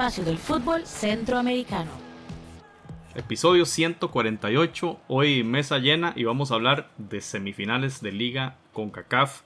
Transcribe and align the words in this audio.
espacio 0.00 0.24
del 0.24 0.38
fútbol 0.38 0.86
centroamericano. 0.86 1.90
Episodio 3.14 3.66
148, 3.66 4.98
hoy 5.08 5.44
mesa 5.44 5.76
llena 5.76 6.14
y 6.16 6.24
vamos 6.24 6.50
a 6.50 6.54
hablar 6.54 6.90
de 6.96 7.20
semifinales 7.20 8.00
de 8.00 8.10
Liga 8.10 8.56
con 8.72 8.88
CACAF 8.88 9.42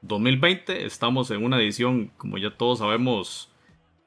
2020. 0.00 0.86
Estamos 0.86 1.30
en 1.30 1.44
una 1.44 1.58
edición, 1.58 2.12
como 2.16 2.38
ya 2.38 2.56
todos 2.56 2.78
sabemos, 2.78 3.50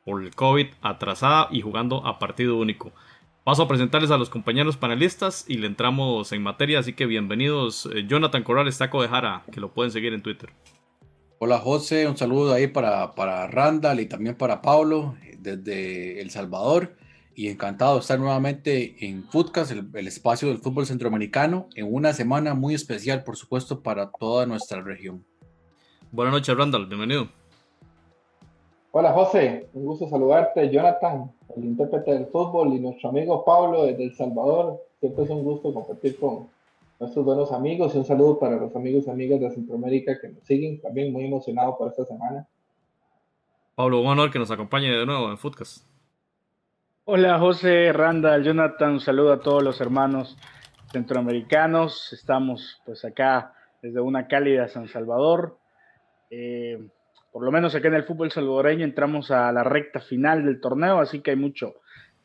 por 0.04 0.24
el 0.24 0.34
COVID 0.34 0.66
atrasada 0.82 1.48
y 1.52 1.62
jugando 1.62 2.04
a 2.08 2.18
partido 2.18 2.58
único. 2.58 2.92
Paso 3.44 3.62
a 3.62 3.68
presentarles 3.68 4.10
a 4.10 4.18
los 4.18 4.32
compañeros 4.32 4.78
panelistas 4.78 5.46
y 5.48 5.58
le 5.58 5.68
entramos 5.68 6.32
en 6.32 6.42
materia, 6.42 6.80
así 6.80 6.94
que 6.94 7.06
bienvenidos. 7.06 7.88
Eh, 7.94 8.06
Jonathan 8.08 8.42
Corrales, 8.42 8.80
Taco 8.80 9.00
de 9.04 9.10
Jara, 9.10 9.44
que 9.52 9.60
lo 9.60 9.72
pueden 9.72 9.92
seguir 9.92 10.16
en 10.16 10.24
Twitter. 10.24 10.50
Hola 11.38 11.60
José, 11.60 12.08
un 12.08 12.18
saludo 12.18 12.52
ahí 12.52 12.66
para, 12.66 13.14
para 13.14 13.46
Randall 13.46 14.00
y 14.00 14.08
también 14.08 14.36
para 14.36 14.64
Pablo 14.64 15.14
desde 15.44 16.22
El 16.22 16.32
Salvador 16.32 16.96
y 17.36 17.50
encantado 17.50 17.96
de 17.96 18.00
estar 18.00 18.20
nuevamente 18.20 18.96
en 19.06 19.24
Footcast, 19.24 19.72
el, 19.72 20.08
espacio 20.08 20.48
del 20.48 20.60
fútbol 20.60 20.86
centroamericano, 20.86 21.68
en 21.76 21.94
una 21.94 22.14
semana 22.14 22.54
muy 22.54 22.74
especial, 22.74 23.24
por 23.24 23.36
supuesto, 23.36 23.82
para 23.82 24.12
toda 24.12 24.46
nuestra 24.46 24.82
región. 24.82 25.26
Buenas 26.12 26.34
noches, 26.34 26.56
Randall, 26.56 26.86
bienvenido. 26.86 27.28
Hola 28.92 29.12
José, 29.14 29.68
un 29.74 29.86
gusto 29.86 30.08
saludarte, 30.08 30.70
Jonathan, 30.70 31.32
el 31.56 31.66
intérprete 31.66 32.14
del 32.14 32.28
fútbol, 32.28 32.74
y 32.74 32.80
nuestro 32.80 33.10
amigo 33.10 33.44
Pablo 33.44 33.86
desde 33.86 34.04
El 34.04 34.16
Salvador. 34.16 34.84
Siempre 35.00 35.24
es 35.24 35.30
un 35.32 35.44
gusto 35.44 35.74
compartir 35.74 36.20
con 36.20 36.48
nuestros 37.00 37.26
buenos 37.26 37.52
amigos 37.52 37.96
y 37.96 37.98
un 37.98 38.06
saludo 38.06 38.38
para 38.38 38.58
los 38.58 38.76
amigos 38.76 39.06
y 39.08 39.10
amigas 39.10 39.40
de 39.40 39.50
Centroamérica 39.50 40.20
que 40.22 40.30
nos 40.30 40.44
siguen. 40.44 40.80
También 40.80 41.12
muy 41.12 41.26
emocionado 41.26 41.76
por 41.76 41.90
esta 41.90 42.06
semana. 42.06 42.48
Pablo, 43.76 44.02
un 44.02 44.08
honor 44.08 44.30
que 44.30 44.38
nos 44.38 44.52
acompañe 44.52 44.92
de 44.92 45.06
nuevo 45.06 45.32
en 45.32 45.38
Footcast. 45.38 45.88
Hola 47.06 47.40
José, 47.40 47.92
Randall, 47.92 48.44
Jonathan, 48.44 48.94
un 48.94 49.00
saludo 49.00 49.34
a 49.34 49.40
todos 49.40 49.64
los 49.64 49.82
hermanos 49.82 50.38
centroamericanos. 50.92 52.14
Estamos 52.14 52.82
pues 52.86 53.04
acá 53.04 53.56
desde 53.82 54.00
una 54.00 54.28
cálida 54.28 54.68
San 54.68 54.88
Salvador. 54.88 55.58
Eh, 56.30 56.88
por 57.32 57.44
lo 57.44 57.52
menos 57.52 57.74
acá 57.74 57.88
en 57.88 57.96
el 57.96 58.04
fútbol 58.04 58.32
salvadoreño 58.32 58.86
entramos 58.86 59.32
a 59.32 59.52
la 59.52 59.64
recta 59.64 60.00
final 60.02 60.46
del 60.46 60.62
torneo, 60.62 61.00
así 61.00 61.22
que 61.22 61.32
hay 61.32 61.38
mucho 61.38 61.74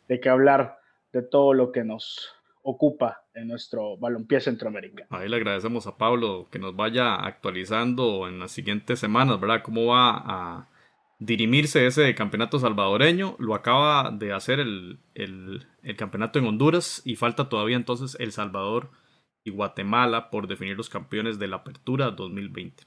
de 0.06 0.20
qué 0.20 0.28
hablar 0.28 0.76
de 1.14 1.22
todo 1.22 1.54
lo 1.54 1.72
que 1.72 1.82
nos 1.82 2.30
ocupa 2.62 3.22
en 3.32 3.48
nuestro 3.48 3.96
balompié 3.96 4.40
centroamericano. 4.40 5.08
Ahí 5.10 5.30
le 5.30 5.36
agradecemos 5.36 5.86
a 5.86 5.96
Pablo 5.96 6.48
que 6.50 6.58
nos 6.58 6.76
vaya 6.76 7.14
actualizando 7.14 8.28
en 8.28 8.38
las 8.38 8.50
siguientes 8.52 8.98
semanas, 8.98 9.40
¿verdad? 9.40 9.62
Cómo 9.62 9.86
va 9.86 10.10
a 10.10 10.68
dirimirse 11.18 11.86
ese 11.86 12.14
campeonato 12.14 12.58
salvadoreño. 12.58 13.36
Lo 13.38 13.54
acaba 13.54 14.10
de 14.10 14.32
hacer 14.32 14.60
el, 14.60 14.98
campeonato 15.96 16.38
en 16.38 16.46
Honduras 16.46 17.02
y 17.04 17.16
falta 17.16 17.48
todavía 17.48 17.76
entonces 17.76 18.16
El 18.20 18.32
Salvador 18.32 18.90
y 19.44 19.50
Guatemala 19.50 20.30
por 20.30 20.46
definir 20.46 20.76
los 20.76 20.88
campeones 20.88 21.38
de 21.38 21.48
la 21.48 21.56
Apertura 21.56 22.10
2020. 22.10 22.84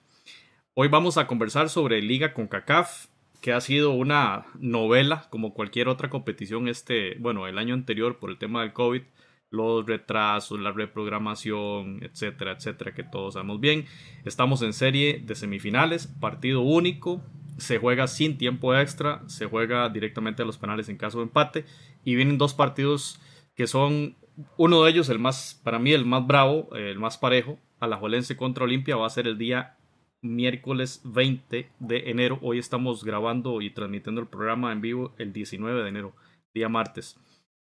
Hoy 0.74 0.88
vamos 0.88 1.18
a 1.18 1.28
conversar 1.28 1.70
sobre 1.70 2.02
Liga 2.02 2.34
con 2.34 2.48
CACAF, 2.48 3.08
que 3.42 3.54
ha 3.54 3.60
sido 3.60 3.92
una 3.92 4.46
novela 4.60 5.28
como 5.30 5.54
cualquier 5.54 5.88
otra 5.88 6.10
competición 6.10 6.68
este, 6.68 7.18
bueno, 7.20 7.48
el 7.48 7.58
año 7.58 7.74
anterior 7.74 8.20
por 8.20 8.30
el 8.30 8.38
tema 8.38 8.62
del 8.62 8.72
COVID, 8.72 9.02
los 9.50 9.86
retrasos, 9.86 10.60
la 10.60 10.72
reprogramación, 10.72 12.04
etcétera, 12.04 12.54
etcétera, 12.54 12.94
que 12.94 13.04
todos 13.04 13.34
sabemos 13.34 13.60
bien. 13.60 13.86
Estamos 14.24 14.62
en 14.62 14.72
serie 14.72 15.22
de 15.26 15.36
semifinales, 15.36 16.08
partido 16.08 16.62
único, 16.62 17.22
se 17.62 17.78
juega 17.78 18.08
sin 18.08 18.38
tiempo 18.38 18.76
extra, 18.76 19.24
se 19.28 19.46
juega 19.46 19.88
directamente 19.90 20.44
a 20.44 20.46
los 20.46 20.58
penales 20.58 20.90
en 20.90 20.98
caso 20.98 21.20
de 21.20 21.26
empate 21.26 21.66
y 22.04 22.16
vienen 22.16 22.38
dos 22.38 22.54
partidos 22.54 23.20
que 23.56 23.68
son 23.68 24.16
uno 24.58 24.84
de 24.84 24.92
ellos 24.92 25.10
el 25.10 25.20
más 25.20 25.60
para 25.64 25.80
mí 25.80 25.92
el 25.94 26.06
más 26.06 26.26
bravo, 26.26 26.74
el 26.76 27.00
más 27.00 27.18
parejo, 27.18 27.60
Alajuelense 27.80 28.38
contra 28.38 28.64
Olimpia 28.64 28.96
va 28.96 29.08
a 29.08 29.10
ser 29.10 29.28
el 29.28 29.38
día 29.38 29.78
miércoles 30.22 31.02
20 31.04 31.72
de 31.80 32.10
enero. 32.12 32.38
Hoy 32.44 32.60
estamos 32.60 33.04
grabando 33.04 33.60
y 33.62 33.72
transmitiendo 33.72 34.22
el 34.22 34.28
programa 34.28 34.72
en 34.72 34.82
vivo 34.82 35.16
el 35.18 35.34
19 35.34 35.82
de 35.82 35.90
enero, 35.90 36.16
día 36.54 36.70
martes. 36.70 37.20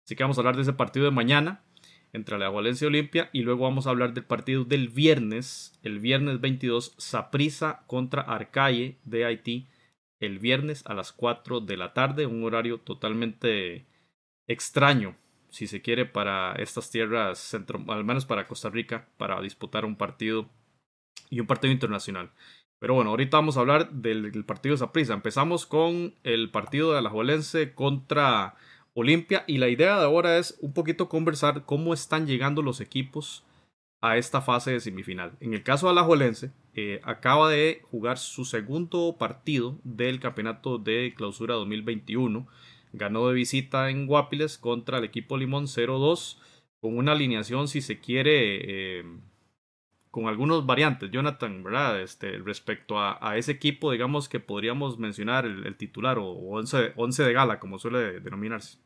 Así 0.04 0.16
que 0.16 0.24
vamos 0.24 0.38
a 0.38 0.40
hablar 0.40 0.56
de 0.56 0.62
ese 0.62 0.72
partido 0.72 1.04
de 1.04 1.12
mañana 1.12 1.62
entre 2.12 2.38
la 2.38 2.50
y 2.50 2.84
Olimpia 2.84 3.30
y 3.32 3.42
luego 3.42 3.62
vamos 3.62 3.86
a 3.86 3.90
hablar 3.90 4.12
del 4.12 4.24
partido 4.24 4.64
del 4.64 4.88
viernes, 4.88 5.78
el 5.82 5.98
viernes 5.98 6.40
22, 6.40 6.94
Saprisa 6.98 7.84
contra 7.86 8.22
Arcaye 8.22 8.98
de 9.04 9.24
Haití, 9.24 9.68
el 10.22 10.38
viernes 10.38 10.84
a 10.86 10.94
las 10.94 11.12
4 11.12 11.60
de 11.60 11.76
la 11.76 11.92
tarde, 11.92 12.26
un 12.26 12.44
horario 12.44 12.78
totalmente 12.78 13.86
extraño, 14.46 15.16
si 15.50 15.66
se 15.66 15.82
quiere, 15.82 16.06
para 16.06 16.54
estas 16.54 16.90
tierras, 16.90 17.38
centro, 17.38 17.84
al 17.88 18.04
menos 18.04 18.24
para 18.24 18.46
Costa 18.46 18.70
Rica, 18.70 19.08
para 19.18 19.40
disputar 19.40 19.84
un 19.84 19.96
partido 19.96 20.48
y 21.28 21.40
un 21.40 21.46
partido 21.48 21.72
internacional. 21.72 22.30
Pero 22.78 22.94
bueno, 22.94 23.10
ahorita 23.10 23.36
vamos 23.36 23.56
a 23.56 23.60
hablar 23.60 23.90
del, 23.90 24.44
partido 24.44 24.74
de 24.74 24.78
Saprisa. 24.78 25.14
Empezamos 25.14 25.66
con 25.66 26.14
el 26.22 26.50
partido 26.50 26.92
de 26.92 26.98
Alajuelense 26.98 27.74
contra 27.74 28.54
Olimpia 28.94 29.42
y 29.48 29.58
la 29.58 29.68
idea 29.68 29.98
de 29.98 30.04
ahora 30.04 30.38
es 30.38 30.56
un 30.60 30.72
poquito 30.72 31.08
conversar 31.08 31.64
cómo 31.64 31.94
están 31.94 32.26
llegando 32.28 32.62
los 32.62 32.80
equipos 32.80 33.44
a 34.02 34.18
esta 34.18 34.42
fase 34.42 34.72
de 34.72 34.80
semifinal. 34.80 35.32
En 35.40 35.54
el 35.54 35.62
caso 35.62 35.86
de 35.86 35.92
Alajuelense, 35.92 36.50
eh, 36.74 37.00
acaba 37.04 37.48
de 37.48 37.82
jugar 37.84 38.18
su 38.18 38.44
segundo 38.44 39.16
partido 39.16 39.78
del 39.84 40.18
campeonato 40.18 40.78
de 40.78 41.14
clausura 41.16 41.54
2021. 41.54 42.46
Ganó 42.92 43.28
de 43.28 43.34
visita 43.34 43.90
en 43.90 44.06
Guapiles 44.06 44.58
contra 44.58 44.98
el 44.98 45.04
equipo 45.04 45.38
Limón 45.38 45.66
0-2 45.66 46.36
con 46.80 46.98
una 46.98 47.12
alineación, 47.12 47.68
si 47.68 47.80
se 47.80 48.00
quiere, 48.00 48.98
eh, 48.98 49.04
con 50.10 50.26
algunos 50.26 50.66
variantes. 50.66 51.12
Jonathan, 51.12 51.62
¿verdad? 51.62 52.02
Este, 52.02 52.38
respecto 52.38 52.98
a, 52.98 53.36
ese 53.36 53.52
equipo, 53.52 53.92
digamos 53.92 54.28
que 54.28 54.40
podríamos 54.40 54.98
mencionar 54.98 55.46
el, 55.46 55.76
titular 55.76 56.18
o 56.18 56.26
11, 56.26 56.94
11 56.96 57.22
de 57.22 57.32
gala, 57.32 57.60
como 57.60 57.78
suele 57.78 58.18
denominarse. 58.18 58.78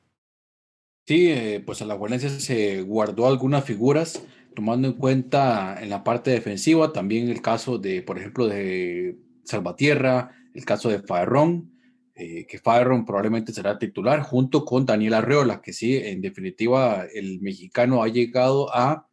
Sí, 1.07 1.31
eh, 1.31 1.63
pues 1.65 1.81
a 1.81 1.87
la 1.87 2.19
se 2.19 2.83
guardó 2.83 3.29
algunas 3.29 3.65
figuras, 3.65 4.27
tomando 4.57 4.89
en 4.89 4.95
cuenta 4.95 5.81
en 5.81 5.91
la 5.91 6.03
parte 6.03 6.33
defensiva 6.33 6.93
también 6.93 7.29
el 7.29 7.43
caso 7.43 7.79
de, 7.79 8.03
por 8.03 8.19
ejemplo, 8.19 8.49
de 8.49 9.17
Salvatierra, 9.45 10.35
el 10.55 10.65
caso 10.65 10.89
de 10.89 11.01
Faerrón, 11.01 11.79
eh, 12.15 12.47
que 12.47 12.59
Faerrón 12.59 13.05
probablemente 13.05 13.53
será 13.53 13.79
titular, 13.79 14.23
junto 14.23 14.65
con 14.65 14.87
Daniel 14.87 15.15
Arreola, 15.15 15.61
que 15.61 15.75
sí, 15.75 15.97
en 15.97 16.23
definitiva, 16.23 17.05
el 17.15 17.41
mexicano 17.43 18.03
ha 18.03 18.09
llegado 18.09 18.75
a 18.75 19.07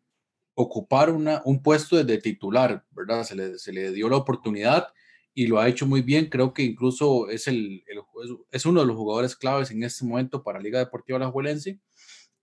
ocupar 0.55 1.11
una, 1.11 1.41
un 1.45 1.61
puesto 1.61 2.01
de 2.01 2.17
titular, 2.17 2.85
¿verdad? 2.91 3.23
Se 3.23 3.35
le, 3.35 3.59
se 3.59 3.73
le 3.73 3.91
dio 3.91 4.07
la 4.07 4.17
oportunidad 4.17 4.87
y 5.33 5.47
lo 5.47 5.59
ha 5.59 5.67
hecho 5.67 5.85
muy 5.85 6.01
bien. 6.01 6.29
Creo 6.29 6.53
que 6.53 6.63
incluso 6.63 7.29
es, 7.29 7.47
el, 7.47 7.83
es 8.51 8.65
uno 8.65 8.81
de 8.81 8.87
los 8.87 8.95
jugadores 8.95 9.35
claves 9.35 9.71
en 9.71 9.83
este 9.83 10.05
momento 10.05 10.41
para 10.41 10.61
Liga 10.61 10.79
Deportiva 10.79 11.17
Alajuelense. 11.17 11.79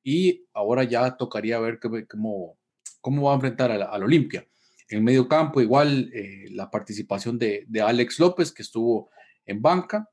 Y 0.03 0.47
ahora 0.53 0.85
ya 0.85 1.17
tocaría 1.17 1.59
ver 1.59 1.79
cómo, 2.09 2.59
cómo 3.01 3.23
va 3.23 3.33
a 3.33 3.35
enfrentar 3.37 3.71
al, 3.71 4.03
Olimpia. 4.03 4.47
En 4.89 5.05
medio 5.05 5.29
campo, 5.29 5.61
igual 5.61 6.11
eh, 6.13 6.47
la 6.51 6.71
participación 6.71 7.39
de, 7.39 7.65
de, 7.69 7.81
Alex 7.81 8.19
López, 8.19 8.53
que 8.53 8.63
estuvo 8.63 9.11
en 9.47 9.63
banca. 9.63 10.09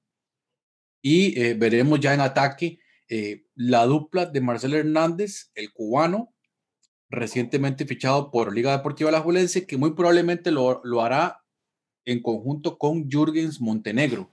Y 1.01 1.39
eh, 1.39 1.53
veremos 1.53 1.99
ya 1.99 2.13
en 2.13 2.21
ataque 2.21 2.79
eh, 3.09 3.45
la 3.55 3.85
dupla 3.85 4.25
de 4.25 4.41
Marcelo 4.41 4.77
Hernández, 4.77 5.51
el 5.55 5.71
cubano, 5.71 6.33
recientemente 7.09 7.85
fichado 7.85 8.31
por 8.31 8.53
Liga 8.53 8.75
Deportiva 8.75 9.09
Alajuelense, 9.09 9.65
que 9.65 9.77
muy 9.77 9.93
probablemente 9.93 10.51
lo, 10.51 10.81
lo 10.83 11.01
hará 11.01 11.43
en 12.05 12.21
conjunto 12.21 12.77
con 12.77 13.09
Jürgens 13.09 13.61
Montenegro 13.61 14.31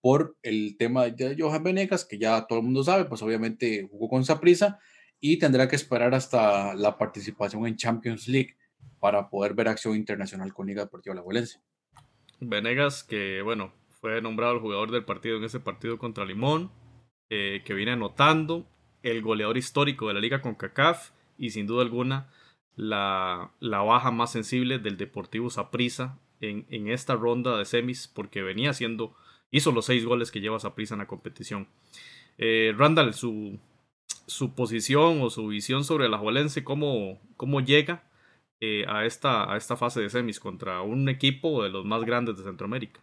por 0.00 0.36
el 0.42 0.76
tema 0.76 1.04
de 1.06 1.36
Johan 1.38 1.62
Venegas, 1.62 2.04
que 2.04 2.18
ya 2.18 2.46
todo 2.46 2.58
el 2.58 2.64
mundo 2.64 2.84
sabe, 2.84 3.06
pues 3.06 3.22
obviamente 3.22 3.88
jugó 3.90 4.08
con 4.08 4.24
Saprisa 4.24 4.78
y 5.20 5.38
tendrá 5.38 5.68
que 5.68 5.76
esperar 5.76 6.14
hasta 6.14 6.74
la 6.74 6.98
participación 6.98 7.66
en 7.66 7.76
Champions 7.76 8.28
League 8.28 8.56
para 9.00 9.28
poder 9.28 9.54
ver 9.54 9.68
acción 9.68 9.96
internacional 9.96 10.52
con 10.52 10.66
Liga 10.66 10.82
Deportiva 10.84 11.12
Alajuelense. 11.12 11.60
Venegas, 12.40 13.02
que 13.02 13.42
bueno, 13.42 13.72
fue 14.00 14.20
nombrado 14.20 14.54
el 14.54 14.60
jugador 14.60 14.90
del 14.90 15.04
partido 15.04 15.38
en 15.38 15.44
ese 15.44 15.60
partido 15.60 15.98
contra 15.98 16.24
Limón, 16.24 16.70
eh, 17.30 17.62
que 17.64 17.74
viene 17.74 17.92
anotando, 17.92 18.66
el 19.02 19.22
goleador 19.22 19.56
histórico 19.56 20.08
de 20.08 20.14
la 20.14 20.20
liga 20.20 20.40
con 20.40 20.54
CACAF 20.54 21.10
y 21.38 21.50
sin 21.50 21.66
duda 21.66 21.82
alguna 21.82 22.28
la, 22.74 23.52
la 23.60 23.78
baja 23.80 24.10
más 24.10 24.32
sensible 24.32 24.78
del 24.78 24.96
Deportivo 24.96 25.50
Saprissa 25.50 26.18
en, 26.40 26.88
esta 26.88 27.14
ronda 27.14 27.56
de 27.56 27.64
semis 27.64 28.08
porque 28.08 28.42
venía 28.42 28.70
haciendo, 28.70 29.14
hizo 29.50 29.72
los 29.72 29.86
seis 29.86 30.04
goles 30.04 30.30
que 30.30 30.40
lleva 30.40 30.58
prisa 30.74 30.94
en 30.94 31.00
la 31.00 31.06
competición. 31.06 31.68
Eh, 32.38 32.74
Randall, 32.76 33.14
su, 33.14 33.58
su 34.26 34.54
posición 34.54 35.22
o 35.22 35.30
su 35.30 35.46
visión 35.48 35.84
sobre 35.84 36.08
la 36.08 36.18
Juelense, 36.18 36.64
cómo, 36.64 37.18
cómo 37.36 37.60
llega 37.60 38.04
eh, 38.60 38.84
a, 38.88 39.04
esta, 39.04 39.52
a 39.52 39.56
esta 39.56 39.76
fase 39.76 40.00
de 40.00 40.10
semis 40.10 40.40
contra 40.40 40.82
un 40.82 41.08
equipo 41.08 41.62
de 41.62 41.70
los 41.70 41.84
más 41.84 42.04
grandes 42.04 42.36
de 42.38 42.44
Centroamérica. 42.44 43.00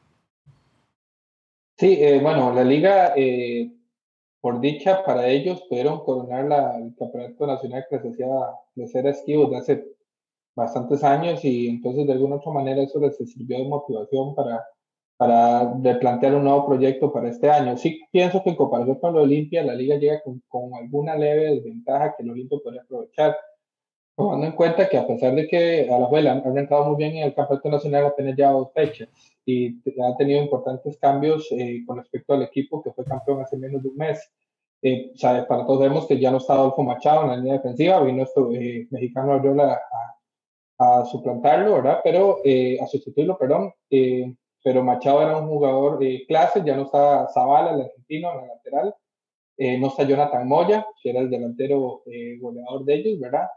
Sí, 1.78 1.98
eh, 2.00 2.20
bueno, 2.22 2.54
la 2.54 2.64
liga 2.64 3.14
por 4.44 4.60
dicha 4.60 5.06
para 5.06 5.30
ellos, 5.30 5.62
pudieron 5.70 6.04
coronar 6.04 6.44
la, 6.44 6.78
el 6.78 6.94
campeonato 6.98 7.48
nacional 7.48 7.86
que 7.90 7.96
les 7.96 8.14
hacía 8.14 8.28
de 8.76 8.88
ser 8.90 9.08
esquivo 9.08 9.46
de 9.46 9.56
hace 9.56 9.86
bastantes 10.54 11.02
años 11.02 11.46
y 11.46 11.70
entonces 11.70 12.06
de 12.06 12.12
alguna 12.12 12.36
otra 12.36 12.52
manera 12.52 12.84
eso 12.84 13.00
les 13.00 13.16
sirvió 13.16 13.58
de 13.58 13.70
motivación 13.70 14.36
para, 14.36 14.66
para 15.24 15.74
replantear 15.82 16.36
un 16.36 16.44
nuevo 16.44 16.66
proyecto 16.66 17.14
para 17.14 17.30
este 17.30 17.50
año. 17.50 17.78
Sí 17.78 18.02
pienso 18.12 18.44
que 18.44 18.50
en 18.50 18.58
comparación 18.58 19.00
con 19.00 19.16
la 19.16 19.22
Olimpia, 19.22 19.64
la 19.64 19.74
liga 19.74 19.96
llega 19.96 20.22
con, 20.22 20.42
con 20.50 20.74
alguna 20.74 21.16
leve 21.16 21.56
desventaja 21.56 22.14
que 22.14 22.24
el 22.24 22.32
Olimpia 22.32 22.58
podría 22.62 22.82
aprovechar, 22.82 23.38
tomando 24.18 24.46
en 24.46 24.52
cuenta 24.52 24.90
que 24.90 24.98
a 24.98 25.08
pesar 25.08 25.34
de 25.34 25.48
que 25.48 25.90
a 25.90 25.98
la 25.98 26.08
juela 26.08 26.34
han 26.34 26.58
entrado 26.58 26.90
muy 26.90 26.98
bien 26.98 27.16
en 27.16 27.24
el 27.24 27.34
campeonato 27.34 27.70
nacional 27.70 28.06
apenas 28.08 28.36
ya 28.36 28.52
dos 28.52 28.74
fechas 28.74 29.08
y 29.46 29.78
ha 30.02 30.18
tenido 30.18 30.42
importantes 30.42 30.98
cambios 30.98 31.48
eh, 31.52 31.84
con 31.88 32.00
respecto 32.00 32.34
al 32.34 32.44
equipo 32.44 32.84
que 32.84 32.92
fue 32.92 33.06
campeón 33.06 33.40
hace 33.42 33.56
menos 33.56 33.82
de 33.82 33.88
un 33.88 33.96
mes. 33.96 34.30
Eh, 34.82 35.12
o 35.14 35.18
sea, 35.18 35.48
para 35.48 35.66
todos 35.66 35.80
vemos 35.80 36.06
que 36.06 36.20
ya 36.20 36.32
no 36.32 36.38
está 36.40 36.56
Adolfo 36.56 36.84
Machado 36.84 37.24
en 37.24 37.30
la 37.30 37.38
línea 37.38 37.54
defensiva, 37.54 38.04
vino 38.04 38.24
este 38.24 38.42
eh, 38.56 38.88
mexicano 38.92 39.32
Ariola 39.32 39.80
a, 40.80 41.02
a 41.02 41.06
suplantarlo, 41.06 41.76
¿verdad? 41.76 42.02
Pero, 42.04 42.40
eh, 42.44 42.78
a 42.82 42.88
sustituirlo, 42.88 43.38
perdón. 43.38 43.72
Eh, 43.90 44.36
pero 44.64 44.84
Machado 44.84 45.22
era 45.22 45.38
un 45.38 45.48
jugador 45.48 46.00
de 46.00 46.26
clase, 46.28 46.64
ya 46.66 46.76
no 46.76 46.84
está 46.84 47.28
Zavala, 47.34 47.74
el 47.74 47.82
argentino, 47.82 48.32
en 48.32 48.38
la 48.38 48.54
lateral. 48.56 48.96
Eh, 49.58 49.78
no 49.78 49.88
está 49.88 50.04
Jonathan 50.04 50.48
Moya, 50.48 50.88
que 51.02 51.12
era 51.12 51.20
el 51.20 51.30
delantero 51.30 52.02
goleador 52.40 52.86
de 52.86 52.96
ellos, 52.96 53.20
¿verdad? 53.20 53.48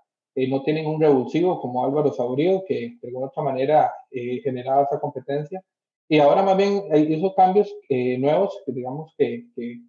no 0.50 0.62
tienen 0.62 0.86
un 0.86 1.00
revulsivo 1.00 1.58
como 1.62 1.82
Álvaro 1.82 2.12
Saurío, 2.12 2.62
que 2.68 2.98
de 3.00 3.08
alguna 3.08 3.28
otra 3.28 3.42
manera 3.42 3.90
generaba 4.10 4.82
esa 4.82 5.00
competencia. 5.00 5.62
Y 6.10 6.18
ahora 6.18 6.42
más 6.42 6.58
bien 6.58 6.82
hizo 7.10 7.34
cambios 7.34 7.74
nuevos, 7.88 8.62
que 8.66 8.72
digamos 8.72 9.14
que, 9.16 9.46
que, 9.56 9.80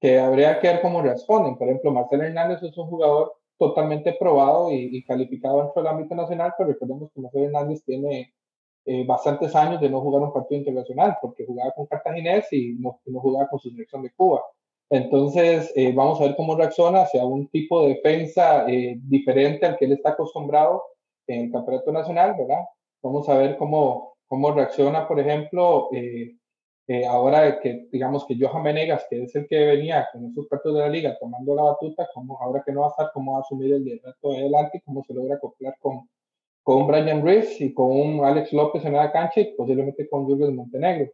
que 0.00 0.18
habría 0.18 0.58
que 0.58 0.68
ver 0.68 0.80
cómo 0.80 1.02
responden. 1.02 1.58
Por 1.58 1.68
ejemplo, 1.68 1.92
Marcelo 1.92 2.22
Hernández 2.22 2.62
es 2.62 2.76
un 2.78 2.86
jugador 2.86 3.34
totalmente 3.60 4.16
probado 4.18 4.72
y, 4.72 5.04
calificado 5.04 5.62
dentro 5.62 5.82
del 5.82 5.92
ámbito 5.92 6.14
nacional, 6.14 6.54
pero 6.56 6.70
recordemos 6.70 7.10
que 7.12 7.20
José 7.20 7.44
Hernández 7.44 7.84
tiene 7.84 8.32
eh, 8.84 9.04
bastantes 9.06 9.54
años 9.54 9.80
de 9.80 9.90
no 9.90 10.00
jugar 10.00 10.22
un 10.22 10.32
partido 10.32 10.58
internacional, 10.58 11.18
porque 11.20 11.44
jugaba 11.46 11.72
con 11.72 11.86
Cartaginés 11.86 12.52
y 12.52 12.74
no, 12.78 13.00
no 13.06 13.20
jugaba 13.20 13.48
con 13.48 13.58
su 13.58 13.70
selección 13.70 14.02
de 14.02 14.12
Cuba. 14.12 14.42
Entonces, 14.90 15.72
eh, 15.76 15.92
vamos 15.94 16.20
a 16.20 16.24
ver 16.24 16.36
cómo 16.36 16.56
reacciona 16.56 17.02
hacia 17.02 17.24
un 17.24 17.48
tipo 17.48 17.82
de 17.82 17.94
defensa 17.94 18.68
eh, 18.68 18.96
diferente 19.02 19.66
al 19.66 19.76
que 19.76 19.84
él 19.84 19.92
está 19.92 20.10
acostumbrado 20.10 20.82
en 21.28 21.42
el 21.42 21.52
campeonato 21.52 21.92
nacional, 21.92 22.34
¿verdad? 22.36 22.64
Vamos 23.02 23.28
a 23.28 23.34
ver 23.36 23.56
cómo, 23.56 24.16
cómo 24.26 24.52
reacciona, 24.52 25.06
por 25.06 25.20
ejemplo, 25.20 25.90
eh, 26.90 27.06
ahora 27.06 27.60
que 27.60 27.86
digamos 27.92 28.26
que 28.26 28.36
Johan 28.36 28.64
Menegas, 28.64 29.06
que 29.08 29.22
es 29.22 29.36
el 29.36 29.46
que 29.46 29.64
venía 29.64 30.08
con 30.12 30.24
esos 30.26 30.48
partidos 30.48 30.78
de 30.78 30.82
la 30.82 30.88
liga 30.88 31.16
tomando 31.20 31.54
la 31.54 31.62
batuta, 31.62 32.08
como 32.12 32.36
ahora 32.40 32.64
que 32.66 32.72
no 32.72 32.80
va 32.80 32.88
a 32.88 32.90
estar, 32.90 33.10
cómo 33.14 33.34
va 33.34 33.38
a 33.38 33.40
asumir 33.42 33.72
el 33.72 33.84
reto 34.02 34.32
de 34.32 34.38
adelante 34.38 34.78
y 34.78 34.80
cómo 34.80 35.04
se 35.04 35.14
logra 35.14 35.36
acoplar 35.36 35.76
con, 35.78 36.08
con 36.62 36.86
Brian 36.86 37.24
Reese 37.24 37.64
y 37.64 37.74
con 37.74 37.90
un 37.90 38.24
Alex 38.24 38.52
López 38.52 38.84
en 38.84 38.94
la 38.94 39.10
cancha 39.12 39.40
y 39.40 39.52
posiblemente 39.54 40.08
con 40.08 40.24
Julio 40.24 40.50
Montenegro. 40.52 41.10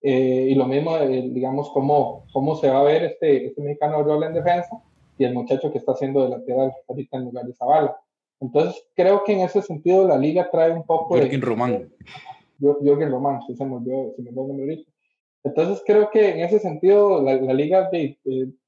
Eh, 0.00 0.48
y 0.50 0.54
lo 0.54 0.66
mismo, 0.66 0.96
eh, 0.96 1.28
digamos, 1.30 1.70
cómo, 1.70 2.26
cómo 2.32 2.54
se 2.56 2.70
va 2.70 2.80
a 2.80 2.84
ver 2.84 3.04
este, 3.04 3.46
este 3.46 3.62
mexicano 3.62 4.02
rol 4.02 4.22
en 4.24 4.34
defensa 4.34 4.80
y 5.16 5.24
el 5.24 5.34
muchacho 5.34 5.72
que 5.72 5.78
está 5.78 5.92
haciendo 5.92 6.22
de 6.22 6.30
lateral 6.30 6.72
ahorita 6.88 7.16
en 7.16 7.24
lugar 7.24 7.46
de 7.46 7.54
Zavala. 7.54 7.96
Entonces, 8.40 8.84
creo 8.94 9.24
que 9.24 9.32
en 9.32 9.40
ese 9.40 9.62
sentido 9.62 10.06
la 10.06 10.16
liga 10.16 10.48
trae 10.50 10.70
un 10.70 10.84
poco 10.84 11.16
Jürgen 11.16 11.42
Román. 11.42 11.90
Jürgen 12.60 13.10
Román, 13.10 13.40
sí 13.46 13.56
se 13.56 13.64
me 13.64 13.76
olvidó, 13.76 14.12
se 14.14 14.22
me 14.22 14.28
olvidó 14.30 14.42
el 14.42 14.48
nombre 14.48 14.84
entonces 15.44 15.82
creo 15.86 16.10
que 16.10 16.30
en 16.30 16.40
ese 16.40 16.58
sentido 16.58 17.22
la, 17.22 17.34
liga 17.54 17.88
de, 17.90 18.18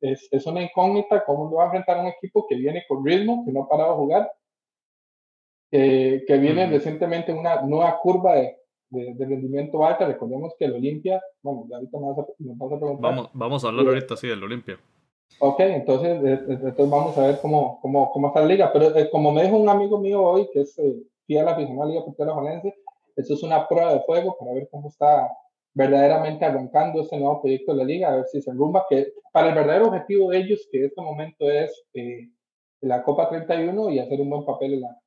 es, 0.00 0.29
es, 0.31 0.47
una 0.47 0.62
incógnita 0.62 1.25
cómo 1.25 1.50
va 1.53 1.65
a 1.65 1.67
enfrentar 1.67 1.99
un 1.99 2.06
equipo 2.06 2.47
que 2.49 2.55
viene 2.55 2.85
con 2.88 3.05
ritmo, 3.05 3.44
que 3.44 3.53
no 3.53 3.65
ha 3.65 3.69
parado 3.69 3.93
a 3.93 3.97
jugar, 3.97 4.33
que 5.71 6.39
viene 6.41 6.67
recientemente 6.67 7.33
una 7.33 7.63
nueva 7.63 7.99
curva 8.01 8.35
de, 8.35 8.57
de, 8.91 9.27
rendimiento 9.27 9.85
alta. 9.85 10.07
Recordemos 10.07 10.55
que 10.59 10.65
el 10.65 10.75
Olimpia, 10.75 11.23
bueno, 11.43 11.67
ahorita 11.73 11.99
me 11.99 12.09
vas 12.09 12.19
a, 12.19 12.27
me 12.39 12.55
vas 12.57 12.73
a 12.73 12.79
preguntar. 12.79 13.11
Vamos, 13.11 13.31
vamos 13.33 13.65
a 13.65 13.69
hablar 13.69 13.87
ahorita, 13.87 14.17
sí, 14.17 14.29
del 14.29 14.43
Olimpia. 14.43 14.79
Ok, 15.39 15.61
entonces, 15.61 16.23
eh, 16.25 16.33
eh, 16.33 16.39
entonces 16.49 16.91
vamos 16.91 17.17
a 17.17 17.27
ver 17.27 17.39
cómo, 17.41 17.79
cómo, 17.81 18.11
cómo 18.11 18.29
está 18.29 18.41
la 18.41 18.47
liga. 18.47 18.73
Pero 18.73 18.97
eh, 18.97 19.09
como 19.11 19.33
me 19.33 19.45
dijo 19.45 19.57
un 19.57 19.69
amigo 19.69 19.99
mío 19.99 20.23
hoy, 20.23 20.49
que 20.53 20.63
es 20.63 20.77
fiel 21.27 21.49
aficionado 21.49 21.83
a 21.83 21.87
la 21.87 21.93
Liga 21.93 22.05
Portera 22.05 22.33
Valense, 22.33 22.75
eso 23.17 23.35
es 23.35 23.43
una 23.43 23.69
prueba 23.69 23.95
de 23.95 24.01
fuego 24.01 24.37
para 24.39 24.53
ver 24.53 24.69
cómo 24.71 24.89
está 24.89 25.31
verdaderamente 25.73 26.45
arrancando 26.45 27.01
este 27.01 27.17
nuevo 27.19 27.41
proyecto 27.41 27.73
de 27.73 27.79
la 27.79 27.85
liga, 27.85 28.09
a 28.09 28.17
ver 28.17 28.27
si 28.27 28.43
se 28.43 28.51
enrumba, 28.51 28.87
que 28.89 29.13
para 29.33 29.51
el 29.51 29.55
verdadero 29.55 29.87
objetivo 29.87 30.31
de 30.31 30.39
ellos, 30.39 30.69
que 30.71 30.79
en 30.79 30.85
este 30.87 31.01
momento 31.01 31.49
es 31.49 31.85
eh, 31.95 32.29
la 32.81 33.03
Copa 33.03 33.29
31 33.29 33.91
y 33.91 33.99
hacer 33.99 34.21
un 34.21 34.31
buen 34.31 34.45
papel 34.45 34.75
en 34.75 34.81
la, 34.81 35.00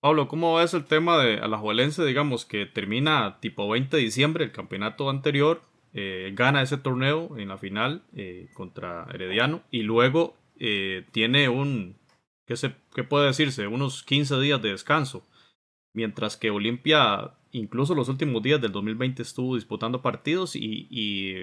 Pablo, 0.00 0.28
¿cómo 0.28 0.56
ves 0.56 0.74
el 0.74 0.84
tema 0.84 1.18
de 1.18 1.38
Alajuelense, 1.38 2.04
digamos, 2.04 2.46
que 2.46 2.66
termina 2.66 3.38
tipo 3.40 3.68
20 3.68 3.96
de 3.96 4.02
diciembre 4.02 4.44
el 4.44 4.52
campeonato 4.52 5.10
anterior, 5.10 5.62
eh, 5.92 6.32
gana 6.34 6.62
ese 6.62 6.78
torneo 6.78 7.36
en 7.36 7.48
la 7.48 7.58
final 7.58 8.02
eh, 8.14 8.48
contra 8.54 9.06
Herediano 9.12 9.62
y 9.70 9.82
luego 9.82 10.36
tiene 11.12 11.48
un, 11.48 11.96
¿qué, 12.44 12.54
se, 12.54 12.74
¿qué 12.94 13.02
puede 13.02 13.28
decirse? 13.28 13.66
Unos 13.66 14.02
15 14.02 14.38
días 14.40 14.60
de 14.60 14.72
descanso, 14.72 15.22
mientras 15.94 16.36
que 16.36 16.50
Olimpia 16.50 17.32
incluso 17.52 17.94
los 17.94 18.08
últimos 18.08 18.42
días 18.42 18.60
del 18.60 18.72
2020 18.72 19.22
estuvo 19.22 19.54
disputando 19.54 20.02
partidos 20.02 20.54
y, 20.54 20.86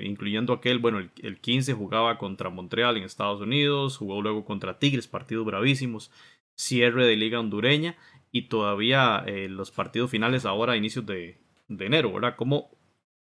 incluyendo 0.03 0.53
aquel, 0.53 0.79
bueno, 0.79 0.99
el, 0.99 1.39
15 1.39 1.73
jugaba 1.73 2.17
contra 2.17 2.49
Montreal 2.49 2.97
en 2.97 3.03
Estados 3.03 3.41
Unidos, 3.41 3.97
jugó 3.97 4.21
luego 4.21 4.45
contra 4.45 4.79
Tigres, 4.79 5.07
partidos 5.07 5.45
bravísimos, 5.45 6.11
cierre 6.57 7.05
de 7.05 7.15
liga 7.15 7.39
hondureña 7.39 7.95
y 8.31 8.49
todavía 8.49 9.23
eh, 9.25 9.47
los 9.47 9.71
partidos 9.71 10.11
finales 10.11 10.45
ahora 10.45 10.73
a 10.73 10.77
inicios 10.77 11.05
de, 11.05 11.37
enero, 11.69 12.11
¿verdad? 12.11 12.35
¿Cómo, 12.35 12.71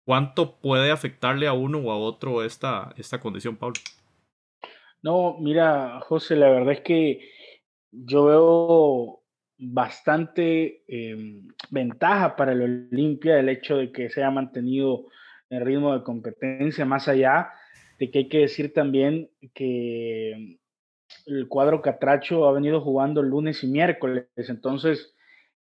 ¿Cuánto 0.04 0.56
puede 0.56 0.90
afectarle 0.90 1.46
a 1.46 1.52
uno 1.52 1.78
o 1.78 1.90
a 1.90 1.98
otro 1.98 2.44
esta, 2.44 2.94
esta 2.96 3.20
condición, 3.20 3.56
Pablo? 3.56 3.74
No, 5.02 5.36
mira, 5.40 6.00
José, 6.00 6.36
la 6.36 6.48
verdad 6.48 6.72
es 6.72 6.80
que 6.80 7.28
yo 7.90 8.24
veo 8.24 9.22
bastante 9.58 10.84
em, 10.88 11.48
ventaja 11.70 12.36
para 12.36 12.52
el 12.52 12.88
Olimpia 12.92 13.38
el 13.38 13.48
hecho 13.48 13.76
de 13.76 13.90
que 13.90 14.10
se 14.10 14.20
haya 14.20 14.30
mantenido 14.30 15.06
el 15.48 15.64
ritmo 15.64 15.94
de 15.94 16.02
competencia, 16.02 16.84
más 16.84 17.08
allá 17.08 17.50
de 17.98 18.10
que 18.10 18.18
hay 18.18 18.28
que 18.28 18.38
decir 18.38 18.72
también 18.72 19.30
que 19.54 20.58
el 21.26 21.48
cuadro 21.48 21.82
Catracho 21.82 22.46
ha 22.46 22.52
venido 22.52 22.80
jugando 22.80 23.22
lunes 23.22 23.62
y 23.64 23.66
miércoles, 23.66 24.26
entonces 24.36 25.14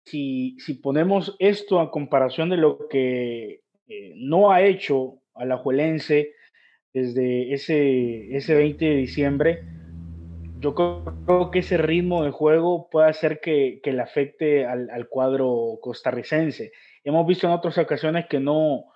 si, 0.05 0.57
si 0.61 0.75
ponemos 0.75 1.37
esto 1.39 1.81
a 1.81 1.91
comparación 1.91 2.51
de 2.51 2.57
lo 2.57 2.89
que 2.89 3.63
eh, 3.89 4.13
no 4.17 4.51
ha 4.53 4.63
hecho 4.63 5.21
Alajuelense 5.35 6.33
desde 6.93 7.53
ese, 7.53 8.37
ese 8.37 8.55
20 8.55 8.85
de 8.85 8.95
diciembre, 8.97 9.65
yo 10.61 10.75
creo 10.75 11.51
que 11.51 11.61
ese 11.61 11.77
ritmo 11.77 12.25
de 12.25 12.31
juego 12.31 12.89
puede 12.91 13.09
hacer 13.09 13.41
que, 13.41 13.81
le 13.85 14.03
afecte 14.03 14.67
al, 14.67 15.09
cuadro 15.09 15.79
costarricense. 15.81 16.73
Hemos 17.05 17.27
visto 17.27 17.47
en 17.47 17.53
otras 17.53 17.79
ocasiones 17.79 18.27
que 18.27 18.41
no, 18.41 18.87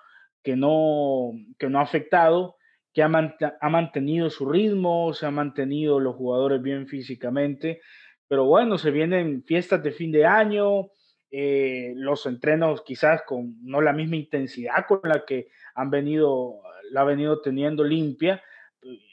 que 0.42 0.56
no, 0.56 1.32
que 1.58 1.68
no 1.68 1.78
ha 1.78 1.82
afectado, 1.82 2.56
que 2.92 3.02
ha, 3.02 3.08
mantenido 3.08 4.28
su 4.28 4.48
ritmo, 4.48 5.12
se 5.14 5.26
ha 5.26 5.30
mantenido 5.30 5.98
los 5.98 6.14
jugadores 6.16 6.60
bien 6.60 6.86
físicamente, 6.86 7.80
pero 8.28 8.44
bueno, 8.44 8.78
se 8.78 8.90
vienen 8.90 9.42
fiestas 9.44 9.82
de 9.82 9.92
fin 9.92 10.12
de 10.12 10.26
año, 10.26 10.90
eh, 11.30 11.94
los 11.96 12.26
entrenos 12.26 12.82
quizás 12.82 13.22
con 13.26 13.56
no 13.62 13.80
la 13.80 13.94
misma 13.94 14.16
intensidad 14.16 14.86
con 14.86 15.00
la 15.04 15.24
que 15.24 15.48
han 15.74 15.90
venido, 15.90 16.60
la 16.90 17.00
ha 17.00 17.04
venido 17.04 17.40
teniendo 17.40 17.82
limpia, 17.82 18.42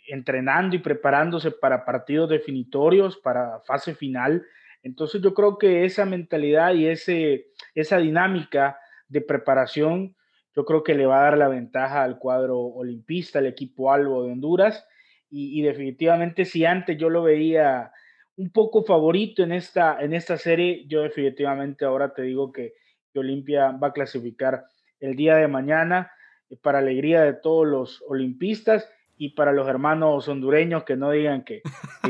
entrenando 0.08 0.76
y 0.76 0.80
preparándose 0.80 1.52
para 1.52 1.86
partidos 1.86 2.30
definitorios, 2.30 3.18
para 3.18 3.62
fase 3.62 3.96
final. 3.96 4.46
Entonces 4.84 5.22
yo 5.22 5.34
creo 5.34 5.58
que 5.58 5.86
esa 5.86 6.06
mentalidad 6.06 6.74
y 6.74 6.88
ese, 6.88 7.48
esa 7.76 7.98
dinámica 7.98 8.78
de 9.08 9.22
preparación, 9.22 10.16
yo 10.56 10.66
creo 10.66 10.84
que 10.84 10.96
le 10.96 11.06
va 11.06 11.20
a 11.20 11.24
dar 11.24 11.38
la 11.38 11.48
ventaja 11.48 12.04
al 12.04 12.20
cuadro 12.20 12.60
olimpista, 12.60 13.40
al 13.40 13.46
equipo 13.46 13.92
Albo 13.92 14.24
de 14.24 14.32
Honduras. 14.32 14.86
Y, 15.32 15.62
definitivamente 15.62 16.44
si 16.44 16.66
antes 16.66 16.98
yo 16.98 17.10
lo 17.10 17.22
veía 17.22 17.92
un 18.36 18.50
poco 18.50 18.84
favorito 18.84 19.44
en 19.44 19.52
esta, 19.52 20.02
en 20.02 20.14
esta 20.14 20.38
serie, 20.38 20.86
yo 20.88 21.04
definitivamente 21.04 21.86
ahora 21.86 22.16
te 22.16 22.24
digo 22.24 22.52
que, 22.52 22.74
que 23.14 23.20
Olimpia 23.20 23.72
va 23.72 23.90
a 23.90 23.94
clasificar 23.94 24.66
el 25.00 25.16
día 25.16 25.36
de 25.36 25.48
mañana 25.48 26.12
eh, 26.50 26.58
para 26.62 26.80
alegría 26.80 27.22
de 27.22 27.34
todos 27.34 27.68
los 27.68 28.04
olimpistas 28.08 28.90
y 29.18 29.30
para 29.30 29.52
los 29.52 29.68
hermanos 29.68 30.28
hondureños 30.28 30.84
que 30.84 30.96
no 30.96 31.12
digan 31.12 31.44
que, 31.44 31.62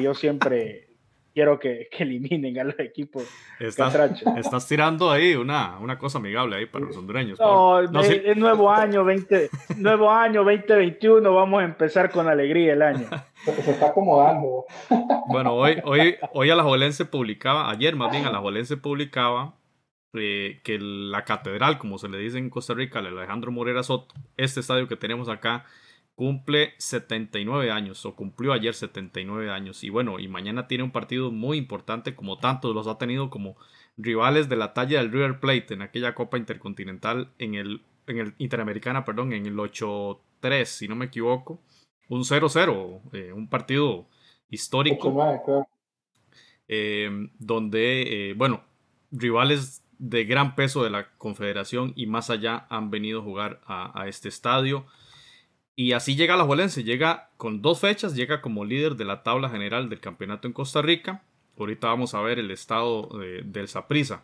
yo 0.02 0.14
siempre 0.14 0.89
quiero 1.40 1.58
que, 1.60 1.88
eliminen 2.00 2.60
a 2.60 2.64
los 2.66 2.80
equipos. 2.80 3.24
Estás, 3.60 3.96
estás 4.38 4.68
tirando 4.68 5.10
ahí 5.10 5.36
una, 5.36 5.80
una 5.80 5.98
cosa 5.98 6.18
amigable 6.18 6.58
ahí 6.58 6.66
para 6.66 6.86
los 6.86 6.98
hondureños. 6.98 7.40
No, 7.40 7.82
no 7.84 8.02
es, 8.02 8.36
nuevo 8.36 8.70
año 8.70 9.06
20, 9.06 9.50
nuevo 9.78 10.12
año 10.12 10.44
2021, 10.44 11.34
vamos 11.34 11.62
a 11.62 11.64
empezar 11.64 12.12
con 12.12 12.28
alegría 12.28 12.74
el 12.74 12.82
año. 12.82 13.08
Se 13.46 13.72
está 13.72 13.88
acomodando. 13.88 14.66
Bueno, 15.28 15.54
hoy, 15.54 15.78
hoy, 15.86 16.18
hoy 16.34 16.50
a 16.50 16.92
se 16.92 17.06
publicaba, 17.06 17.70
ayer 17.70 17.96
más 17.96 18.12
bien 18.12 18.26
a 18.26 18.66
se 18.66 18.78
publicaba 18.78 19.56
eh, 20.14 20.60
que 20.64 20.78
la 20.80 21.24
catedral, 21.24 21.78
como 21.78 21.98
se 21.98 22.10
le 22.10 22.18
dice 22.18 22.38
en 22.38 22.50
Costa 22.50 22.74
Rica, 22.74 23.00
el 23.00 23.08
Alejandro 23.08 23.52
Morera 23.52 23.84
Soto, 23.84 24.14
este 24.38 24.60
estadio 24.60 24.88
que 24.88 24.96
tenemos 24.96 25.30
acá, 25.30 25.66
cumple 26.20 26.74
79 26.80 27.72
años 27.72 28.06
o 28.06 28.14
cumplió 28.14 28.52
ayer 28.52 28.74
79 28.74 29.52
años. 29.52 29.86
Y 29.86 29.90
bueno 29.90 30.20
y 30.20 30.28
mañana 30.28 30.68
tiene 30.68 30.84
un 30.84 30.92
partido 30.92 31.32
muy 31.32 31.58
importante 31.58 32.14
como 32.14 32.38
tantos 32.38 32.76
los 32.76 32.88
ha 32.88 32.98
tenido 32.98 33.30
como 33.30 33.56
rivales 33.96 34.50
de 34.50 34.58
la 34.58 34.74
talla 34.74 35.00
del 35.00 35.14
River 35.14 35.40
Plate 35.40 35.74
en 35.74 35.82
aquella 35.82 36.16
Copa 36.16 36.38
Intercontinental 36.38 37.32
en 37.40 37.56
el 37.56 37.84
en 38.06 38.18
el 38.18 38.36
Interamericana 38.38 39.06
perdón 39.06 39.32
en 39.32 39.46
el 39.46 39.56
8-3 39.56 40.66
si 40.66 40.90
no 40.90 40.98
me 40.98 41.06
equivoco. 41.06 41.62
Un 42.10 42.24
0-0 42.24 43.00
eh, 43.14 43.32
un 43.32 43.48
partido 43.48 44.06
histórico. 44.50 45.66
Eh, 46.68 47.30
donde 47.40 48.32
eh, 48.32 48.34
bueno 48.34 48.66
rivales 49.10 49.86
de 50.00 50.26
gran 50.26 50.56
peso 50.56 50.84
de 50.84 50.90
la 50.90 51.12
confederación 51.18 51.94
y 51.96 52.08
más 52.08 52.30
allá 52.30 52.68
han 52.70 52.92
venido 52.92 53.22
a 53.22 53.24
jugar 53.24 53.62
a, 53.66 54.02
a 54.02 54.10
este 54.10 54.28
estadio 54.28 54.86
y 55.80 55.94
así 55.94 56.18
llega 56.18 56.36
la 56.36 56.44
Juelense, 56.44 56.84
llega 56.84 57.30
con 57.38 57.62
dos 57.62 57.80
fechas, 57.80 58.14
llega 58.14 58.42
como 58.42 58.66
líder 58.66 58.96
de 58.96 59.06
la 59.06 59.24
tabla 59.24 59.48
general 59.48 59.88
del 59.88 60.02
campeonato 60.02 60.46
en 60.46 60.52
Costa 60.52 60.82
Rica. 60.82 61.24
Ahorita 61.58 61.88
vamos 61.88 62.14
a 62.14 62.22
ver 62.22 62.38
el 62.38 62.52
estado 62.52 63.08
del 63.46 63.70
Saprisa. 63.70 64.22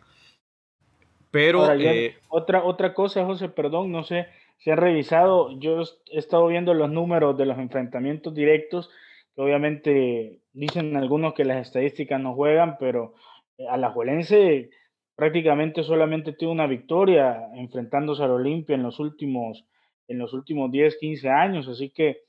Pero 1.30 1.72
eh, 1.72 2.18
otra, 2.28 2.62
otra 2.62 2.92
cosa, 2.92 3.24
José, 3.24 3.48
perdón, 3.48 3.90
no 3.90 4.04
sé 4.04 4.26
si 4.58 4.68
ha 4.68 4.76
revisado, 4.76 5.58
yo 5.58 5.80
he 6.12 6.18
estado 6.18 6.46
viendo 6.48 6.74
los 6.74 6.90
números 6.90 7.38
de 7.38 7.46
los 7.46 7.56
enfrentamientos 7.56 8.34
directos, 8.34 8.90
que 9.34 9.40
obviamente 9.40 10.40
dicen 10.52 10.94
algunos 10.94 11.32
que 11.32 11.46
las 11.46 11.66
estadísticas 11.66 12.20
no 12.20 12.34
juegan, 12.34 12.76
pero 12.78 13.14
eh, 13.56 13.64
a 13.66 13.78
la 13.78 13.92
Juelense 13.92 14.68
prácticamente 15.14 15.84
solamente 15.84 16.34
tiene 16.34 16.52
una 16.52 16.66
victoria 16.66 17.48
enfrentándose 17.54 18.22
al 18.22 18.32
Olimpia 18.32 18.74
en 18.74 18.82
los 18.82 19.00
últimos 19.00 19.64
en 20.08 20.18
los 20.18 20.32
últimos 20.32 20.70
10, 20.70 20.96
15 20.98 21.28
años. 21.28 21.68
Así 21.68 21.90
que 21.90 22.22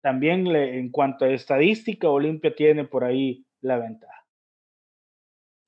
también 0.00 0.46
en 0.46 0.90
cuanto 0.90 1.24
a 1.24 1.30
estadística, 1.30 2.08
Olimpia 2.08 2.54
tiene 2.54 2.84
por 2.84 3.04
ahí 3.04 3.44
la 3.60 3.78
ventaja. 3.78 4.26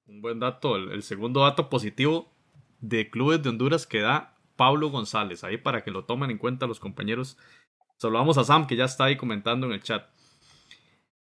Un 0.06 0.22
buen 0.22 0.40
dato, 0.40 0.76
el, 0.76 1.02
segundo 1.02 1.42
dato 1.42 1.68
positivo 1.68 2.32
de 2.80 3.10
clubes 3.10 3.42
de 3.42 3.48
Honduras 3.50 3.86
que 3.86 4.00
da 4.00 4.36
Pablo 4.56 4.90
González, 4.90 5.44
ahí 5.44 5.56
para 5.56 5.84
que 5.84 5.90
lo 5.90 6.04
tomen 6.04 6.30
en 6.30 6.38
cuenta 6.38 6.66
los 6.66 6.80
compañeros. 6.80 7.38
Saludamos 7.96 8.38
a 8.38 8.44
Sam 8.44 8.66
que 8.66 8.76
ya 8.76 8.84
está 8.84 9.04
ahí 9.04 9.16
comentando 9.16 9.66
en 9.66 9.72
el 9.72 9.82
chat. 9.82 10.08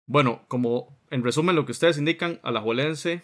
Bueno, 0.07 0.45
como 0.49 0.99
en 1.11 1.23
resumen 1.23 1.57
lo 1.57 1.65
que 1.67 1.73
ustedes 1.73 1.99
indican, 1.99 2.41
a 2.43 2.51
la 2.51 2.61
Juelense 2.61 3.23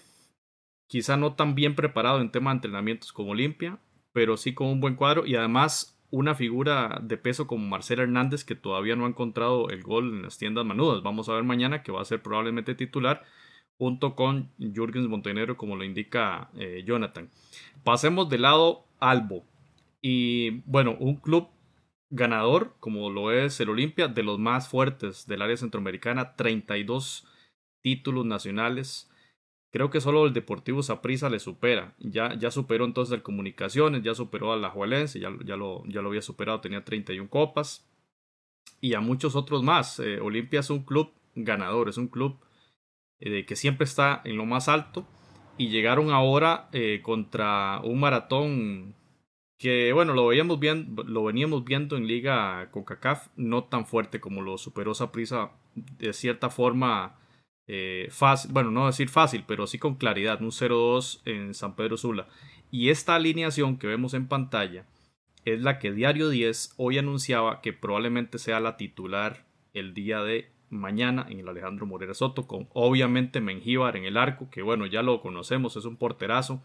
quizá 0.86 1.16
no 1.16 1.34
tan 1.34 1.54
bien 1.54 1.76
preparado 1.76 2.20
en 2.20 2.32
tema 2.32 2.50
de 2.50 2.56
entrenamientos 2.56 3.12
como 3.12 3.30
Olimpia, 3.30 3.78
pero 4.12 4.36
sí 4.36 4.54
con 4.54 4.66
un 4.66 4.80
buen 4.80 4.96
cuadro 4.96 5.24
y 5.24 5.36
además 5.36 5.99
una 6.10 6.34
figura 6.34 7.00
de 7.02 7.16
peso 7.16 7.46
como 7.46 7.66
Marcelo 7.66 8.02
Hernández 8.02 8.44
que 8.44 8.54
todavía 8.54 8.96
no 8.96 9.06
ha 9.06 9.08
encontrado 9.08 9.70
el 9.70 9.82
gol 9.82 10.08
en 10.14 10.22
las 10.22 10.38
tiendas 10.38 10.64
manudas. 10.64 11.02
Vamos 11.02 11.28
a 11.28 11.34
ver 11.34 11.44
mañana 11.44 11.82
que 11.82 11.92
va 11.92 12.02
a 12.02 12.04
ser 12.04 12.22
probablemente 12.22 12.74
titular 12.74 13.24
junto 13.78 14.14
con 14.14 14.50
Jürgens 14.58 15.08
Montenegro 15.08 15.56
como 15.56 15.76
lo 15.76 15.84
indica 15.84 16.50
eh, 16.56 16.82
Jonathan. 16.84 17.30
Pasemos 17.84 18.28
del 18.28 18.42
lado 18.42 18.84
Albo. 18.98 19.44
Y 20.02 20.62
bueno, 20.66 20.96
un 20.98 21.16
club 21.16 21.48
ganador 22.10 22.74
como 22.80 23.10
lo 23.10 23.30
es 23.30 23.60
el 23.60 23.70
Olimpia, 23.70 24.08
de 24.08 24.22
los 24.22 24.38
más 24.38 24.68
fuertes 24.68 25.26
del 25.26 25.42
área 25.42 25.56
centroamericana, 25.56 26.34
32 26.36 27.26
títulos 27.82 28.26
nacionales, 28.26 29.09
Creo 29.72 29.88
que 29.90 30.00
solo 30.00 30.26
el 30.26 30.32
Deportivo 30.32 30.82
Saprissa 30.82 31.30
le 31.30 31.38
supera. 31.38 31.94
Ya, 31.98 32.34
ya 32.34 32.50
superó 32.50 32.84
entonces 32.84 33.14
el 33.14 33.22
Comunicaciones, 33.22 34.02
ya 34.02 34.14
superó 34.14 34.52
a 34.52 34.56
la 34.56 34.70
Juelense, 34.70 35.20
ya, 35.20 35.30
ya, 35.44 35.56
lo, 35.56 35.84
ya 35.86 36.02
lo 36.02 36.08
había 36.08 36.22
superado, 36.22 36.60
tenía 36.60 36.84
31 36.84 37.30
copas. 37.30 37.88
Y 38.80 38.94
a 38.94 39.00
muchos 39.00 39.36
otros 39.36 39.62
más. 39.62 40.00
Eh, 40.00 40.20
Olimpia 40.20 40.60
es 40.60 40.70
un 40.70 40.82
club 40.84 41.12
ganador, 41.36 41.88
es 41.88 41.98
un 41.98 42.08
club 42.08 42.40
eh, 43.20 43.44
que 43.46 43.54
siempre 43.54 43.84
está 43.84 44.20
en 44.24 44.36
lo 44.36 44.44
más 44.44 44.68
alto. 44.68 45.06
Y 45.56 45.68
llegaron 45.68 46.10
ahora 46.10 46.68
eh, 46.72 47.00
contra 47.02 47.80
un 47.84 48.00
maratón 48.00 48.96
que, 49.56 49.92
bueno, 49.92 50.14
lo, 50.14 50.26
veíamos 50.26 50.58
viendo, 50.58 51.04
lo 51.04 51.22
veníamos 51.22 51.64
viendo 51.64 51.96
en 51.96 52.06
Liga 52.06 52.70
CONCACAF, 52.72 53.28
no 53.36 53.64
tan 53.64 53.86
fuerte 53.86 54.18
como 54.18 54.40
lo 54.40 54.58
superó 54.58 54.94
Saprissa 54.94 55.52
de 55.74 56.12
cierta 56.12 56.48
forma 56.48 57.19
eh, 57.72 58.08
fácil, 58.10 58.50
bueno, 58.52 58.72
no 58.72 58.86
decir 58.86 59.08
fácil, 59.08 59.44
pero 59.46 59.68
sí 59.68 59.78
con 59.78 59.94
claridad, 59.94 60.42
un 60.42 60.50
0-2 60.50 61.20
en 61.24 61.54
San 61.54 61.76
Pedro 61.76 61.96
Sula. 61.96 62.26
Y 62.72 62.88
esta 62.88 63.14
alineación 63.14 63.78
que 63.78 63.86
vemos 63.86 64.12
en 64.12 64.26
pantalla 64.26 64.86
es 65.44 65.60
la 65.60 65.78
que 65.78 65.92
Diario 65.92 66.30
10 66.30 66.74
hoy 66.78 66.98
anunciaba 66.98 67.60
que 67.60 67.72
probablemente 67.72 68.38
sea 68.38 68.58
la 68.58 68.76
titular 68.76 69.46
el 69.72 69.94
día 69.94 70.20
de 70.24 70.50
mañana 70.68 71.24
en 71.30 71.38
el 71.38 71.48
Alejandro 71.48 71.86
Morera 71.86 72.12
Soto, 72.12 72.48
con 72.48 72.68
obviamente 72.72 73.40
Mengíbar 73.40 73.96
en 73.96 74.04
el 74.04 74.16
arco, 74.16 74.50
que 74.50 74.62
bueno, 74.62 74.86
ya 74.86 75.04
lo 75.04 75.20
conocemos, 75.20 75.76
es 75.76 75.84
un 75.84 75.96
porterazo. 75.96 76.64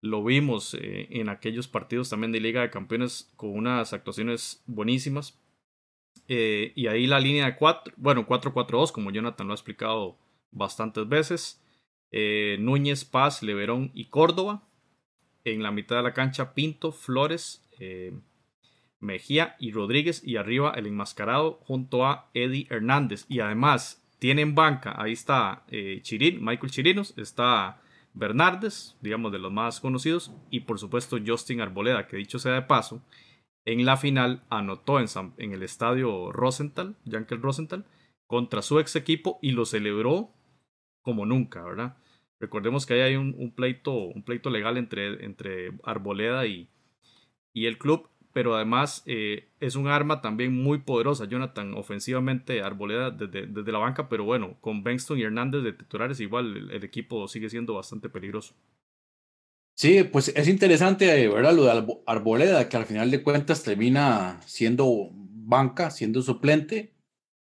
Lo 0.00 0.22
vimos 0.22 0.74
eh, 0.74 1.08
en 1.10 1.28
aquellos 1.28 1.66
partidos 1.66 2.08
también 2.08 2.30
de 2.30 2.38
Liga 2.38 2.60
de 2.60 2.70
Campeones 2.70 3.32
con 3.34 3.50
unas 3.50 3.92
actuaciones 3.92 4.62
buenísimas. 4.66 5.40
Eh, 6.28 6.72
y 6.74 6.86
ahí 6.86 7.06
la 7.06 7.20
línea 7.20 7.46
de 7.46 7.56
4, 7.56 7.94
bueno, 7.96 8.26
4-4-2, 8.26 8.92
como 8.92 9.10
Jonathan 9.10 9.46
lo 9.46 9.52
ha 9.52 9.56
explicado 9.56 10.18
bastantes 10.50 11.08
veces. 11.08 11.62
Eh, 12.10 12.56
Núñez, 12.60 13.04
Paz, 13.04 13.42
Leverón 13.42 13.90
y 13.94 14.06
Córdoba. 14.06 14.62
En 15.44 15.62
la 15.62 15.70
mitad 15.70 15.96
de 15.96 16.02
la 16.02 16.14
cancha, 16.14 16.54
Pinto, 16.54 16.92
Flores, 16.92 17.68
eh, 17.78 18.12
Mejía 19.00 19.56
y 19.58 19.72
Rodríguez. 19.72 20.22
Y 20.24 20.36
arriba 20.36 20.72
el 20.76 20.86
enmascarado 20.86 21.60
junto 21.64 22.06
a 22.06 22.30
Eddie 22.32 22.66
Hernández. 22.70 23.26
Y 23.28 23.40
además 23.40 24.02
tienen 24.18 24.54
banca, 24.54 24.94
ahí 24.96 25.12
está 25.12 25.66
Chirin, 26.00 26.42
Michael 26.42 26.70
Chirinos, 26.70 27.12
está 27.18 27.82
Bernardes, 28.14 28.96
digamos 29.02 29.32
de 29.32 29.38
los 29.38 29.52
más 29.52 29.80
conocidos. 29.80 30.32
Y 30.48 30.60
por 30.60 30.78
supuesto 30.78 31.18
Justin 31.24 31.60
Arboleda, 31.60 32.06
que 32.06 32.16
dicho 32.16 32.38
sea 32.38 32.52
de 32.52 32.62
paso, 32.62 33.02
en 33.64 33.84
la 33.84 33.96
final 33.96 34.42
anotó 34.50 34.98
en, 35.00 35.52
el 35.52 35.62
estadio 35.62 36.32
Rosenthal, 36.32 36.96
Jankel 37.08 37.40
Rosenthal, 37.40 37.84
contra 38.26 38.62
su 38.62 38.78
ex 38.78 38.96
equipo 38.96 39.38
y 39.42 39.52
lo 39.52 39.64
celebró 39.64 40.30
como 41.02 41.26
nunca, 41.26 41.62
¿verdad? 41.62 41.96
Recordemos 42.40 42.84
que 42.84 42.94
ahí 42.94 43.00
hay 43.00 43.16
un, 43.16 43.52
pleito, 43.54 43.92
un 43.94 44.22
pleito 44.22 44.50
legal 44.50 44.76
entre, 44.76 45.24
entre 45.24 45.72
Arboleda 45.84 46.46
y, 46.46 46.68
y 47.52 47.66
el 47.66 47.78
club, 47.78 48.08
pero 48.32 48.54
además 48.54 49.02
eh, 49.06 49.48
es 49.60 49.76
un 49.76 49.88
arma 49.88 50.20
también 50.20 50.52
muy 50.52 50.78
poderosa, 50.78 51.26
Jonathan, 51.26 51.74
ofensivamente 51.74 52.62
Arboleda 52.62 53.10
desde, 53.10 53.46
desde 53.46 53.72
la 53.72 53.78
banca, 53.78 54.08
pero 54.08 54.24
bueno, 54.24 54.58
con 54.60 54.82
Benston 54.82 55.18
y 55.18 55.22
Hernández 55.22 55.62
de 55.62 55.72
titulares 55.72 56.20
igual 56.20 56.70
el 56.70 56.84
equipo 56.84 57.28
sigue 57.28 57.48
siendo 57.48 57.74
bastante 57.74 58.08
peligroso. 58.08 58.54
Sí, 59.76 60.04
pues 60.04 60.28
es 60.28 60.46
interesante, 60.48 61.28
¿verdad? 61.28 61.52
Lo 61.52 61.64
de 61.64 61.98
Arboleda, 62.06 62.68
que 62.68 62.76
al 62.76 62.86
final 62.86 63.10
de 63.10 63.22
cuentas 63.22 63.64
termina 63.64 64.40
siendo 64.46 65.10
banca, 65.12 65.90
siendo 65.90 66.22
suplente, 66.22 66.94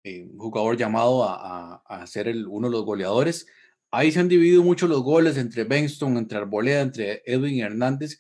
eh, 0.04 0.24
un 0.24 0.38
jugador 0.40 0.76
llamado 0.78 1.24
a, 1.24 1.76
a, 1.88 2.08
ser 2.08 2.28
el, 2.28 2.48
uno 2.48 2.68
de 2.68 2.72
los 2.74 2.86
goleadores. 2.86 3.48
Ahí 3.92 4.12
se 4.12 4.20
han 4.20 4.30
dividido 4.30 4.64
mucho 4.64 4.88
los 4.88 5.04
goles 5.04 5.38
entre 5.38 5.64
Benston, 5.66 6.18
entre 6.18 6.40
Arboleda, 6.40 6.82
entre 6.82 7.22
Edwin 7.26 7.62
Hernández, 7.62 8.18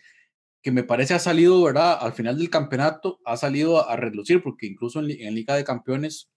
que 0.61 0.71
me 0.71 0.83
parece 0.83 1.15
ha 1.15 1.19
salido, 1.19 1.63
¿verdad? 1.63 1.97
Al 1.99 2.13
final 2.13 2.37
del 2.37 2.49
campeonato 2.49 3.19
ha 3.25 3.37
salido 3.37 3.89
a, 3.89 3.95
reducir, 3.97 4.43
porque 4.43 4.67
incluso 4.67 4.99
en, 4.99 5.07
Liga 5.35 5.55
de 5.55 5.63
Campeones 5.65 6.29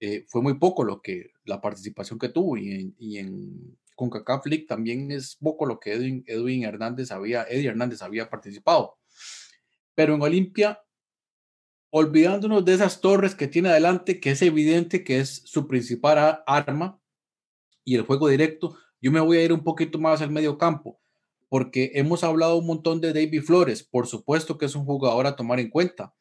eh, 0.00 0.24
fue 0.28 0.42
muy 0.42 0.58
poco 0.58 0.84
lo 0.84 1.00
que 1.02 1.30
la 1.44 1.60
participación 1.60 2.18
que 2.18 2.28
tuvo 2.28 2.56
y 2.58 2.94
y 2.98 3.18
en 3.18 3.78
con 4.10 4.24
también 4.68 5.10
es 5.10 5.36
poco 5.36 5.66
lo 5.66 5.78
que 5.78 5.92
Edwin, 5.92 6.24
Edwin 6.26 6.64
Hernández 6.64 7.10
había, 7.10 7.44
Eddie 7.44 7.68
Hernández 7.68 8.02
había 8.02 8.28
participado. 8.30 8.98
Pero 9.94 10.14
en 10.14 10.22
Olimpia, 10.22 10.80
olvidándonos 11.90 12.64
de 12.64 12.74
esas 12.74 13.00
torres 13.00 13.34
que 13.34 13.48
tiene 13.48 13.68
adelante, 13.68 14.20
que 14.20 14.30
es 14.30 14.42
evidente 14.42 15.04
que 15.04 15.20
es 15.20 15.42
su 15.44 15.68
principal 15.68 16.42
arma 16.46 17.00
y 17.84 17.96
el 17.96 18.02
juego 18.02 18.28
directo, 18.28 18.76
yo 19.00 19.10
me 19.12 19.20
voy 19.20 19.38
a 19.38 19.44
ir 19.44 19.52
un 19.52 19.64
poquito 19.64 19.98
más 19.98 20.22
al 20.22 20.30
medio 20.30 20.56
campo, 20.56 21.00
porque 21.48 21.90
hemos 21.94 22.24
hablado 22.24 22.56
un 22.56 22.66
montón 22.66 23.00
de 23.00 23.12
David 23.12 23.42
Flores, 23.42 23.82
por 23.82 24.06
supuesto 24.06 24.56
que 24.56 24.66
es 24.66 24.74
un 24.74 24.84
jugador 24.84 25.26
a 25.26 25.36
tomar 25.36 25.60
en 25.60 25.68
cuenta. 25.68 26.14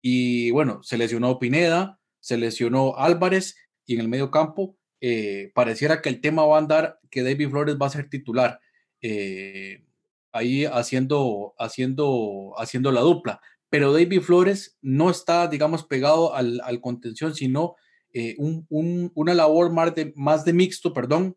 Y 0.00 0.50
bueno, 0.52 0.82
se 0.82 0.98
lesionó 0.98 1.38
Pineda, 1.38 1.98
se 2.20 2.36
lesionó 2.36 2.96
Álvarez 2.96 3.56
y 3.86 3.94
en 3.94 4.00
el 4.00 4.08
medio 4.08 4.30
campo 4.30 4.76
eh, 5.00 5.52
pareciera 5.54 6.00
que 6.00 6.08
el 6.08 6.20
tema 6.20 6.46
va 6.46 6.56
a 6.56 6.60
andar 6.60 6.98
que 7.10 7.22
David 7.22 7.50
Flores 7.50 7.76
va 7.80 7.86
a 7.86 7.90
ser 7.90 8.08
titular, 8.08 8.60
eh, 9.02 9.84
ahí 10.32 10.64
haciendo, 10.64 11.54
haciendo, 11.58 12.54
haciendo 12.58 12.92
la 12.92 13.00
dupla. 13.00 13.40
Pero 13.68 13.92
David 13.92 14.20
Flores 14.20 14.78
no 14.80 15.10
está, 15.10 15.48
digamos, 15.48 15.84
pegado 15.84 16.34
al, 16.34 16.60
al 16.62 16.80
contención, 16.80 17.34
sino 17.34 17.76
eh, 18.12 18.36
un, 18.38 19.12
una 19.14 19.34
labor 19.34 19.72
más 19.72 19.94
de, 19.94 20.12
más 20.16 20.44
de 20.44 20.52
mixto, 20.52 20.92
perdón, 20.92 21.36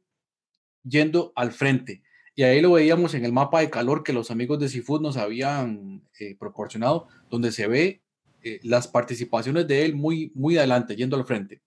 yendo 0.83 1.33
al 1.35 1.51
frente. 1.51 2.01
Y 2.35 2.43
ahí 2.43 2.61
lo 2.61 2.71
veíamos 2.71 3.13
en 3.15 3.25
el 3.25 3.33
mapa 3.33 3.59
de 3.59 3.69
calor 3.69 4.03
que 4.03 4.13
los 4.13 4.31
amigos 4.31 4.59
de 4.59 4.69
Seafood 4.69 5.01
nos 5.01 5.17
habían 5.17 6.07
proporcionado, 6.39 7.07
donde 7.29 7.51
se 7.51 7.67
ve 7.67 8.01
las 8.63 8.87
participaciones 8.87 9.67
de 9.67 9.83
él 9.83 9.95
muy, 9.95 10.31
muy 10.35 10.57
adelante, 10.57 10.95
yendo 10.95 11.17
al 11.17 11.25
frente. 11.25 11.61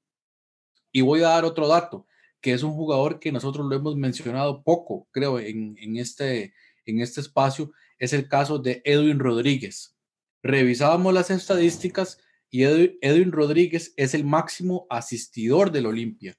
Y 0.92 1.00
voy 1.00 1.20
a 1.20 1.28
dar 1.28 1.44
otro 1.44 1.66
dato, 1.66 2.06
que 2.40 2.52
es 2.52 2.62
un 2.62 2.74
jugador 2.74 3.18
que 3.18 3.32
nosotros 3.32 3.66
lo 3.66 3.74
hemos 3.74 3.96
mencionado 3.96 4.62
poco, 4.62 5.08
creo, 5.10 5.40
en, 5.40 5.96
este, 5.96 6.54
en 6.84 7.00
este 7.00 7.20
espacio, 7.20 7.72
es 7.98 8.12
el 8.12 8.28
caso 8.28 8.58
de 8.58 8.82
Edwin 8.84 9.18
Rodríguez. 9.18 9.96
Revisábamos 10.42 11.14
las 11.14 11.30
estadísticas 11.30 12.18
y 12.50 12.64
Edwin, 12.64 13.32
Rodríguez 13.32 13.94
es 13.96 14.12
el 14.12 14.24
máximo 14.24 14.86
asistidor 14.90 15.72
del 15.72 15.86
Olimpia. 15.86 16.36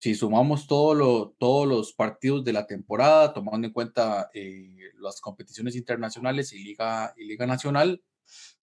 Si 0.00 0.14
sumamos 0.14 0.66
todo 0.66 1.34
todos 1.38 1.68
los 1.68 1.92
partidos 1.92 2.42
de 2.42 2.54
la 2.54 2.66
temporada, 2.66 3.34
tomando 3.34 3.66
en 3.66 3.72
cuenta 3.72 4.30
eh, 4.32 4.78
las 4.98 5.20
competiciones 5.20 5.76
internacionales 5.76 6.52
y 6.52 6.64
Liga, 6.64 7.12
y 7.18 7.24
Liga 7.24 7.46
Nacional, 7.46 8.02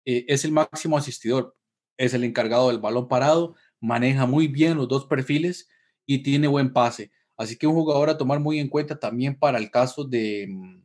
eh, 0.06 0.25
es 0.27 0.44
el 0.44 0.51
máximo 0.51 0.98
asistidor. 0.98 1.56
Es 1.98 2.13
el 2.13 2.24
encargado 2.24 2.70
del 2.70 2.80
balón 2.80 3.08
parado, 3.08 3.56
maneja 3.84 4.25
muy 4.25 4.48
bien 4.48 4.78
los 4.78 4.88
dos 4.88 5.06
perfiles 5.06 5.68
y 6.06 6.24
tiene 6.24 6.48
buen 6.48 6.72
pase. 6.72 7.12
Así 7.36 7.58
que 7.58 7.68
un 7.68 7.74
jugador 7.74 8.10
a 8.10 8.18
tomar 8.18 8.40
muy 8.40 8.60
en 8.60 8.70
cuenta 8.70 8.98
también 8.98 9.38
para 9.38 9.58
el 9.58 9.70
caso 9.70 10.06
de, 10.06 10.48
mm, 10.50 10.82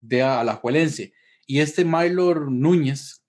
de 0.00 0.22
Alajuelense. 0.22 1.12
Y 1.48 1.58
este 1.58 1.84
Mylor 1.84 2.48
Núñez, 2.50 3.24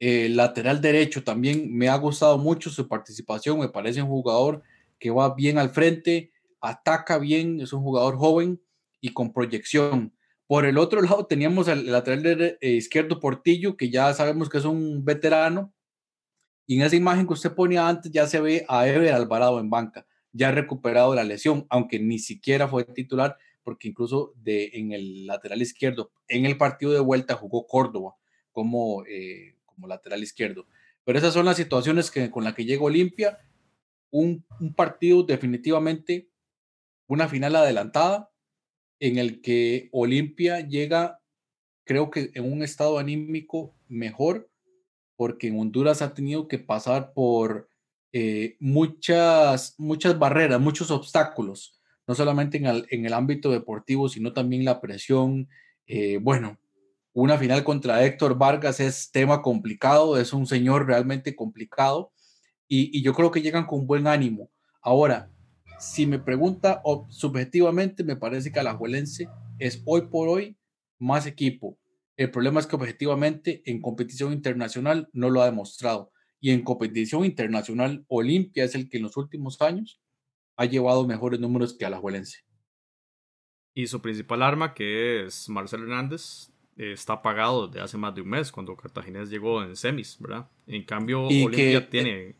eh, 0.00 0.28
lateral 0.28 0.82
derecho, 0.82 1.24
también 1.24 1.74
me 1.74 1.88
ha 1.88 1.96
gustado 1.96 2.36
mucho 2.36 2.68
su 2.68 2.86
participación. 2.88 3.58
Me 3.58 3.70
parece 3.70 4.02
un 4.02 4.08
jugador 4.08 4.62
que 4.98 5.10
va 5.10 5.34
bien 5.34 5.56
al 5.56 5.70
frente, 5.70 6.30
ataca 6.60 7.18
bien, 7.18 7.58
es 7.60 7.72
un 7.72 7.82
jugador 7.82 8.18
joven 8.18 8.60
y 9.00 9.14
con 9.14 9.32
proyección. 9.32 10.12
Por 10.46 10.66
el 10.66 10.76
otro 10.76 11.00
lado 11.00 11.24
teníamos 11.24 11.68
al 11.68 11.86
lateral 11.86 12.58
eh, 12.60 12.70
izquierdo 12.70 13.18
Portillo, 13.18 13.78
que 13.78 13.88
ya 13.88 14.12
sabemos 14.12 14.50
que 14.50 14.58
es 14.58 14.66
un 14.66 15.06
veterano, 15.06 15.72
y 16.66 16.76
en 16.76 16.82
esa 16.82 16.96
imagen 16.96 17.26
que 17.26 17.32
usted 17.32 17.54
ponía 17.54 17.88
antes 17.88 18.10
ya 18.12 18.26
se 18.26 18.40
ve 18.40 18.64
a 18.68 18.86
Ever 18.86 19.12
Alvarado 19.12 19.60
en 19.60 19.70
banca, 19.70 20.06
ya 20.32 20.50
recuperado 20.50 21.14
la 21.14 21.24
lesión, 21.24 21.66
aunque 21.68 21.98
ni 21.98 22.18
siquiera 22.18 22.68
fue 22.68 22.84
titular, 22.84 23.36
porque 23.62 23.88
incluso 23.88 24.32
de, 24.36 24.70
en 24.74 24.92
el 24.92 25.26
lateral 25.26 25.62
izquierdo, 25.62 26.12
en 26.28 26.46
el 26.46 26.56
partido 26.56 26.92
de 26.92 27.00
vuelta 27.00 27.34
jugó 27.34 27.66
Córdoba 27.66 28.16
como, 28.50 29.04
eh, 29.06 29.56
como 29.66 29.86
lateral 29.86 30.22
izquierdo. 30.22 30.66
Pero 31.04 31.18
esas 31.18 31.34
son 31.34 31.46
las 31.46 31.56
situaciones 31.56 32.10
que, 32.10 32.30
con 32.30 32.44
las 32.44 32.54
que 32.54 32.64
llega 32.64 32.82
Olimpia. 32.82 33.38
Un, 34.10 34.44
un 34.60 34.74
partido 34.74 35.22
definitivamente, 35.22 36.28
una 37.06 37.28
final 37.28 37.56
adelantada, 37.56 38.30
en 39.00 39.18
el 39.18 39.40
que 39.40 39.88
Olimpia 39.90 40.60
llega, 40.60 41.20
creo 41.84 42.10
que 42.10 42.30
en 42.34 42.50
un 42.50 42.62
estado 42.62 42.98
anímico 42.98 43.74
mejor 43.88 44.51
porque 45.16 45.48
en 45.48 45.58
Honduras 45.58 46.02
ha 46.02 46.14
tenido 46.14 46.48
que 46.48 46.58
pasar 46.58 47.12
por 47.12 47.68
eh, 48.12 48.56
muchas, 48.60 49.74
muchas 49.78 50.18
barreras, 50.18 50.60
muchos 50.60 50.90
obstáculos, 50.90 51.80
no 52.06 52.14
solamente 52.14 52.58
en 52.58 52.66
el, 52.66 52.86
en 52.90 53.06
el 53.06 53.12
ámbito 53.12 53.50
deportivo, 53.50 54.08
sino 54.08 54.32
también 54.32 54.64
la 54.64 54.80
presión. 54.80 55.48
Eh, 55.86 56.18
bueno, 56.20 56.58
una 57.12 57.38
final 57.38 57.64
contra 57.64 58.04
Héctor 58.04 58.36
Vargas 58.36 58.80
es 58.80 59.10
tema 59.10 59.42
complicado, 59.42 60.18
es 60.18 60.32
un 60.32 60.46
señor 60.46 60.86
realmente 60.86 61.36
complicado 61.36 62.12
y, 62.68 62.96
y 62.96 63.02
yo 63.02 63.14
creo 63.14 63.30
que 63.30 63.42
llegan 63.42 63.66
con 63.66 63.86
buen 63.86 64.06
ánimo. 64.06 64.50
Ahora, 64.80 65.30
si 65.78 66.06
me 66.06 66.18
pregunta 66.18 66.80
subjetivamente, 67.08 68.04
me 68.04 68.16
parece 68.16 68.52
que 68.52 68.60
Alajuelense 68.60 69.28
es 69.58 69.82
hoy 69.84 70.02
por 70.02 70.28
hoy 70.28 70.56
más 70.98 71.26
equipo, 71.26 71.76
el 72.22 72.30
problema 72.30 72.60
es 72.60 72.66
que 72.66 72.76
objetivamente 72.76 73.62
en 73.64 73.80
competición 73.80 74.32
internacional 74.32 75.08
no 75.12 75.30
lo 75.30 75.42
ha 75.42 75.46
demostrado. 75.46 76.12
Y 76.40 76.50
en 76.50 76.62
competición 76.62 77.24
internacional, 77.24 78.04
Olimpia 78.08 78.64
es 78.64 78.74
el 78.74 78.88
que 78.88 78.96
en 78.96 79.04
los 79.04 79.16
últimos 79.16 79.60
años 79.62 80.00
ha 80.56 80.64
llevado 80.64 81.06
mejores 81.06 81.40
números 81.40 81.76
que 81.76 81.84
Alajuelense. 81.84 82.40
Y 83.74 83.86
su 83.86 84.02
principal 84.02 84.42
arma, 84.42 84.74
que 84.74 85.24
es 85.24 85.48
Marcelo 85.48 85.84
Hernández, 85.84 86.52
está 86.76 87.14
apagado 87.14 87.68
desde 87.68 87.80
hace 87.80 87.96
más 87.96 88.14
de 88.14 88.22
un 88.22 88.28
mes, 88.28 88.52
cuando 88.52 88.76
Cartaginés 88.76 89.30
llegó 89.30 89.62
en 89.62 89.76
semis, 89.76 90.18
¿verdad? 90.20 90.50
En 90.66 90.84
cambio, 90.84 91.22
Olimpia 91.22 91.78
eh, 91.78 91.80
tiene 91.82 92.36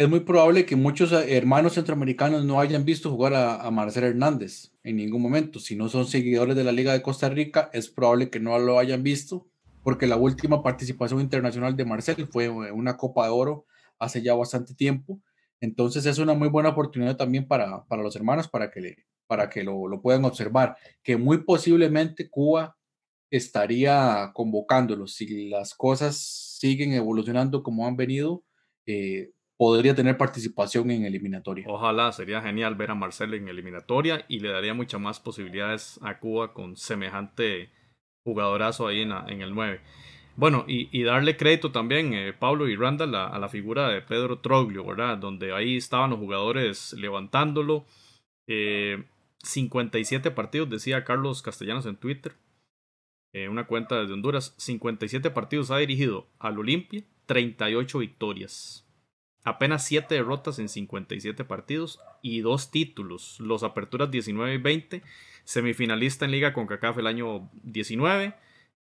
es 0.00 0.08
muy 0.08 0.20
probable 0.20 0.64
que 0.64 0.76
muchos 0.76 1.12
eh, 1.12 1.36
hermanos 1.36 1.74
centroamericanos 1.74 2.42
no 2.46 2.58
hayan 2.58 2.86
visto 2.86 3.10
jugar 3.10 3.34
a, 3.34 3.70
Marcelo 3.70 4.06
Hernández 4.06 4.72
en 4.82 4.96
ningún 4.96 5.20
momento. 5.20 5.60
Si 5.60 5.76
no 5.76 5.90
son 5.90 6.06
seguidores 6.06 6.56
de 6.56 6.64
la 6.64 6.72
Liga 6.72 6.94
de 6.94 7.02
Costa 7.02 7.28
Rica, 7.28 7.68
es 7.74 7.90
probable 7.90 8.30
que 8.30 8.40
no 8.40 8.58
lo 8.58 8.78
hayan 8.78 9.02
visto, 9.02 9.46
porque 9.82 10.06
la 10.06 10.16
última 10.16 10.62
participación 10.62 11.20
internacional 11.20 11.76
de 11.76 11.84
Marcelo 11.84 12.26
fue 12.28 12.46
eh, 12.46 12.72
una 12.72 12.96
Copa 12.96 13.26
de 13.26 13.30
Oro 13.32 13.66
hace 13.98 14.22
ya 14.22 14.34
bastante 14.34 14.74
tiempo. 14.74 15.20
Entonces 15.60 16.06
es 16.06 16.16
una 16.16 16.32
muy 16.32 16.48
buena 16.48 16.70
oportunidad 16.70 17.18
también 17.18 17.46
para, 17.46 17.84
para 17.84 18.02
los 18.02 18.16
hermanos 18.16 18.48
para 18.48 18.70
que, 18.70 19.04
para 19.26 19.50
que 19.50 19.62
lo, 19.64 19.86
lo 19.86 20.00
puedan 20.00 20.24
observar, 20.24 20.78
que 21.02 21.18
muy 21.18 21.44
posiblemente 21.44 22.30
Cuba 22.30 22.74
estaría 23.28 24.30
convocándolos. 24.32 25.12
Si 25.12 25.50
las 25.50 25.74
cosas 25.74 26.16
siguen 26.58 26.94
evolucionando 26.94 27.62
como 27.62 27.86
han 27.86 27.98
venido, 27.98 28.44
eh, 28.86 29.32
podría 29.60 29.94
tener 29.94 30.16
participación 30.16 30.90
en 30.90 31.04
eliminatoria. 31.04 31.66
Ojalá, 31.68 32.12
sería 32.12 32.40
genial 32.40 32.76
ver 32.76 32.92
a 32.92 32.94
Marcelo 32.94 33.36
en 33.36 33.46
eliminatoria 33.46 34.24
y 34.26 34.40
le 34.40 34.48
daría 34.48 34.72
muchas 34.72 34.98
más 34.98 35.20
posibilidades 35.20 36.00
a 36.02 36.18
Cuba 36.18 36.54
con 36.54 36.78
semejante 36.78 37.68
jugadorazo 38.24 38.86
ahí 38.86 39.02
en, 39.02 39.12
en 39.12 39.42
el 39.42 39.54
9. 39.54 39.82
Bueno, 40.34 40.64
y, 40.66 41.02
darle 41.02 41.36
crédito 41.36 41.72
también, 41.72 42.14
eh, 42.14 42.32
Pablo 42.32 42.70
y 42.70 42.74
a, 42.74 43.38
la 43.38 43.48
figura 43.50 43.90
de 43.90 44.00
Pedro 44.00 44.38
Troglio, 44.38 44.82
¿verdad? 44.82 45.18
Donde 45.18 45.52
ahí 45.52 45.76
estaban 45.76 46.08
los 46.08 46.20
jugadores 46.20 46.94
levantándolo. 46.94 47.84
57 48.46 50.26
eh, 50.26 50.32
partidos, 50.32 50.70
decía 50.70 51.04
Carlos 51.04 51.42
Castellanos 51.42 51.84
en 51.84 51.96
Twitter, 51.96 52.32
eh, 53.34 53.50
una 53.50 53.66
cuenta 53.66 54.00
desde 54.00 54.14
Honduras. 54.14 54.54
57 54.56 55.30
partidos 55.32 55.70
ha 55.70 55.76
dirigido 55.76 56.28
al 56.38 56.58
Olimpia, 56.58 57.02
38 57.26 57.98
victorias. 57.98 58.89
Apenas 59.42 59.84
7 59.86 60.14
derrotas 60.14 60.58
en 60.58 60.68
57 60.68 61.44
partidos 61.44 62.00
y 62.20 62.40
2 62.40 62.70
títulos. 62.70 63.40
Los 63.40 63.62
Aperturas 63.62 64.10
19 64.10 64.54
y 64.54 64.58
20. 64.58 65.02
Semifinalista 65.44 66.26
en 66.26 66.30
Liga 66.30 66.52
con 66.52 66.66
CACAF 66.66 66.98
el 66.98 67.06
año 67.06 67.50
19. 67.62 68.34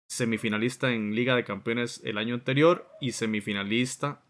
Semifinalista 0.06 0.92
en 0.92 1.14
Liga 1.14 1.35
de 1.35 1.44
Campeones 1.44 2.00
el 2.04 2.16
año 2.18 2.35
anterior. 2.35 2.88
Y 3.00 3.12
semifinalista 3.12 4.22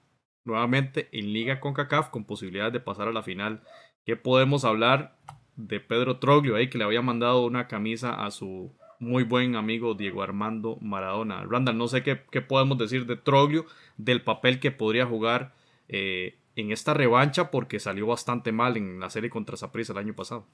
nuevamente 0.44 1.09
en 1.12 1.33
Liga 1.35 1.61
con 1.61 1.74
CACAF 1.74 2.09
con 2.09 2.24
posibilidades 2.24 2.72
de 2.72 2.81
pasar 2.81 3.09
a 3.09 3.12
la 3.12 3.22
final. 3.22 3.62
¿Qué 4.07 4.16
podemos 4.16 4.64
hablar 4.64 5.18
de 5.57 5.81
Pedro 5.81 6.18
Troglio 6.18 6.57
ahí 6.57 6.70
que 6.70 6.79
le 6.79 6.85
había 6.85 7.02
mandado 7.02 7.44
una 7.44 7.66
camisa 7.66 8.24
a 8.24 8.31
su 8.31 8.74
muy 9.00 9.24
buen 9.24 9.57
amigo 9.57 9.94
Diego 9.94 10.22
Armando 10.22 10.79
Maradona? 10.81 11.44
Randall, 11.44 11.76
no 11.76 11.88
sé 11.88 12.02
qué, 12.02 12.22
qué 12.31 12.40
podemos 12.40 12.79
decir 12.79 13.05
de 13.05 13.16
Troglio, 13.16 13.66
del 13.98 14.22
papel 14.22 14.61
que 14.61 14.70
podría 14.70 15.05
jugar 15.05 15.56
eh, 15.88 16.38
en 16.57 16.72
esta 16.72 16.94
revancha 16.94 17.51
porque 17.51 17.79
salió 17.79 18.07
bastante 18.07 18.53
mal 18.53 18.77
en 18.77 18.99
la 18.99 19.11
serie 19.11 19.31
contra 19.31 19.57
Saprissa 19.57 19.92
el 19.92 19.99
año 19.99 20.14
pasado. 20.14 20.46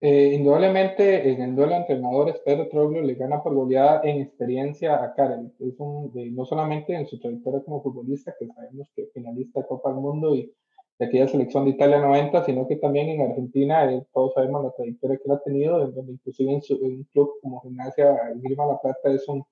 Eh, 0.00 0.34
indudablemente 0.34 1.30
en 1.30 1.40
el 1.40 1.56
duelo 1.56 1.72
de 1.72 1.78
entrenadores 1.78 2.36
Pedro 2.44 2.68
Troglio 2.68 3.00
le 3.00 3.14
gana 3.14 3.42
por 3.42 3.54
goleada 3.54 4.02
en 4.04 4.20
experiencia 4.20 5.02
a 5.02 5.14
Karen. 5.14 5.52
Es 5.58 5.80
un, 5.80 6.12
no 6.34 6.44
solamente 6.44 6.94
en 6.94 7.06
su 7.06 7.18
trayectoria 7.18 7.62
como 7.62 7.82
futbolista, 7.82 8.34
que 8.38 8.46
sabemos 8.48 8.88
que 8.94 9.06
finalista 9.14 9.60
de 9.60 9.66
Copa 9.66 9.90
del 9.90 10.00
Mundo 10.00 10.34
y 10.36 10.52
de 10.98 11.06
aquella 11.06 11.26
selección 11.26 11.64
de 11.64 11.70
Italia 11.70 12.00
90, 12.00 12.44
sino 12.44 12.68
que 12.68 12.76
también 12.76 13.08
en 13.08 13.22
Argentina, 13.22 13.90
eh, 13.90 14.04
todos 14.12 14.34
sabemos 14.34 14.64
la 14.64 14.72
trayectoria 14.72 15.16
que 15.16 15.24
él 15.24 15.32
ha 15.32 15.42
tenido, 15.42 15.82
en 15.82 15.94
donde 15.94 16.12
inclusive 16.12 16.52
en, 16.52 16.62
su, 16.62 16.74
un 16.76 17.04
club 17.04 17.32
como 17.40 17.62
Gimnasia 17.62 18.14
Grima 18.36 18.66
La 18.66 18.78
Plata 18.80 19.10
es 19.10 19.26
un, 19.26 19.42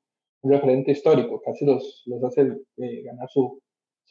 referente 0.44 0.90
histórico, 0.90 1.40
casi 1.40 1.64
los, 1.64 2.02
los 2.06 2.22
hace 2.24 2.58
ganar 2.76 3.28
su, 3.30 3.62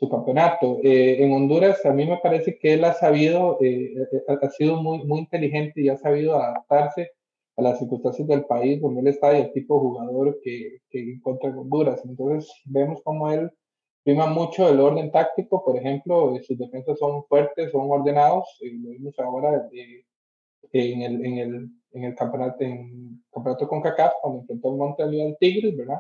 su 0.02 0.10
campeonato. 0.10 0.80
Eh, 0.84 1.24
en 1.24 1.32
Honduras 1.32 1.86
a 1.86 1.94
mí 1.94 2.08
me 2.08 2.18
parece 2.18 2.58
que 2.58 2.74
él 2.74 2.84
ha 2.86 2.94
sabido, 2.94 3.60
eh, 3.62 3.94
eh, 4.12 4.38
ha 4.42 4.50
sido 4.50 4.82
muy, 4.82 5.06
muy 5.06 5.20
inteligente 5.20 5.80
y 5.82 5.90
ha 5.90 5.98
sabido 5.98 6.36
adaptarse 6.36 7.12
a 7.56 7.62
las 7.62 7.78
circunstancias 7.78 8.28
del 8.28 8.46
país 8.46 8.82
donde 8.82 9.02
él 9.02 9.08
está 9.08 9.38
y 9.38 9.42
el 9.42 9.54
tipo 9.54 9.76
de 9.76 9.82
jugador 9.82 10.40
que, 10.44 10.80
que 10.90 11.00
encuentra 11.14 11.50
en 11.52 11.58
Honduras. 11.60 12.02
Entonces 12.04 12.52
vemos 12.66 13.00
como 13.04 13.32
él 13.32 13.52
prima 14.04 14.26
mucho 14.26 14.68
el 14.68 14.80
orden 14.80 15.12
táctico, 15.12 15.64
por 15.64 15.78
ejemplo, 15.78 16.36
sus 16.42 16.58
defensas 16.58 16.98
son 16.98 17.24
fuertes, 17.26 17.72
son 17.72 17.92
ordenados, 17.92 18.58
lo 18.60 18.90
vimos 18.90 19.14
ahora 19.20 19.70
en, 19.72 21.02
el, 21.04 21.26
en, 21.26 21.38
el, 21.38 21.70
en 21.92 22.04
el 22.06 22.16
campeonato, 22.16 22.64
en 22.64 23.24
campeonato 23.32 23.68
con 23.68 23.82
CACAF, 23.82 24.14
cuando 24.20 24.40
enfrentó 24.40 24.72
el 24.72 24.78
Montreal 24.78 25.38
Tigres, 25.40 25.78
¿verdad? 25.78 26.00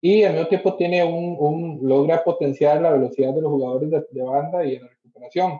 Y 0.00 0.22
al 0.24 0.32
mismo 0.32 0.48
tiempo 0.48 0.76
tiene 0.76 1.04
un, 1.04 1.78
logra 1.82 2.24
potenciar 2.24 2.80
la 2.80 2.92
velocidad 2.92 3.34
de 3.34 3.42
los 3.42 3.50
jugadores 3.50 3.90
de, 3.90 4.22
banda 4.22 4.64
y 4.64 4.78
la 4.78 4.88
recuperación. 4.88 5.58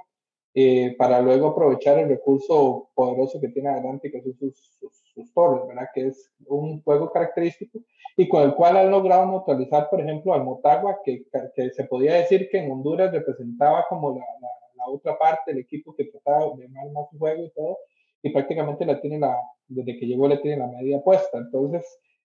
Eh, 0.53 0.96
para 0.98 1.20
luego 1.20 1.48
aprovechar 1.48 1.98
el 1.98 2.09
recurso 2.09 2.88
poderoso 2.94 3.40
que 3.40 3.48
tiene 3.48 3.68
adelante, 3.68 4.11
que 4.11 4.20
son 4.20 4.35
sus, 4.35 4.79
sus, 5.14 5.33
torres, 5.33 5.68
¿verdad? 5.68 5.88
Que 5.94 6.09
es 6.09 6.33
un 6.46 6.83
juego 6.83 7.12
característico 7.12 7.79
y 8.16 8.29
con 8.29 8.42
el 8.42 8.55
cual 8.55 8.76
han 8.76 8.90
logrado 8.90 9.26
neutralizar, 9.26 9.88
por 9.88 10.00
ejemplo, 10.00 10.35
al 10.35 10.44
Motagua, 10.44 10.98
que, 11.05 11.24
que 11.55 11.70
se 11.70 11.85
podía 11.85 12.14
decir 12.14 12.48
que 12.50 12.59
en 12.59 12.70
Honduras 12.70 13.12
representaba 13.12 13.87
como 13.88 14.18
la, 14.18 14.24
la, 14.76 14.87
otra 14.88 15.16
parte 15.16 15.53
del 15.53 15.61
equipo 15.61 15.94
que 15.94 16.07
trataba 16.07 16.57
de 16.57 16.68
más, 16.68 16.90
más 16.92 17.07
juego 17.16 17.44
y 17.44 17.50
todo, 17.50 17.79
y 18.22 18.31
prácticamente 18.31 18.85
la 18.85 19.00
tiene 19.00 19.20
la, 19.20 19.37
desde 19.68 19.98
que 19.98 20.07
llegó 20.07 20.26
le 20.26 20.38
tiene 20.38 20.59
la 20.59 20.66
media 20.66 21.00
puesta. 21.00 21.38
Entonces, 21.38 21.87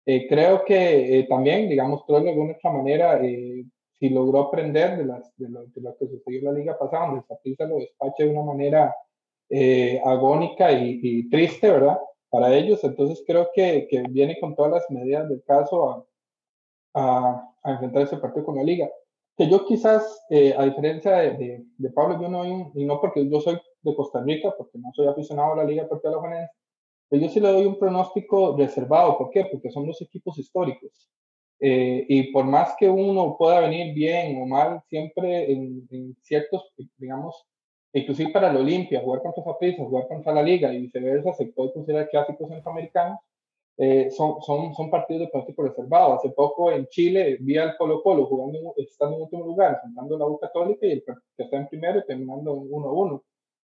eh, 0.05 0.27
creo 0.27 0.63
que 0.63 1.19
eh, 1.19 1.23
también, 1.23 1.67
digamos, 1.67 2.03
creo 2.05 2.21
de 2.21 2.29
alguna 2.29 2.53
otra 2.53 2.71
manera, 2.71 3.19
eh, 3.23 3.65
si 3.99 4.09
logró 4.09 4.41
aprender 4.41 4.97
de, 4.97 5.05
las, 5.05 5.35
de, 5.37 5.49
lo, 5.49 5.65
de, 5.65 5.81
lo, 5.81 5.97
que 5.97 6.07
sucedió 6.07 6.39
en 6.39 6.45
la 6.45 6.51
liga 6.51 6.77
pasada, 6.77 7.07
donde 7.07 7.25
Saprissa 7.27 7.65
lo 7.65 7.77
despacha 7.77 8.23
de 8.23 8.29
una 8.29 8.43
manera 8.43 8.95
agónica 10.03 10.71
y, 10.71 10.99
y, 11.01 11.29
triste, 11.29 11.69
¿verdad? 11.71 11.97
Para 12.29 12.53
ellos, 12.55 12.83
entonces 12.83 13.23
creo 13.25 13.49
que, 13.53 13.87
que, 13.89 14.03
viene 14.09 14.39
con 14.39 14.55
todas 14.55 14.71
las 14.71 14.89
medidas 14.89 15.29
del 15.29 15.43
caso 15.43 15.89
a, 15.89 16.05
a, 16.93 17.53
a 17.63 17.71
enfrentar 17.71 18.03
ese 18.03 18.17
partido 18.17 18.45
con 18.45 18.55
la 18.57 18.63
liga. 18.63 18.89
Que 19.37 19.49
yo 19.49 19.65
quizás, 19.65 20.25
a 20.57 20.65
diferencia 20.65 21.17
de, 21.17 21.63
de, 21.77 21.89
Pablo, 21.91 22.19
yo 22.21 22.29
no, 22.29 22.71
y 22.73 22.85
no 22.85 22.99
porque 22.99 23.29
yo 23.29 23.39
soy 23.39 23.59
de 23.81 23.95
Costa 23.95 24.21
Rica, 24.23 24.53
porque 24.57 24.77
no 24.79 24.91
soy 24.93 25.07
aficionado 25.07 25.53
a 25.53 25.57
la 25.57 25.63
Liga 25.63 25.83
Deportiva 25.83 26.11
de 26.11 26.15
la 26.15 26.21
pero 26.21 26.64
yo 27.19 27.29
sí 27.29 27.39
le 27.39 27.49
doy 27.49 27.65
un 27.65 27.77
pronóstico 27.79 28.55
reservado. 28.57 29.17
¿Por 29.17 29.29
qué? 29.31 29.45
Porque 29.51 29.69
son 29.69 29.85
los 29.87 30.01
equipos 30.01 30.37
históricos. 30.37 31.09
Eh, 31.59 32.05
y 32.09 32.31
por 32.31 32.45
más 32.45 32.75
que 32.77 32.89
uno 32.89 33.35
pueda 33.37 33.61
venir 33.61 33.93
bien 33.93 34.41
o 34.41 34.45
mal, 34.45 34.81
siempre 34.89 35.51
en, 35.51 36.15
ciertos, 36.21 36.73
digamos, 36.97 37.45
inclusive 37.93 38.31
para 38.31 38.51
la 38.51 38.59
Olimpia, 38.59 39.01
jugar 39.01 39.21
contra 39.21 39.43
Saprissa, 39.43 39.83
jugar 39.83 40.07
contra 40.07 40.33
la 40.33 40.43
Liga 40.43 40.73
y 40.73 40.81
viceversa, 40.81 41.33
se 41.33 41.47
puede 41.47 41.73
considerar 41.73 42.09
clásicos 42.09 42.49
centroamericanos, 42.49 43.19
eh, 43.77 44.09
son, 44.11 44.41
son, 44.41 44.73
son 44.73 44.89
partidos 44.89 45.21
de 45.21 45.27
pronóstico 45.29 45.63
reservado. 45.63 46.13
Hace 46.13 46.29
poco 46.29 46.71
en 46.71 46.87
Chile 46.87 47.37
vi 47.39 47.57
al 47.57 47.77
Colo 47.77 48.01
Colo 48.03 48.25
jugando, 48.25 48.73
estando 48.77 49.17
en 49.17 49.23
último 49.23 49.45
lugar, 49.45 49.75
enfrentando 49.75 50.17
la 50.17 50.27
U 50.27 50.37
Católica 50.39 50.85
y 50.85 50.91
el 50.91 51.03
que 51.03 51.43
está 51.43 51.57
en 51.57 51.67
primero 51.67 52.03
terminando 52.05 52.55
1-1. 52.55 53.21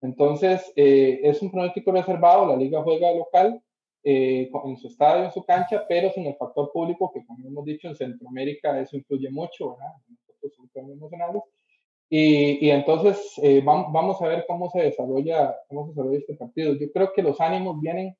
Entonces, 0.02 0.72
eh, 0.76 1.20
es 1.22 1.40
un 1.42 1.50
pronóstico 1.50 1.92
reservado, 1.92 2.46
la 2.46 2.56
liga 2.56 2.82
juega 2.82 3.12
local 3.12 3.60
eh, 4.04 4.50
en 4.64 4.76
su 4.76 4.88
estadio, 4.88 5.24
en 5.24 5.32
su 5.32 5.44
cancha, 5.44 5.84
pero 5.88 6.10
sin 6.10 6.26
el 6.26 6.36
factor 6.36 6.70
público, 6.72 7.10
que 7.12 7.24
como 7.24 7.48
hemos 7.48 7.64
dicho, 7.64 7.88
en 7.88 7.96
Centroamérica 7.96 8.78
eso 8.80 8.96
influye 8.96 9.30
mucho, 9.30 9.70
¿verdad? 9.70 9.94
Nosotros 10.08 10.52
somos. 10.72 11.44
Y, 12.08 12.64
y 12.64 12.70
entonces 12.70 13.32
eh, 13.42 13.60
vamos, 13.64 13.92
vamos, 13.92 14.22
a 14.22 14.28
ver 14.28 14.44
cómo 14.46 14.70
se 14.70 14.80
desarrolla, 14.80 15.56
cómo 15.68 15.86
se 15.86 15.90
desarrolla 15.90 16.18
este 16.18 16.34
partido. 16.34 16.74
Yo 16.74 16.92
creo 16.92 17.12
que 17.12 17.22
los 17.22 17.40
ánimos 17.40 17.80
vienen, 17.80 18.16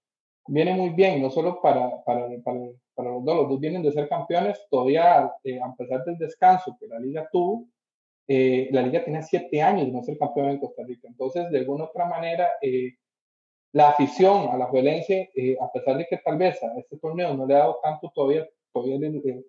vienen 0.49 0.77
muy 0.77 0.91
bien, 0.91 1.23
no 1.23 1.31
solo 1.31 1.61
para, 1.61 2.03
para, 2.05 2.27
para, 2.43 2.61
para 2.95 3.11
los 3.11 3.25
dos, 3.25 3.37
los 3.37 3.49
dos 3.49 3.61
vienen 3.61 3.83
de 3.83 3.93
ser 3.93 4.09
campeones, 4.09 4.59
todavía 4.71 5.27
a 5.27 5.75
pesar 5.79 6.05
del 6.05 6.19
descanso 6.19 6.77
que 6.81 6.89
la 6.89 6.99
liga 6.99 7.29
tuvo, 7.31 7.69
eh, 8.29 8.69
la 8.73 8.83
liga 8.83 9.05
tiene 9.05 9.23
siete 9.23 9.63
años 9.63 9.87
de 9.87 9.93
no 9.93 10.03
ser 10.03 10.19
campeón 10.19 10.51
en 10.51 10.59
Costa 10.59 10.83
Rica. 10.85 11.09
Entonces, 11.09 11.51
de 11.51 11.59
alguna 11.59 11.85
otra 11.85 12.07
manera, 12.07 12.49
eh, 12.61 12.95
la 13.73 13.91
afición 13.91 14.49
a 14.51 14.57
la 14.57 14.71
violencia, 14.71 15.29
eh, 15.35 15.57
a 15.61 15.71
pesar 15.71 15.99
de 15.99 16.07
que 16.07 16.19
tal 16.19 16.39
vez 16.39 16.61
a 16.63 16.79
este 16.79 16.99
torneo 16.99 17.35
no 17.35 17.47
le 17.47 17.55
ha 17.55 17.59
dado 17.59 17.79
tanto 17.83 18.11
todavía, 18.15 18.49
todavía 18.73 18.97
el, 18.97 19.45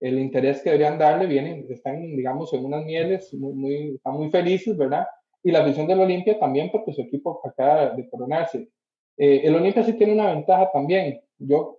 el, 0.00 0.18
interés 0.18 0.62
que 0.62 0.70
deberían 0.70 0.98
darle, 0.98 1.26
vienen, 1.26 1.66
están, 1.68 2.00
digamos, 2.16 2.52
en 2.54 2.64
unas 2.64 2.84
mieles, 2.84 3.32
muy, 3.34 3.52
muy, 3.52 3.94
están 3.96 4.14
muy 4.14 4.30
felices, 4.30 4.76
¿verdad? 4.76 5.06
Y 5.42 5.50
la 5.50 5.62
afición 5.62 5.86
del 5.86 6.00
Olimpia 6.00 6.38
también, 6.38 6.70
porque 6.70 6.92
su 6.92 7.02
equipo 7.02 7.40
acaba 7.44 7.90
de 7.90 8.08
coronarse. 8.08 8.68
el 9.16 9.54
Olimpia 9.54 9.82
sí 9.82 9.94
tiene 9.94 10.12
una 10.14 10.32
ventaja 10.32 10.70
también. 10.72 11.20
Yo, 11.38 11.76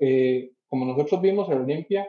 como 0.67 0.85
nosotros 0.85 1.21
vimos, 1.21 1.49
el 1.49 1.59
Olimpia 1.59 2.07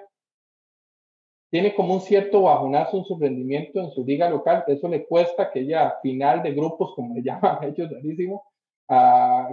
tiene 1.55 1.73
como 1.73 1.95
un 1.95 2.01
cierto 2.01 2.43
bajonazo 2.43 2.97
en 2.97 3.05
su 3.05 3.17
rendimiento 3.17 3.79
en 3.79 3.93
su 3.93 4.05
liga 4.05 4.29
local. 4.29 4.64
Eso 4.67 4.88
le 4.88 5.07
cuesta 5.07 5.53
que 5.53 5.64
final 6.03 6.43
de 6.43 6.51
grupos, 6.51 6.95
como 6.97 7.14
le 7.14 7.23
llaman 7.25 7.62
ellos, 7.62 7.93
rarísimo, 7.93 8.43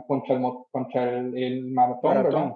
contra, 0.08 0.36
el, 0.36 0.42
contra 0.72 1.20
el, 1.20 1.66
maratón, 1.68 2.56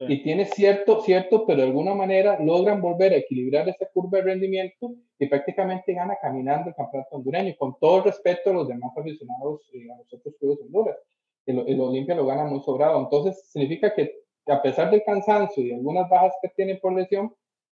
Y 0.00 0.22
tiene 0.22 0.44
cierto, 0.44 1.00
cierto, 1.00 1.46
pero 1.46 1.62
de 1.62 1.68
alguna 1.68 1.94
manera 1.94 2.38
logran 2.38 2.82
volver 2.82 3.14
a 3.14 3.16
equilibrar 3.16 3.66
esa 3.70 3.86
curva 3.86 4.18
de 4.18 4.24
rendimiento 4.24 4.90
y 5.18 5.28
prácticamente 5.28 5.94
gana 5.94 6.18
caminando 6.20 6.68
el 6.68 6.74
campeonato 6.74 7.16
hondureño, 7.16 7.54
con 7.58 7.78
todo 7.80 7.96
el 7.96 8.04
respeto 8.04 8.50
a 8.50 8.52
los 8.52 8.68
demás 8.68 8.92
aficionados 8.94 9.62
y 9.72 9.88
a 9.88 9.96
los 9.96 10.12
otros 10.12 10.34
clubes 10.38 10.58
de 10.58 10.64
Honduras. 10.66 10.98
El, 11.46 11.64
el 11.66 11.80
Olimpia 11.80 12.16
lo 12.16 12.26
gana 12.26 12.44
muy 12.44 12.60
sobrado. 12.60 13.00
Entonces, 13.00 13.50
significa 13.50 13.94
que 13.94 14.12
a 14.46 14.60
pesar 14.60 14.90
del 14.90 15.02
cansancio 15.04 15.64
y 15.64 15.72
algunas 15.72 16.06
bajas 16.10 16.34
que 16.42 16.50
tiene 16.50 16.74
por 16.74 16.92
lesión, 16.92 17.34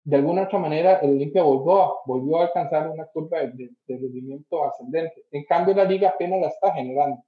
de 0.06 0.18
alguna 0.18 0.44
otra 0.44 0.60
manera 0.60 1.00
el 1.00 1.15
Olimpia 1.15 1.41
volvió, 1.41 1.98
volvió 2.06 2.38
a 2.38 2.44
alcanzar 2.44 2.88
una 2.89 3.06
curva 3.06 3.39
de, 3.39 3.72
rendimiento 3.88 4.63
ascendente. 4.63 5.26
En 5.32 5.44
cambio, 5.46 5.74
la 5.74 5.84
liga 5.84 6.10
apenas 6.10 6.41
la 6.41 6.48
está 6.48 6.74
generando, 6.74 7.24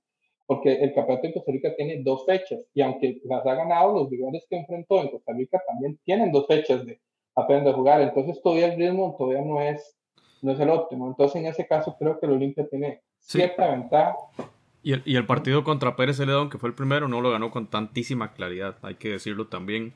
porque 0.46 0.74
el 0.76 0.94
campeonato 0.94 1.28
de 1.28 1.34
Costa 1.34 1.52
Rica 1.52 1.76
tiene 1.76 2.04
dos 2.04 2.24
fechas, 2.28 2.60
y 2.76 2.82
aunque 2.82 3.20
las 3.26 3.46
ha 3.48 3.56
ganado, 3.56 3.94
los 3.94 4.10
rivales 4.12 4.46
que 4.48 4.58
enfrentó 4.58 5.02
en 5.02 5.10
Costa 5.10 5.34
Rica 5.34 5.60
también 5.68 6.00
tienen 6.06 6.32
dos 6.32 6.46
fechas 6.46 6.86
de 6.86 7.02
aprender 7.36 7.74
a 7.74 7.76
jugar. 7.76 8.00
Entonces, 8.02 8.40
todavía 8.44 8.72
el 8.72 8.78
ritmo 8.78 9.16
todavía 9.18 9.42
no 9.42 9.60
es, 9.60 9.98
no 10.44 10.52
es 10.52 10.60
el 10.60 10.70
óptimo. 10.70 11.08
Entonces, 11.08 11.38
en 11.38 11.48
ese 11.48 11.66
caso, 11.66 11.96
creo 11.98 12.20
que 12.20 12.28
el 12.28 12.34
Olimpia 12.34 12.68
tiene 12.70 13.02
cierta 13.18 13.72
ventaja. 13.72 14.16
Y 14.84 14.94
el, 14.94 15.02
y 15.04 15.16
el, 15.16 15.26
partido 15.26 15.63
contra 15.63 15.96
Pérez 15.96 16.18
Celedón, 16.18 16.52
que 16.52 16.60
fue 16.60 16.70
el 16.70 16.76
primero, 16.76 17.08
no 17.08 17.22
lo 17.22 17.32
ganó 17.32 17.50
con 17.50 17.68
tantísima 17.72 18.34
claridad, 18.34 18.78
hay 18.84 18.96
que 18.96 19.10
decirlo 19.10 19.48
también. 19.48 19.96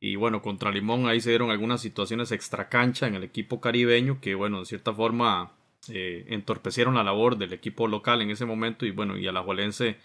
Y 0.00 0.16
bueno, 0.16 0.42
contra 0.42 0.70
Limón 0.70 1.06
ahí 1.06 1.20
se 1.20 1.30
dieron 1.30 1.50
algunas 1.50 1.80
situaciones 1.80 2.32
extracancha 2.32 3.06
en 3.06 3.14
el 3.14 3.24
equipo 3.24 3.60
caribeño 3.60 4.20
que, 4.20 4.34
bueno, 4.34 4.60
de 4.60 4.66
cierta 4.66 4.92
forma 4.92 5.52
eh, 5.88 6.24
entorpecieron 6.28 6.94
la 6.94 7.04
labor 7.04 7.38
del 7.38 7.52
equipo 7.52 7.88
local 7.88 8.22
en 8.22 8.30
ese 8.30 8.44
momento. 8.44 8.84
Y 8.84 8.90
bueno, 8.90 9.16
y 9.16 9.26
a 9.26 9.32
la 9.32 9.42
Juelense, 9.42 9.96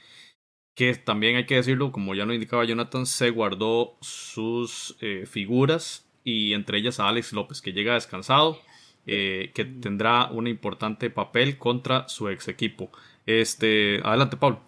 que 0.76 0.94
también 0.96 1.36
hay 1.36 1.46
que 1.46 1.56
decirlo, 1.56 1.92
como 1.92 2.16
ya 2.16 2.26
lo 2.26 2.34
indicaba 2.34 2.66
Jonathan, 2.66 3.06
se 3.06 3.30
guardó 3.30 3.98
sus 4.02 4.98
eh, 5.02 5.26
figuras 5.26 6.10
y 6.24 6.54
entre 6.54 6.78
ellas 6.78 7.00
a 7.00 7.10
Alex 7.10 7.34
López, 7.34 7.62
que 7.62 7.74
llega 7.74 7.96
descansado, 7.96 8.60
eh, 9.06 9.52
que 9.54 9.66
tendrá 9.66 10.30
un 10.32 10.48
importante 10.48 11.10
papel 11.10 11.58
contra 11.58 12.08
su 12.08 12.30
ex 12.30 12.48
equipo. 12.48 12.92
Este, 13.26 14.00
adelante, 14.04 14.38
Pablo. 14.38 14.62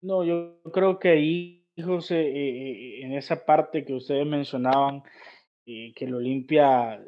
No, 0.00 0.24
yo 0.24 0.58
creo 0.72 0.98
que 0.98 1.08
ahí 1.08 1.61
José, 1.80 2.20
eh, 2.20 2.30
eh, 2.30 3.04
en 3.04 3.12
esa 3.14 3.46
parte 3.46 3.84
que 3.84 3.94
ustedes 3.94 4.26
mencionaban, 4.26 5.02
eh, 5.64 5.92
que 5.94 6.04
el 6.04 6.14
Olimpia 6.14 7.02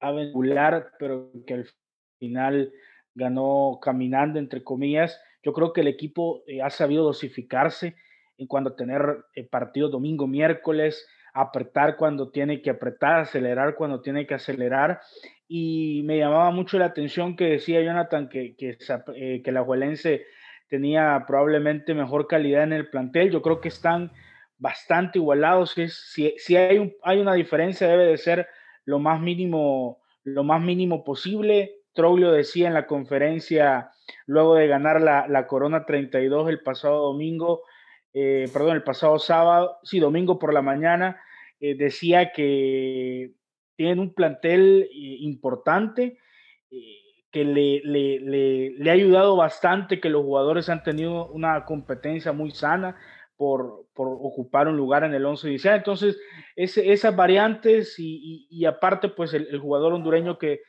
aventurar, 0.00 0.92
pero 0.98 1.30
que 1.46 1.54
al 1.54 1.66
final 2.18 2.72
ganó 3.14 3.78
caminando, 3.80 4.38
entre 4.38 4.62
comillas. 4.62 5.20
Yo 5.42 5.52
creo 5.52 5.72
que 5.72 5.80
el 5.80 5.88
equipo 5.88 6.42
ha 6.62 6.70
sabido 6.70 7.04
dosificarse 7.04 7.96
en 8.36 8.46
cuanto 8.46 8.70
a 8.70 8.76
tener 8.76 9.24
partidos 9.50 9.90
domingo, 9.90 10.26
miércoles, 10.26 11.08
apretar 11.32 11.96
cuando 11.96 12.30
tiene 12.30 12.62
que 12.62 12.70
apretar, 12.70 13.20
acelerar 13.20 13.74
cuando 13.74 14.00
tiene 14.00 14.26
que 14.26 14.34
acelerar. 14.34 15.00
Y 15.48 16.02
me 16.04 16.18
llamaba 16.18 16.50
mucho 16.50 16.78
la 16.78 16.86
atención 16.86 17.34
que 17.34 17.44
decía 17.44 17.82
Jonathan 17.82 18.28
que, 18.28 18.54
que, 18.56 18.76
que 19.42 19.52
la 19.52 19.64
Juelense 19.64 20.26
tenía 20.68 21.24
probablemente 21.26 21.94
mejor 21.94 22.26
calidad 22.26 22.64
en 22.64 22.72
el 22.72 22.88
plantel. 22.88 23.30
Yo 23.30 23.42
creo 23.42 23.60
que 23.60 23.68
están 23.68 24.12
bastante 24.58 25.18
igualados. 25.18 25.70
Si, 25.70 26.34
si 26.36 26.56
hay, 26.56 26.78
un, 26.78 26.94
hay 27.02 27.20
una 27.20 27.34
diferencia, 27.34 27.88
debe 27.88 28.06
de 28.06 28.18
ser 28.18 28.48
lo 28.84 28.98
más 28.98 29.20
mínimo, 29.20 30.00
lo 30.24 30.44
más 30.44 30.62
mínimo 30.62 31.04
posible. 31.04 31.76
Troglio 31.94 32.32
decía 32.32 32.68
en 32.68 32.74
la 32.74 32.86
conferencia, 32.86 33.90
luego 34.26 34.54
de 34.54 34.68
ganar 34.68 35.00
la, 35.00 35.26
la 35.28 35.46
Corona 35.46 35.84
32 35.84 36.48
el 36.48 36.60
pasado 36.62 37.02
domingo, 37.12 37.62
eh, 38.14 38.48
perdón, 38.52 38.76
el 38.76 38.82
pasado 38.82 39.18
sábado, 39.18 39.78
sí, 39.82 39.98
domingo 39.98 40.38
por 40.38 40.54
la 40.54 40.62
mañana, 40.62 41.20
eh, 41.60 41.74
decía 41.74 42.32
que 42.32 43.32
tienen 43.76 43.98
un 43.98 44.14
plantel 44.14 44.82
eh, 44.82 44.88
importante 44.92 46.18
que 47.30 47.44
le, 47.44 47.80
le, 47.84 48.20
le, 48.78 48.90
ha 48.90 48.94
ayudado 48.94 49.36
bastante, 49.36 50.00
que 50.00 50.08
los 50.08 50.22
jugadores 50.22 50.68
han 50.68 50.82
tenido 50.82 51.26
una 51.28 51.64
competencia 51.64 52.32
muy 52.32 52.50
sana 52.52 52.96
por, 53.36 53.86
por 53.94 54.08
ocupar 54.08 54.68
un 54.68 54.76
lugar 54.76 55.04
en 55.04 55.14
el 55.14 55.24
11 55.24 55.48
inicial. 55.48 55.76
Entonces, 55.76 56.18
ese, 56.56 56.92
esas 56.92 57.14
variantes 57.14 57.98
y, 57.98 58.46
y, 58.50 58.64
aparte, 58.64 59.08
pues 59.08 59.34
el, 59.34 59.58
jugador 59.58 59.92
hondureño 59.92 60.38
que 60.38 60.60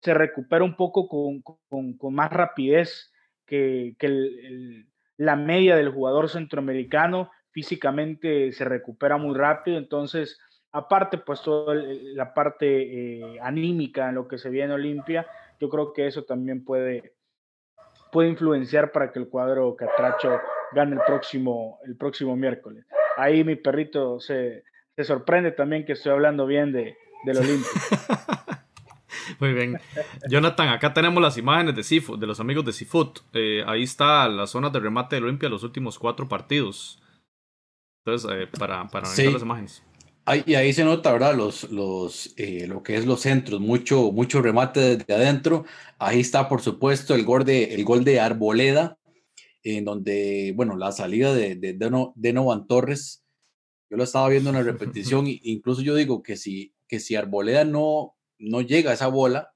se 0.00 0.12
recupera 0.12 0.62
un 0.64 0.76
poco 0.76 1.08
con, 1.08 1.42
con, 1.68 2.14
más 2.14 2.30
rapidez 2.30 3.12
que, 3.46 3.96
la 5.16 5.36
media 5.36 5.76
del 5.76 5.90
jugador 5.90 6.28
centroamericano, 6.28 7.30
físicamente 7.50 8.52
se 8.52 8.64
recupera 8.64 9.16
muy 9.16 9.36
rápido, 9.36 9.78
entonces 9.78 10.40
aparte 10.72 11.18
pues 11.18 11.40
toda 11.40 11.72
la 11.76 12.34
parte 12.34 12.66
eh, 12.66 13.38
anímica 13.40 14.08
en 14.08 14.16
lo 14.16 14.26
que 14.26 14.38
se 14.38 14.50
viene 14.50 14.74
Olimpia, 14.74 15.24
yo 15.60 15.68
creo 15.68 15.92
que 15.92 16.06
eso 16.06 16.24
también 16.24 16.64
puede, 16.64 17.14
puede 18.12 18.28
influenciar 18.28 18.92
para 18.92 19.12
que 19.12 19.18
el 19.18 19.28
cuadro 19.28 19.76
Catracho 19.76 20.40
gane 20.72 20.96
el 20.96 21.02
próximo, 21.06 21.78
el 21.84 21.96
próximo 21.96 22.36
miércoles. 22.36 22.86
Ahí 23.16 23.44
mi 23.44 23.56
perrito 23.56 24.20
se, 24.20 24.64
se 24.96 25.04
sorprende 25.04 25.52
también 25.52 25.84
que 25.84 25.92
estoy 25.92 26.12
hablando 26.12 26.46
bien 26.46 26.72
de, 26.72 26.96
del 27.24 27.38
Olimpia. 27.38 27.70
Muy 29.40 29.52
bien. 29.52 29.80
Jonathan, 30.28 30.68
acá 30.68 30.92
tenemos 30.92 31.22
las 31.22 31.38
imágenes 31.38 31.74
de 31.74 31.82
Seafood, 31.82 32.18
de 32.18 32.26
los 32.26 32.40
amigos 32.40 32.64
de 32.64 32.72
Seafood. 32.72 33.18
Eh, 33.32 33.64
ahí 33.66 33.82
está 33.82 34.28
la 34.28 34.46
zona 34.46 34.70
de 34.70 34.80
remate 34.80 35.16
del 35.16 35.24
Olimpia 35.24 35.48
los 35.48 35.62
últimos 35.62 35.98
cuatro 35.98 36.28
partidos. 36.28 37.02
Entonces, 38.04 38.30
eh, 38.30 38.48
para, 38.58 38.86
para 38.88 39.06
analizar 39.06 39.32
las 39.32 39.42
imágenes. 39.42 39.82
Ahí, 40.26 40.42
y 40.46 40.54
ahí 40.54 40.72
se 40.72 40.84
nota, 40.84 41.12
¿verdad? 41.12 41.34
Los, 41.34 41.70
los, 41.70 42.32
eh, 42.38 42.66
lo 42.66 42.82
que 42.82 42.96
es 42.96 43.04
los 43.04 43.20
centros, 43.20 43.60
mucho, 43.60 44.10
mucho 44.10 44.40
remate 44.40 44.96
desde 44.96 45.14
adentro. 45.14 45.66
Ahí 45.98 46.20
está, 46.20 46.48
por 46.48 46.62
supuesto, 46.62 47.14
el 47.14 47.24
gol 47.24 47.44
de, 47.44 47.74
el 47.74 47.84
gol 47.84 48.04
de 48.04 48.20
Arboleda, 48.20 48.98
en 49.62 49.84
donde, 49.84 50.54
bueno, 50.56 50.76
la 50.76 50.92
salida 50.92 51.34
de, 51.34 51.56
de, 51.56 51.74
de, 51.74 52.32
Novan 52.32 52.66
Torres, 52.66 53.22
yo 53.90 53.98
lo 53.98 54.04
estaba 54.04 54.28
viendo 54.30 54.50
en 54.50 54.56
la 54.56 54.62
repetición, 54.62 55.26
incluso 55.42 55.82
yo 55.82 55.94
digo 55.94 56.22
que 56.22 56.36
si, 56.36 56.74
que 56.88 57.00
si 57.00 57.16
Arboleda 57.16 57.64
no, 57.64 58.16
no 58.38 58.62
llega 58.62 58.92
a 58.92 58.94
esa 58.94 59.08
bola, 59.08 59.52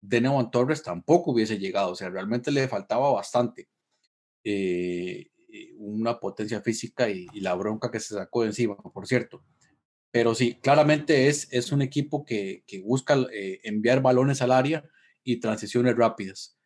de 0.00 0.20
Novan 0.20 0.50
Torres 0.50 0.82
tampoco 0.82 1.30
hubiese 1.30 1.58
llegado, 1.58 1.92
o 1.92 1.94
sea, 1.94 2.10
realmente 2.10 2.50
le 2.50 2.66
faltaba 2.66 3.12
bastante. 3.12 3.68
Eh, 4.42 5.30
una 5.76 6.18
potencia 6.20 6.60
física 6.60 7.08
y, 7.08 7.26
y 7.32 7.40
la 7.40 7.54
bronca 7.54 7.90
que 7.90 8.00
se 8.00 8.14
sacó 8.14 8.42
de 8.42 8.48
encima, 8.48 8.76
por 8.76 9.06
cierto. 9.06 9.44
Pero 10.10 10.34
sí, 10.34 10.58
claramente 10.62 11.28
es, 11.28 11.52
es 11.52 11.72
un 11.72 11.82
equipo 11.82 12.24
que, 12.24 12.64
que 12.66 12.80
busca 12.80 13.14
eh, 13.32 13.60
enviar 13.62 14.00
balones 14.02 14.40
al 14.42 14.52
área 14.52 14.84
y 15.22 15.40
transiciones 15.40 15.96
rápidas. 15.96 16.58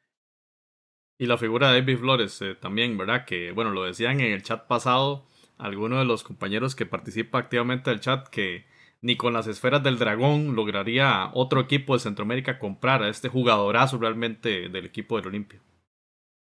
Y 1.19 1.27
la 1.27 1.39
figura 1.39 1.71
de 1.71 1.81
David 1.81 1.99
Flores 1.99 2.41
eh, 2.43 2.55
también, 2.55 2.97
¿verdad? 2.97 3.25
Que, 3.25 3.53
bueno, 3.53 3.71
lo 3.71 3.85
decían 3.85 4.21
en 4.21 4.33
el 4.33 4.43
chat 4.43 4.67
pasado, 4.67 5.27
algunos 5.59 5.99
de 5.99 6.05
los 6.05 6.23
compañeros 6.23 6.75
que 6.75 6.87
participa 6.87 7.39
activamente 7.39 7.91
del 7.91 8.01
chat, 8.01 8.29
que 8.29 8.65
ni 9.01 9.17
con 9.17 9.33
las 9.33 9.49
esferas 9.49 9.83
del 9.83 9.99
dragón 9.99 10.55
lograría 10.55 11.31
otro 11.35 11.61
equipo 11.61 11.95
de 11.95 12.01
Centroamérica 12.01 12.59
comprar 12.59 13.03
a 13.03 13.09
este 13.09 13.29
jugadorazo 13.29 13.99
realmente 13.99 14.69
del 14.69 14.87
equipo 14.87 15.17
del 15.17 15.27
Olimpia. 15.27 15.61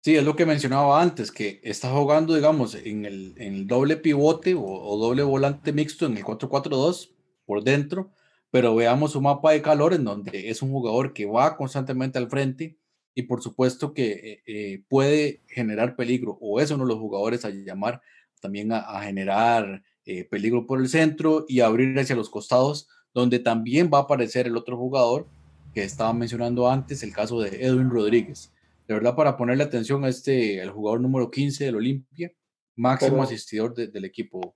Sí, 0.01 0.15
es 0.15 0.23
lo 0.23 0.37
que 0.37 0.45
mencionaba 0.45 1.01
antes, 1.01 1.29
que 1.29 1.59
está 1.61 1.91
jugando, 1.91 2.33
digamos, 2.33 2.73
en 2.73 3.05
el, 3.05 3.33
en 3.37 3.67
doble 3.67 3.97
pivote 3.97 4.55
o, 4.55 4.97
doble 4.97 5.23
volante 5.23 5.73
mixto 5.73 6.05
en 6.05 6.15
el 6.15 6.23
4-4-2 6.23 7.09
por 7.45 7.63
dentro, 7.65 8.13
pero 8.49 8.73
veamos 8.75 9.11
su 9.11 9.19
mapa 9.19 9.51
de 9.51 9.61
calor 9.61 9.93
en 9.93 10.05
donde 10.05 10.49
es 10.49 10.61
un 10.61 10.71
jugador 10.71 11.11
que 11.11 11.25
va 11.25 11.57
constantemente 11.57 12.17
al 12.17 12.29
frente 12.29 12.77
y 13.13 13.23
por 13.23 13.43
supuesto 13.43 13.93
que 13.93 14.11
eh, 14.11 14.43
eh, 14.45 14.83
puede 14.87 15.43
generar 15.49 15.97
peligro 15.97 16.37
o 16.39 16.61
es 16.61 16.71
uno 16.71 16.85
de 16.85 16.89
los 16.93 16.99
jugadores 16.99 17.43
a 17.43 17.49
llamar 17.49 18.01
también 18.39 18.71
a, 18.71 19.01
generar 19.01 19.83
eh, 20.05 20.23
peligro 20.23 20.65
por 20.65 20.79
el 20.79 20.87
centro 20.87 21.45
y 21.49 21.59
abrir 21.59 21.99
hacia 21.99 22.15
los 22.15 22.29
costados, 22.29 22.87
donde 23.13 23.39
también 23.39 23.89
va 23.93 23.97
a 23.99 24.01
aparecer 24.03 24.47
el 24.47 24.55
otro 24.55 24.77
jugador 24.77 25.27
que 25.73 25.83
estaba 25.83 26.13
mencionando 26.13 26.69
antes, 26.71 27.03
el 27.03 27.13
caso 27.13 27.41
de 27.41 27.65
Edwin 27.65 27.89
Rodríguez 27.89 28.53
de 28.89 28.95
verdad 28.95 29.15
para 29.15 29.37
ponerle 29.37 29.63
atención 29.63 30.03
a 30.03 30.07
este, 30.07 30.59
el 30.59 30.71
jugador 30.71 30.99
número 30.99 31.29
15 31.29 31.63
del 31.63 31.75
Olimpia, 31.75 32.31
máximo 32.75 33.21
asistidor 33.21 33.75
del 33.75 34.03
equipo. 34.03 34.55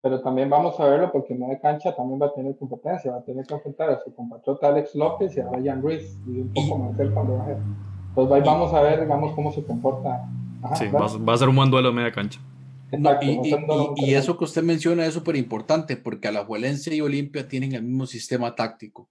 Pero 0.00 0.22
también 0.22 0.48
vamos 0.48 0.80
a 0.80 0.86
verlo 0.86 1.12
porque 1.12 1.34
en 1.34 1.40
la 1.40 1.60
cancha 1.60 1.94
también 1.94 2.18
va 2.22 2.28
a 2.28 2.32
tener 2.32 2.56
competencia, 2.56 3.12
va 3.12 3.18
a 3.18 3.22
tener 3.22 3.44
que 3.44 3.52
enfrentar 3.52 3.90
a 3.90 4.00
su 4.00 4.14
compatriota 4.14 4.68
Alex 4.68 4.94
López 4.94 5.36
y 5.36 5.40
a 5.40 5.50
Ryan 5.50 5.82
Ruiz 5.82 6.18
y 6.26 6.40
un 6.40 6.54
poco 6.54 6.78
más 6.78 6.98
el 6.98 7.12
cuando 7.12 7.36
baje. 7.36 7.56
Entonces 8.08 8.34
ahí 8.34 8.40
vamos 8.40 8.72
a 8.72 8.80
ver, 8.80 9.02
digamos, 9.02 9.34
cómo 9.34 9.52
se 9.52 9.62
comporta. 9.62 10.26
sí, 10.76 10.86
va, 10.88 11.34
a 11.34 11.36
ser 11.36 11.50
un 11.50 11.56
buen 11.56 11.70
duelo 11.70 11.88
de 11.88 11.94
media 11.94 12.12
cancha. 12.12 12.40
y, 13.20 14.06
y, 14.06 14.14
eso 14.14 14.38
que 14.38 14.44
usted 14.44 14.62
menciona 14.62 15.04
es 15.04 15.12
súper 15.12 15.36
importante 15.36 15.98
porque 15.98 16.28
Alajuelense 16.28 16.94
y 16.96 17.02
Olimpia 17.02 17.46
tienen 17.46 17.74
el 17.74 17.82
mismo 17.82 18.06
sistema 18.06 18.54
táctico 18.54 19.10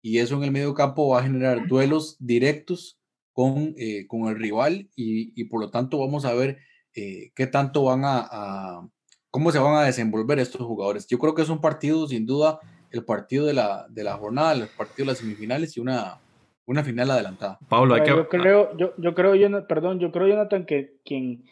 y 0.00 0.18
eso 0.18 0.36
en 0.36 0.44
el 0.44 0.52
medio 0.52 0.72
campo 0.72 1.08
va 1.08 1.18
a 1.18 1.22
generar 1.24 1.66
duelos 1.66 2.16
directos 2.20 2.97
con, 3.38 3.76
eh, 3.78 4.04
con 4.08 4.28
el 4.28 4.36
rival 4.36 4.88
y, 4.96 5.32
y, 5.40 5.44
por 5.44 5.60
lo 5.60 5.70
tanto 5.70 6.00
vamos 6.00 6.24
a 6.24 6.34
ver 6.34 6.58
eh, 6.96 7.30
qué 7.36 7.46
tanto 7.46 7.84
van 7.84 8.02
a, 8.04 8.80
cómo 9.30 9.52
se 9.52 9.60
van 9.60 9.76
a 9.76 9.84
desenvolver 9.84 10.40
estos 10.40 10.62
jugadores. 10.62 11.06
Yo 11.06 11.20
creo 11.20 11.36
que 11.36 11.42
es 11.42 11.48
un 11.48 11.60
partido, 11.60 12.08
sin 12.08 12.26
duda, 12.26 12.58
el 12.90 13.04
partido 13.04 13.46
de 13.46 13.52
la, 13.52 13.86
de 13.90 14.02
la 14.02 14.16
jornada, 14.16 14.54
el 14.54 14.66
partido 14.76 15.04
de 15.04 15.12
las 15.12 15.18
semifinales 15.18 15.76
y 15.76 15.80
una, 15.80 16.18
una 16.66 16.82
final 16.82 17.12
adelantada. 17.12 17.60
Pablo, 17.68 17.94
hay 17.94 18.02
que... 18.02 18.10
Yo 18.10 18.28
creo, 18.28 18.76
yo, 18.76 18.94
yo 18.98 19.14
creo, 19.14 19.36
yo, 19.36 19.68
perdón, 19.68 20.00
yo 20.00 20.10
creo, 20.10 20.26
Jonathan, 20.26 20.66
que 20.66 20.96
quien 21.04 21.44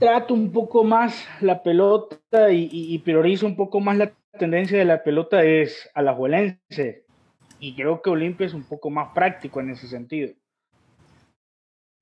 trata 0.00 0.34
un 0.34 0.50
poco 0.50 0.82
más 0.82 1.28
la 1.42 1.62
pelota 1.62 2.50
y, 2.50 2.68
y, 2.72 2.98
prioriza 2.98 3.46
un 3.46 3.54
poco 3.54 3.78
más 3.78 3.96
la 3.98 4.12
tendencia 4.36 4.76
de 4.76 4.84
la 4.84 5.04
pelota 5.04 5.44
es 5.44 5.88
a 5.94 6.02
la 6.02 6.12
Juelense 6.12 7.03
y 7.64 7.74
creo 7.74 8.02
que 8.02 8.10
Olimpia 8.10 8.46
es 8.46 8.52
un 8.52 8.64
poco 8.64 8.90
más 8.90 9.14
práctico 9.14 9.58
en 9.58 9.70
ese 9.70 9.88
sentido. 9.88 10.34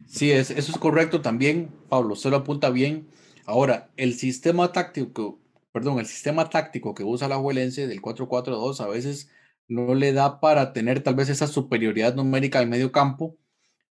Sí, 0.08 0.32
es, 0.32 0.50
eso 0.50 0.72
es 0.72 0.78
correcto 0.78 1.22
también, 1.22 1.70
Pablo, 1.88 2.16
se 2.16 2.30
lo 2.30 2.38
apunta 2.38 2.70
bien. 2.70 3.06
Ahora, 3.46 3.88
el 3.96 4.14
sistema 4.14 4.72
táctico, 4.72 5.38
perdón, 5.70 6.00
el 6.00 6.06
sistema 6.06 6.50
táctico 6.50 6.94
que 6.94 7.04
usa 7.04 7.28
la 7.28 7.36
Juelense 7.36 7.86
del 7.86 8.02
4-4-2 8.02 8.80
a 8.80 8.88
veces 8.88 9.30
no 9.68 9.94
le 9.94 10.12
da 10.12 10.40
para 10.40 10.72
tener 10.72 11.00
tal 11.00 11.14
vez 11.14 11.28
esa 11.28 11.46
superioridad 11.46 12.16
numérica 12.16 12.58
al 12.58 12.66
medio 12.66 12.90
campo 12.90 13.36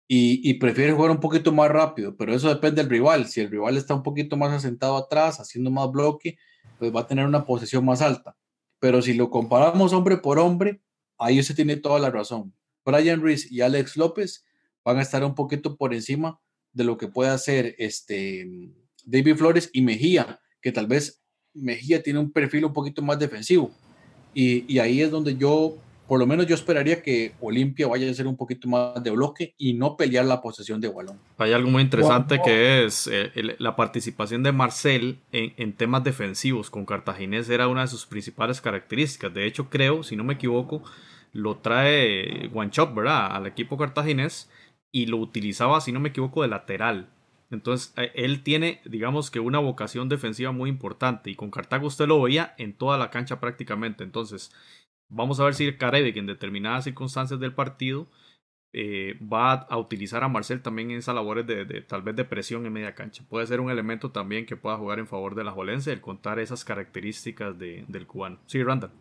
y, 0.08 0.42
y, 0.50 0.56
prefiere 0.56 0.94
jugar 0.94 1.12
un 1.12 1.20
poquito 1.20 1.52
más 1.52 1.70
rápido, 1.70 2.18
pero 2.18 2.34
eso 2.34 2.50
depende 2.50 2.82
del 2.82 2.90
rival. 2.90 3.28
Si 3.28 3.42
el 3.42 3.52
rival 3.52 3.78
está 3.78 3.94
un 3.94 4.02
poquito 4.02 4.38
más 4.38 4.52
asentado 4.52 4.98
atrás, 4.98 5.40
haciendo 5.40 5.70
más 5.70 5.92
bloque, 5.92 6.40
pues 6.80 6.92
va 6.96 7.02
a 7.02 7.08
tener 7.08 7.28
una 7.28 7.46
posición 7.46 7.86
más 7.86 8.02
alta. 8.02 8.36
Pero 8.80 9.04
si 9.04 9.14
lo 9.14 9.30
comparamos 9.30 9.94
hombre 9.94 10.18
por 10.18 10.40
hombre, 10.40 10.82
ahí 11.20 11.40
usted 11.40 11.56
tiene 11.56 11.78
toda 11.78 12.00
la 12.00 12.10
razón. 12.10 12.54
Brian 12.86 13.22
Reese 13.22 13.48
y 13.52 13.62
Alex 13.62 13.98
López 13.98 14.46
van 14.84 14.98
a 14.98 15.02
estar 15.02 15.24
un 15.24 15.36
poquito 15.36 15.76
por 15.76 15.94
encima 15.94 16.40
de 16.74 16.84
lo 16.84 16.98
que 16.98 17.08
puede 17.08 17.30
hacer 17.30 17.76
este 17.78 18.48
David 19.06 19.36
Flores 19.36 19.70
y 19.74 19.82
Mejía, 19.82 20.40
que 20.62 20.72
tal 20.72 20.88
vez 20.88 21.22
Mejía 21.54 22.02
tiene 22.02 22.20
un 22.20 22.32
perfil 22.32 22.66
un 22.66 22.74
poquito 22.74 23.02
más 23.02 23.20
defensivo. 23.20 23.72
Y, 24.34 24.72
y 24.72 24.80
ahí 24.80 25.02
es 25.02 25.10
donde 25.10 25.36
yo, 25.36 25.76
por 26.08 26.20
lo 26.20 26.28
menos 26.28 26.46
yo 26.46 26.54
esperaría 26.54 27.02
que 27.02 27.34
Olimpia 27.42 27.88
vaya 27.88 28.10
a 28.10 28.14
ser 28.14 28.28
un 28.28 28.38
poquito 28.38 28.68
más 28.70 29.04
de 29.04 29.10
bloque 29.10 29.56
y 29.58 29.74
no 29.74 29.98
pelear 29.98 30.26
la 30.26 30.42
posesión 30.42 30.80
de 30.80 30.90
balón. 30.90 31.20
Hay 31.38 31.54
algo 31.54 31.70
muy 31.70 31.82
interesante 31.82 32.40
que 32.44 32.86
es 32.86 33.10
eh, 33.12 33.32
la 33.58 33.76
participación 33.76 34.44
de 34.44 34.52
Marcel 34.52 35.20
en, 35.32 35.54
en, 35.58 35.74
temas 35.74 36.04
defensivos 36.04 36.70
con 36.70 36.86
Cartaginés 36.86 37.50
era 37.50 37.68
una 37.68 37.82
de 37.82 37.88
sus 37.88 38.06
principales 38.06 38.62
características. 38.62 39.34
De 39.34 39.48
hecho, 39.48 39.70
creo, 39.70 40.04
si 40.04 40.16
no 40.16 40.24
me 40.24 40.36
equivoco, 40.36 40.84
lo 41.32 41.58
trae 41.58 42.50
Chop, 42.72 42.96
¿verdad? 42.96 43.36
Al 43.36 43.48
equipo 43.48 43.78
cartaginés 43.78 44.50
y 44.92 45.06
lo 45.06 45.18
utilizaba, 45.18 45.82
si 45.82 45.92
no 45.92 46.00
me 46.00 46.10
equivoco, 46.10 46.42
de 46.42 46.48
lateral. 46.48 47.10
Entonces, 47.52 47.94
eh, 47.98 48.12
él 48.16 48.44
tiene, 48.44 48.82
digamos 48.86 49.32
que 49.32 49.40
una 49.40 49.60
vocación 49.60 50.10
defensiva 50.10 50.52
muy 50.52 50.70
importante 50.70 51.30
y 51.30 51.36
con 51.36 51.52
Cartago 51.52 51.88
usted 51.88 52.08
lo 52.08 52.22
veía 52.22 52.54
en 52.58 52.74
toda 52.74 52.98
la 52.98 53.10
cancha 53.10 53.40
prácticamente. 53.40 54.04
Entonces, 54.04 54.52
vamos 55.10 55.40
a 55.40 55.46
ver 55.46 55.56
si 55.56 55.72
que 55.74 56.20
en 56.20 56.28
determinadas 56.28 56.84
circunstancias 56.84 57.40
del 57.40 57.54
partido 57.54 58.08
eh, 58.72 59.18
va 59.22 59.54
a 59.54 59.78
utilizar 59.80 60.24
a 60.24 60.28
Marcel 60.28 60.62
también 60.62 60.92
en 60.92 61.00
esas 61.00 61.16
labores 61.16 61.48
de, 61.48 61.66
tal 61.82 62.04
vez 62.04 62.16
de 62.16 62.26
presión 62.26 62.66
en 62.68 62.74
media 62.74 62.94
cancha. 62.94 63.24
Puede 63.28 63.48
ser 63.48 63.62
un 63.62 63.72
elemento 63.72 64.12
también 64.12 64.46
que 64.46 64.56
pueda 64.56 64.78
jugar 64.78 65.00
en 65.00 65.08
favor 65.08 65.34
de 65.34 65.44
la 65.44 65.52
Jolense 65.52 65.92
el 65.92 66.02
contar 66.02 66.38
esas 66.40 66.64
características 66.64 67.58
del 67.58 68.06
cubano. 68.06 68.38
Sí, 68.46 68.62
Randall. 68.64 68.92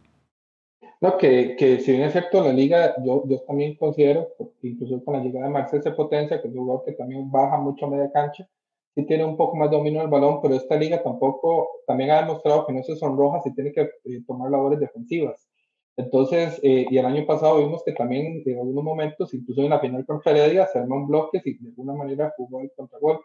No, 1.00 1.16
que, 1.16 1.54
que 1.56 1.78
si 1.80 1.92
bien 1.92 2.04
es 2.04 2.12
cierto, 2.12 2.42
la 2.42 2.52
liga, 2.52 2.94
yo, 3.04 3.22
yo 3.28 3.40
también 3.42 3.76
considero, 3.76 4.28
incluso 4.62 5.04
con 5.04 5.14
la 5.14 5.22
llegada 5.22 5.46
de 5.46 5.52
Marcel 5.52 5.82
se 5.82 5.92
potencia, 5.92 6.42
que 6.42 6.48
es 6.48 6.54
un 6.54 6.60
jugador 6.64 6.84
que 6.84 6.92
también 6.92 7.30
baja 7.30 7.56
mucho 7.56 7.86
a 7.86 7.90
media 7.90 8.10
cancha, 8.12 8.48
sí 8.96 9.06
tiene 9.06 9.24
un 9.24 9.36
poco 9.36 9.56
más 9.56 9.70
dominio 9.70 10.00
del 10.00 10.10
balón, 10.10 10.40
pero 10.42 10.54
esta 10.56 10.74
liga 10.76 11.00
tampoco, 11.02 11.68
también 11.86 12.10
ha 12.10 12.20
demostrado 12.20 12.66
que 12.66 12.72
no 12.72 12.82
se 12.82 12.96
sonroja 12.96 13.40
si 13.42 13.54
tiene 13.54 13.72
que 13.72 13.82
eh, 13.82 14.22
tomar 14.26 14.50
labores 14.50 14.80
defensivas. 14.80 15.48
Entonces, 15.96 16.58
eh, 16.64 16.86
y 16.90 16.98
el 16.98 17.06
año 17.06 17.26
pasado 17.26 17.58
vimos 17.58 17.82
que 17.84 17.92
también 17.92 18.42
en 18.44 18.58
algunos 18.58 18.84
momentos, 18.84 19.32
incluso 19.34 19.62
en 19.62 19.70
la 19.70 19.80
final 19.80 20.04
con 20.04 20.20
Feredia, 20.22 20.66
se 20.66 20.80
armó 20.80 20.96
un 20.96 21.08
bloque 21.08 21.40
y 21.44 21.58
de 21.58 21.68
alguna 21.70 21.92
manera 21.94 22.32
jugó 22.36 22.60
el 22.60 22.72
contragolpe. 22.76 23.24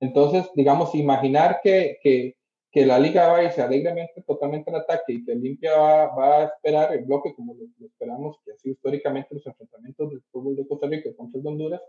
Entonces, 0.00 0.50
digamos, 0.54 0.94
imaginar 0.94 1.60
que, 1.62 1.98
que 2.02 2.36
que 2.72 2.86
la 2.86 2.98
liga 2.98 3.28
va 3.28 3.38
a 3.38 3.44
irse 3.44 3.60
alegremente 3.60 4.22
totalmente 4.22 4.70
al 4.70 4.76
ataque 4.76 5.12
y 5.12 5.24
que 5.24 5.32
Olimpia 5.32 5.76
va, 5.76 6.06
va, 6.06 6.38
a 6.38 6.44
esperar 6.46 6.94
el 6.94 7.04
bloque 7.04 7.34
como 7.34 7.54
lo, 7.54 7.86
esperamos, 7.86 8.38
que 8.44 8.52
ha 8.52 8.56
sido 8.56 8.72
históricamente 8.72 9.34
los 9.34 9.46
enfrentamientos 9.46 10.10
del 10.10 10.22
fútbol 10.32 10.56
de 10.56 10.66
Costa 10.66 10.86
Rica 10.86 11.10
contra 11.14 11.38
el 11.38 11.44
de 11.44 11.50
Honduras, 11.50 11.82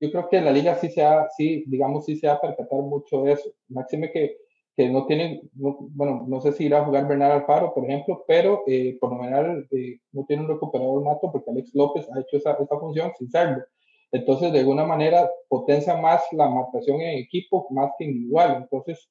yo 0.00 0.10
creo 0.10 0.28
que 0.28 0.40
la 0.40 0.50
liga 0.50 0.74
sí 0.76 0.90
se 0.90 1.04
ha, 1.04 1.28
sí, 1.36 1.62
digamos, 1.68 2.06
sí 2.06 2.16
se 2.16 2.26
va 2.26 2.34
a 2.34 2.40
percatar 2.40 2.80
mucho 2.80 3.22
de 3.22 3.32
eso. 3.34 3.52
Máxime 3.68 4.10
que, 4.10 4.38
que 4.76 4.88
no 4.88 5.06
tienen, 5.06 5.48
bueno, 5.52 6.24
no 6.26 6.40
sé 6.40 6.52
si 6.52 6.64
irá 6.64 6.80
a 6.80 6.84
jugar 6.84 7.06
Bernal 7.06 7.30
Alfaro, 7.30 7.72
por 7.72 7.84
ejemplo, 7.84 8.24
pero 8.26 8.64
eh, 8.66 8.96
por 9.00 9.12
lo 9.12 9.22
general 9.22 9.68
eh, 9.70 10.00
no 10.10 10.24
tiene 10.24 10.42
un 10.42 10.48
recuperador 10.48 11.04
nato 11.04 11.30
porque 11.30 11.52
Alex 11.52 11.72
López 11.74 12.08
ha 12.10 12.18
hecho 12.18 12.38
esa, 12.38 12.54
esa 12.54 12.80
función 12.80 13.12
sin 13.16 13.30
serlo. 13.30 13.62
Entonces, 14.10 14.52
de 14.52 14.58
alguna 14.58 14.84
manera, 14.84 15.30
potencia 15.48 15.96
más 15.96 16.22
la 16.32 16.48
marcación 16.48 17.00
en 17.00 17.18
equipo 17.18 17.68
más 17.70 17.92
que 17.96 18.04
individual. 18.04 18.56
Entonces, 18.62 19.08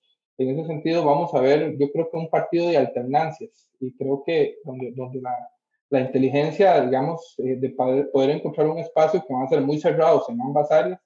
en 0.50 0.60
ese 0.60 0.68
sentido 0.68 1.06
vamos 1.06 1.34
a 1.34 1.42
ver, 1.42 1.78
yo 1.78 1.92
creo 1.92 2.10
que 2.10 2.18
un 2.18 2.30
partido 2.30 2.68
de 2.70 2.78
alternancias 2.78 3.70
y 3.80 3.94
creo 3.94 4.24
que 4.26 4.58
donde, 4.64 4.92
donde 4.92 5.22
la, 5.22 5.36
la 5.90 6.02
inteligencia, 6.02 6.82
digamos, 6.82 7.36
eh, 7.40 7.58
de 7.58 7.70
poder, 7.70 8.30
encontrar 8.30 8.68
un 8.68 8.80
espacio 8.80 9.24
que 9.26 9.34
van 9.34 9.44
a 9.44 9.50
ser 9.50 9.62
muy 9.62 9.80
cerrados 9.80 10.28
en 10.30 10.42
ambas 10.42 10.72
áreas, 10.72 11.00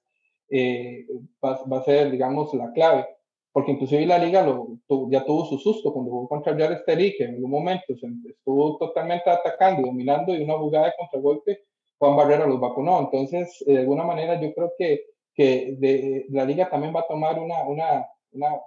eh, 0.48 1.06
va, 1.44 1.60
va, 1.64 1.78
a 1.78 1.84
ser, 1.84 2.10
digamos, 2.10 2.54
la 2.54 2.70
clave. 2.72 3.04
Porque 3.52 3.72
inclusive 3.72 4.06
la 4.06 4.18
liga 4.18 4.42
lo, 4.42 4.78
ya 5.10 5.24
tuvo 5.24 5.46
su 5.46 5.58
susto 5.58 5.92
cuando 5.92 6.10
jugó 6.10 6.28
contra 6.28 6.52
Real 6.52 6.74
Estelí, 6.74 7.16
que 7.16 7.24
en 7.24 7.34
algún 7.36 7.50
momento 7.50 7.96
se 7.96 8.06
estuvo 8.28 8.76
totalmente 8.76 9.28
atacando 9.28 9.80
y 9.80 9.86
dominando 9.86 10.34
y 10.34 10.44
una 10.44 10.58
jugada 10.58 10.86
de 10.86 10.92
contragolpe, 10.96 11.60
Juan 11.98 12.16
Barrera 12.16 12.46
los 12.46 12.60
vacunó. 12.60 13.00
Entonces, 13.00 13.64
de 13.66 13.78
alguna 13.78 14.04
manera, 14.04 14.40
yo 14.40 14.52
creo 14.54 14.72
que, 14.78 15.06
que 15.34 15.74
de, 15.78 16.26
la 16.28 16.44
liga 16.44 16.68
también 16.68 16.94
va 16.94 17.00
a 17.00 17.08
tomar 17.08 17.40
una, 17.40 17.66
una, 17.66 18.06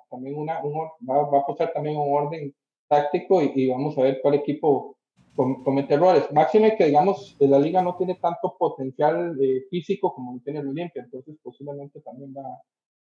también 0.10 0.38
una, 0.38 0.64
un, 0.64 0.90
va, 1.08 1.30
va, 1.30 1.40
a 1.40 1.46
posar 1.46 1.72
también 1.74 1.98
un 1.98 2.14
orden 2.14 2.54
táctico 2.88 3.42
y, 3.42 3.68
vamos 3.70 3.98
a 3.98 4.02
ver 4.02 4.20
cuál 4.22 4.36
equipo 4.36 4.98
comete 5.36 5.94
errores. 5.94 6.30
Máxime 6.34 6.76
que, 6.76 6.86
digamos, 6.86 7.38
la 7.40 7.60
liga 7.60 7.82
no 7.82 7.96
tiene 7.96 8.16
tanto 8.16 8.56
potencial 8.58 9.38
eh, 9.42 9.64
físico 9.70 10.14
como 10.14 10.42
tiene 10.44 10.60
el 10.60 10.68
Olimpia, 10.68 11.04
entonces 11.04 11.38
posiblemente 11.42 12.02
también 12.02 12.34
va 12.36 12.44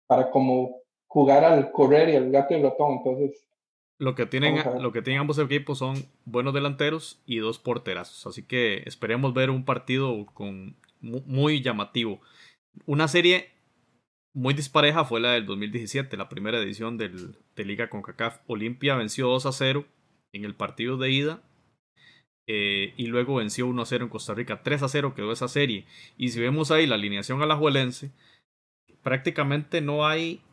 para 0.08 0.30
como 0.32 0.82
jugar 1.08 1.46
al 1.46 1.72
correr 1.72 2.10
y 2.10 2.16
al 2.16 2.32
gato 2.32 2.54
y 2.54 2.58
el 2.58 2.64
ratón, 2.64 2.98
entonces... 2.98 3.48
Lo 4.00 4.14
que, 4.14 4.28
tienen, 4.28 4.58
lo 4.80 4.92
que 4.92 5.02
tienen 5.02 5.22
ambos 5.22 5.40
equipos 5.40 5.80
son 5.80 5.96
buenos 6.24 6.54
delanteros 6.54 7.20
y 7.26 7.38
dos 7.38 7.58
porterazos, 7.58 8.28
así 8.28 8.44
que 8.44 8.84
esperemos 8.86 9.34
ver 9.34 9.50
un 9.50 9.66
partido 9.66 10.28
con 10.36 10.76
muy 11.02 11.64
llamativo. 11.64 12.20
Una 12.86 13.08
serie 13.08 13.57
muy 14.38 14.54
dispareja 14.54 15.04
fue 15.04 15.20
la 15.20 15.32
del 15.32 15.48
2017, 15.48 16.16
la 16.16 16.30
primera 16.30 16.60
edición 16.60 16.96
del, 16.96 17.36
de 17.56 17.66
Liga 17.66 17.90
CONCACAF. 17.90 18.40
Olimpia 18.46 18.96
venció 18.96 19.30
2 19.30 19.48
a 19.48 19.52
0 19.52 19.84
en 20.32 20.46
el 20.46 20.54
partido 20.54 20.98
de 20.98 21.10
ida 21.10 21.42
eh, 22.46 22.94
y 22.98 23.08
luego 23.08 23.38
venció 23.38 23.66
1 23.66 23.82
a 23.82 23.86
0 23.88 24.04
en 24.04 24.10
Costa 24.12 24.36
Rica. 24.36 24.62
3 24.62 24.84
a 24.84 24.90
0 24.90 25.16
quedó 25.16 25.32
esa 25.32 25.48
serie. 25.48 25.88
Y 26.18 26.30
si 26.30 26.40
vemos 26.40 26.70
ahí 26.70 26.86
la 26.86 26.94
alineación 26.94 27.42
alajuelense, 27.42 28.12
prácticamente 29.02 29.82
no 29.82 30.06
hay, 30.06 30.44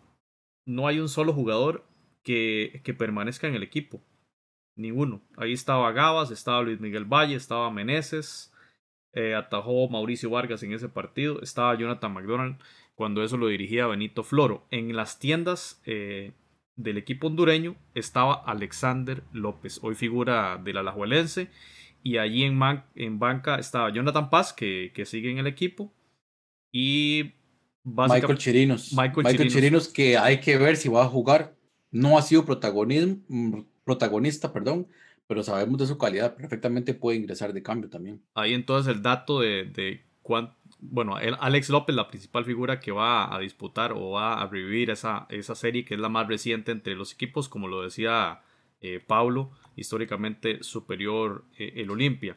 no 0.65 0.87
hay 0.87 0.99
un 0.99 1.11
solo 1.11 1.35
jugador 1.35 1.85
que, 2.23 2.81
que 2.85 2.95
permanezca 2.95 3.49
en 3.49 3.55
el 3.55 3.63
equipo. 3.63 4.01
Ninguno. 4.77 5.21
Ahí 5.37 5.53
estaba 5.53 5.93
Gabas, 5.93 6.31
estaba 6.31 6.63
Luis 6.63 6.81
Miguel 6.81 7.05
Valle, 7.05 7.35
estaba 7.35 7.71
Meneses, 7.71 8.51
eh, 9.13 9.35
atajó 9.35 9.91
Mauricio 9.91 10.31
Vargas 10.31 10.63
en 10.63 10.73
ese 10.73 10.89
partido, 10.89 11.43
estaba 11.43 11.77
Jonathan 11.77 12.15
McDonald 12.15 12.57
cuando 12.95 13.23
eso 13.23 13.37
lo 13.37 13.49
dirigía 13.49 13.87
Benito 13.87 14.23
Floro. 14.23 14.67
En 14.71 14.95
las 14.95 15.19
tiendas 15.19 15.83
eh, 15.85 16.33
del 16.77 16.99
equipo 16.99 17.27
hondureño 17.27 17.77
estaba 17.95 18.35
Alexander 18.35 19.23
López, 19.33 19.81
hoy 19.83 19.95
figura 19.95 20.61
del 20.63 20.79
Alajuelense, 20.79 21.49
y 22.03 22.19
allí 22.19 22.45
en, 22.45 22.61
en 22.95 23.19
banca 23.19 23.57
estaba 23.57 23.91
Jonathan 23.91 24.31
Paz, 24.31 24.53
que, 24.53 24.93
que, 24.95 25.07
sigue 25.07 25.31
en 25.31 25.39
el 25.39 25.47
equipo, 25.47 25.93
y 26.71 27.33
Michael 27.85 28.39
Chirinos. 28.39 28.93
Michael, 28.93 29.51
Chirinos. 29.51 29.89
que 29.89 30.17
hay 30.17 30.41
que 30.41 30.57
ver 30.57 30.77
si 30.77 30.89
va 30.89 31.05
a 31.05 31.09
jugar. 31.09 31.55
No 31.91 32.19
ha 32.19 32.23
sido 32.23 32.45
protagonista, 32.45 34.53
perdón, 34.53 34.89
pero 35.29 35.43
sabemos 35.43 35.79
de 35.79 35.87
su 35.87 35.97
calidad. 35.97 36.35
Perfectamente 36.35 36.95
puede 36.95 37.19
ingresar 37.19 37.53
de 37.53 37.63
cambio 37.63 37.89
también. 37.89 38.23
Ahí 38.35 38.55
entonces 38.55 38.95
el 38.95 39.03
dato 39.03 39.41
de, 39.41 39.65
de 39.65 40.03
cuánto 40.23 40.57
bueno, 40.91 41.17
Alex 41.17 41.71
López, 41.71 41.97
la 41.97 42.09
principal 42.09 42.45
figura 42.45 42.81
que 42.81 42.93
va 42.93 43.35
a 43.35 43.39
disputar 43.41 43.93
o 43.93 44.11
va 44.11 44.41
a 44.43 44.47
revivir 44.47 44.91
esa, 44.91 45.27
esa 45.31 45.55
serie, 45.55 45.85
que 45.85 45.95
es 45.95 46.01
la 46.01 46.09
más 46.09 46.29
reciente 46.29 46.73
entre 46.73 46.95
los 46.95 47.13
equipos, 47.13 47.49
como 47.49 47.69
lo 47.69 47.83
decía 47.83 48.43
eh, 48.81 49.01
Pablo, 49.01 49.51
históricamente 49.77 50.63
superior 50.63 51.45
eh, 51.59 51.73
el 51.77 51.91
Olimpia. 51.91 52.37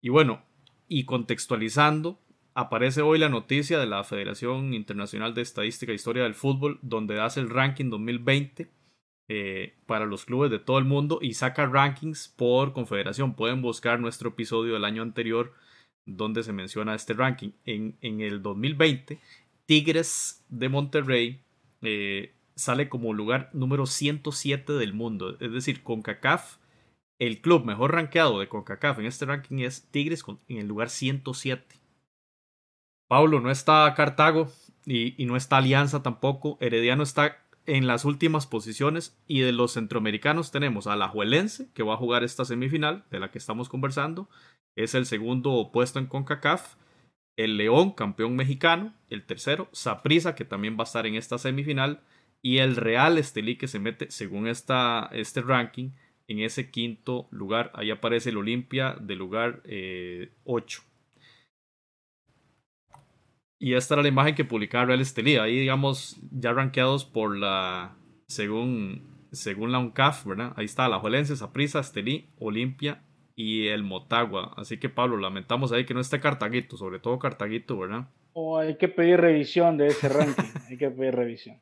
Y 0.00 0.08
bueno, 0.08 0.42
y 0.88 1.04
contextualizando, 1.04 2.20
aparece 2.54 3.02
hoy 3.02 3.18
la 3.18 3.28
noticia 3.28 3.78
de 3.78 3.86
la 3.86 4.04
Federación 4.04 4.72
Internacional 4.72 5.34
de 5.34 5.42
Estadística 5.42 5.92
e 5.92 5.96
Historia 5.96 6.22
del 6.22 6.34
Fútbol, 6.34 6.78
donde 6.82 7.20
hace 7.20 7.40
el 7.40 7.50
ranking 7.50 7.90
2020 7.90 8.70
eh, 9.28 9.74
para 9.86 10.06
los 10.06 10.24
clubes 10.24 10.50
de 10.50 10.58
todo 10.58 10.78
el 10.78 10.84
mundo 10.84 11.18
y 11.22 11.34
saca 11.34 11.66
rankings 11.66 12.28
por 12.28 12.72
confederación. 12.72 13.34
Pueden 13.34 13.62
buscar 13.62 14.00
nuestro 14.00 14.30
episodio 14.30 14.74
del 14.74 14.84
año 14.84 15.02
anterior 15.02 15.54
donde 16.16 16.42
se 16.42 16.52
menciona 16.52 16.94
este 16.94 17.14
ranking. 17.14 17.50
En, 17.64 17.96
en 18.00 18.20
el 18.20 18.42
2020, 18.42 19.18
Tigres 19.66 20.44
de 20.48 20.68
Monterrey 20.68 21.42
eh, 21.82 22.34
sale 22.56 22.88
como 22.88 23.14
lugar 23.14 23.50
número 23.52 23.86
107 23.86 24.72
del 24.74 24.92
mundo. 24.92 25.36
Es 25.40 25.52
decir, 25.52 25.82
CONCACAF, 25.82 26.56
el 27.18 27.40
club 27.40 27.64
mejor 27.64 27.92
rankeado 27.92 28.40
de 28.40 28.48
CONCACAF 28.48 28.98
en 28.98 29.06
este 29.06 29.26
ranking 29.26 29.58
es 29.58 29.88
Tigres 29.90 30.24
en 30.48 30.58
el 30.58 30.66
lugar 30.66 30.90
107. 30.90 31.76
Pablo, 33.08 33.40
no 33.40 33.50
está 33.50 33.92
Cartago 33.96 34.50
y, 34.86 35.20
y 35.20 35.26
no 35.26 35.36
está 35.36 35.56
Alianza 35.56 36.02
tampoco. 36.02 36.58
Herediano 36.60 37.02
está 37.02 37.38
en 37.66 37.86
las 37.86 38.04
últimas 38.04 38.46
posiciones 38.46 39.16
y 39.26 39.40
de 39.40 39.52
los 39.52 39.72
centroamericanos 39.72 40.50
tenemos 40.50 40.86
a 40.86 40.96
la 40.96 41.08
Juelense 41.08 41.68
que 41.74 41.82
va 41.82 41.94
a 41.94 41.98
jugar 41.98 42.24
esta 42.24 42.44
semifinal 42.44 43.04
de 43.10 43.20
la 43.20 43.30
que 43.30 43.38
estamos 43.38 43.68
conversando 43.68 44.28
es 44.82 44.94
el 44.94 45.06
segundo 45.06 45.70
puesto 45.72 45.98
en 45.98 46.06
CONCACAF. 46.06 46.76
El 47.36 47.56
León, 47.56 47.92
campeón 47.92 48.36
mexicano, 48.36 48.94
el 49.08 49.24
tercero. 49.24 49.68
Saprisa, 49.72 50.34
que 50.34 50.44
también 50.44 50.76
va 50.76 50.82
a 50.82 50.84
estar 50.84 51.06
en 51.06 51.14
esta 51.14 51.38
semifinal. 51.38 52.02
Y 52.42 52.58
el 52.58 52.76
Real 52.76 53.18
Estelí, 53.18 53.56
que 53.56 53.68
se 53.68 53.78
mete, 53.78 54.10
según 54.10 54.46
esta, 54.46 55.08
este 55.12 55.42
ranking, 55.42 55.90
en 56.28 56.40
ese 56.40 56.70
quinto 56.70 57.28
lugar. 57.30 57.70
Ahí 57.74 57.90
aparece 57.90 58.30
el 58.30 58.38
Olimpia 58.38 58.96
de 59.00 59.16
lugar 59.16 59.62
8. 60.44 60.82
Eh, 60.82 60.86
y 63.58 63.74
esta 63.74 63.94
era 63.94 64.02
la 64.02 64.08
imagen 64.08 64.34
que 64.34 64.44
publicaba 64.44 64.86
Real 64.86 65.00
Estelí. 65.00 65.36
Ahí, 65.36 65.58
digamos, 65.58 66.18
ya 66.30 66.52
rankeados 66.52 67.04
por 67.04 67.36
la. 67.36 67.96
Según, 68.26 69.26
según 69.32 69.72
la 69.72 69.78
UNCAF, 69.78 70.24
¿verdad? 70.24 70.52
Ahí 70.56 70.64
está 70.64 70.88
la 70.88 70.98
Juelense, 70.98 71.36
Saprisa, 71.36 71.80
Estelí, 71.80 72.28
Olimpia 72.38 73.02
y 73.40 73.68
el 73.68 73.82
Motagua. 73.82 74.52
Así 74.56 74.78
que 74.78 74.90
Pablo, 74.90 75.16
lamentamos 75.16 75.72
ahí 75.72 75.86
que 75.86 75.94
no 75.94 76.00
esté 76.00 76.20
Cartaguito, 76.20 76.76
sobre 76.76 76.98
todo 76.98 77.18
Cartaguito, 77.18 77.78
¿verdad? 77.78 78.04
Oh, 78.34 78.58
hay 78.58 78.76
que 78.76 78.88
pedir 78.88 79.18
revisión 79.18 79.78
de 79.78 79.86
ese 79.86 80.10
ranking, 80.10 80.44
hay 80.68 80.76
que 80.76 80.90
pedir 80.90 81.14
revisión. 81.14 81.58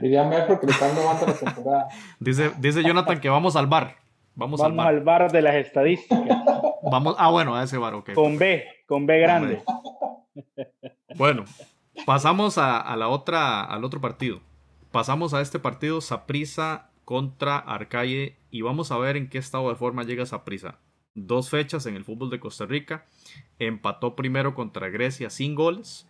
Diría 0.00 0.46
porque 0.46 0.66
le 0.66 0.72
están 0.72 0.94
la 0.96 1.32
temporada. 1.34 1.88
Dice, 2.18 2.50
dice 2.58 2.82
Jonathan 2.82 3.20
que 3.20 3.28
vamos 3.28 3.56
al 3.56 3.66
bar. 3.66 3.96
Vamos, 4.34 4.60
vamos 4.60 4.86
al, 4.86 5.00
bar. 5.00 5.30
de 5.30 5.42
las 5.42 5.54
estadísticas. 5.56 6.38
Vamos, 6.90 7.14
ah, 7.18 7.30
bueno, 7.30 7.54
a 7.54 7.64
ese 7.64 7.76
bar, 7.76 7.92
ok. 7.94 8.14
Con 8.14 8.38
B, 8.38 8.64
con 8.86 9.04
B 9.04 9.18
grande. 9.18 9.62
Bueno, 11.14 11.44
pasamos 12.06 12.56
a, 12.56 12.80
a, 12.80 12.96
la 12.96 13.08
otra, 13.08 13.62
al 13.64 13.84
otro 13.84 14.00
partido. 14.00 14.40
Pasamos 14.90 15.34
a 15.34 15.42
este 15.42 15.58
partido 15.58 16.00
Saprisa 16.00 16.89
contra 17.10 17.58
Arcaye 17.58 18.36
y 18.52 18.62
vamos 18.62 18.92
a 18.92 18.98
ver 18.98 19.16
en 19.16 19.28
qué 19.28 19.38
estado 19.38 19.68
de 19.68 19.74
forma 19.74 20.04
llega 20.04 20.22
esa 20.22 20.44
prisa. 20.44 20.78
Dos 21.16 21.50
fechas 21.50 21.86
en 21.86 21.96
el 21.96 22.04
fútbol 22.04 22.30
de 22.30 22.38
Costa 22.38 22.66
Rica. 22.66 23.08
Empató 23.58 24.14
primero 24.14 24.54
contra 24.54 24.90
Grecia 24.90 25.28
sin 25.28 25.56
goles. 25.56 26.08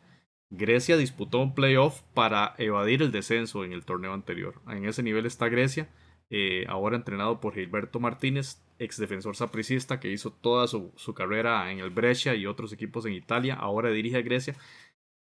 Grecia 0.50 0.98
disputó 0.98 1.38
un 1.38 1.54
playoff 1.54 2.02
para 2.12 2.54
evadir 2.58 3.00
el 3.00 3.12
descenso 3.12 3.64
en 3.64 3.72
el 3.72 3.86
torneo 3.86 4.12
anterior. 4.12 4.60
En 4.68 4.84
ese 4.84 5.02
nivel 5.02 5.24
está 5.24 5.48
Grecia, 5.48 5.88
eh, 6.28 6.66
ahora 6.68 6.96
entrenado 6.96 7.40
por 7.40 7.54
Gilberto 7.54 7.98
Martínez, 7.98 8.62
ex 8.78 8.98
defensor 8.98 9.36
sapricista 9.36 10.00
que 10.00 10.12
hizo 10.12 10.30
toda 10.30 10.66
su, 10.66 10.92
su, 10.96 11.14
carrera 11.14 11.72
en 11.72 11.78
el 11.78 11.88
Brescia 11.88 12.34
y 12.34 12.44
otros 12.44 12.74
equipos 12.74 13.06
en 13.06 13.14
Italia. 13.14 13.54
Ahora 13.54 13.90
dirige 13.90 14.18
a 14.18 14.22
Grecia 14.22 14.54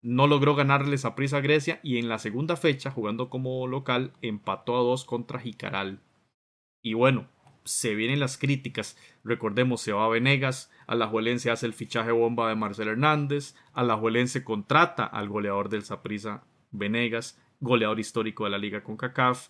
no 0.03 0.27
logró 0.27 0.53
ganarles 0.53 1.05
a 1.05 1.15
prisa 1.15 1.37
a 1.37 1.41
Grecia 1.41 1.79
y 1.81 1.97
en 1.97 2.09
la 2.09 2.19
segunda 2.19 2.57
fecha, 2.57 2.91
jugando 2.91 3.29
como 3.29 3.65
local, 3.67 4.11
empató 4.21 4.75
a 4.75 4.81
dos 4.81 5.05
contra 5.05 5.39
Jicaral. 5.39 6.01
Y 6.81 6.93
bueno, 6.93 7.29
se 7.63 7.95
vienen 7.95 8.19
las 8.19 8.37
críticas. 8.37 8.97
Recordemos, 9.23 9.81
se 9.81 9.93
va 9.93 10.05
a 10.05 10.09
Venegas, 10.09 10.69
Alajuelense 10.87 11.49
hace 11.49 11.65
el 11.65 11.73
fichaje 11.73 12.11
bomba 12.11 12.49
de 12.49 12.55
Marcel 12.55 12.89
Hernández, 12.89 13.55
Alajuelense 13.71 14.43
contrata 14.43 15.05
al 15.05 15.29
goleador 15.29 15.69
del 15.69 15.83
Saprisa 15.83 16.43
Venegas, 16.71 17.41
goleador 17.61 17.99
histórico 17.99 18.43
de 18.43 18.49
la 18.49 18.57
liga 18.57 18.83
con 18.83 18.97
CACAF. 18.97 19.47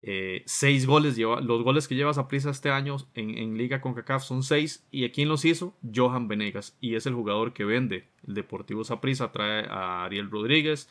Eh, 0.00 0.44
seis 0.46 0.86
goles 0.86 1.16
lleva, 1.16 1.40
los 1.40 1.62
goles 1.64 1.88
que 1.88 1.96
lleva 1.96 2.14
Saprissa 2.14 2.50
este 2.50 2.70
año 2.70 2.96
en, 3.14 3.58
Liga 3.58 3.80
con 3.80 3.94
CACAF 3.94 4.22
son 4.22 4.42
seis. 4.42 4.86
¿Y 4.90 5.04
a 5.04 5.12
quién 5.12 5.28
los 5.28 5.44
hizo? 5.44 5.76
Johan 5.94 6.28
Venegas. 6.28 6.76
Y 6.80 6.94
es 6.94 7.06
el 7.06 7.14
jugador 7.14 7.52
que 7.52 7.64
vende 7.64 8.08
el 8.26 8.34
Deportivo 8.34 8.84
Saprissa. 8.84 9.32
Trae 9.32 9.66
a 9.68 10.04
Ariel 10.04 10.30
Rodríguez, 10.30 10.88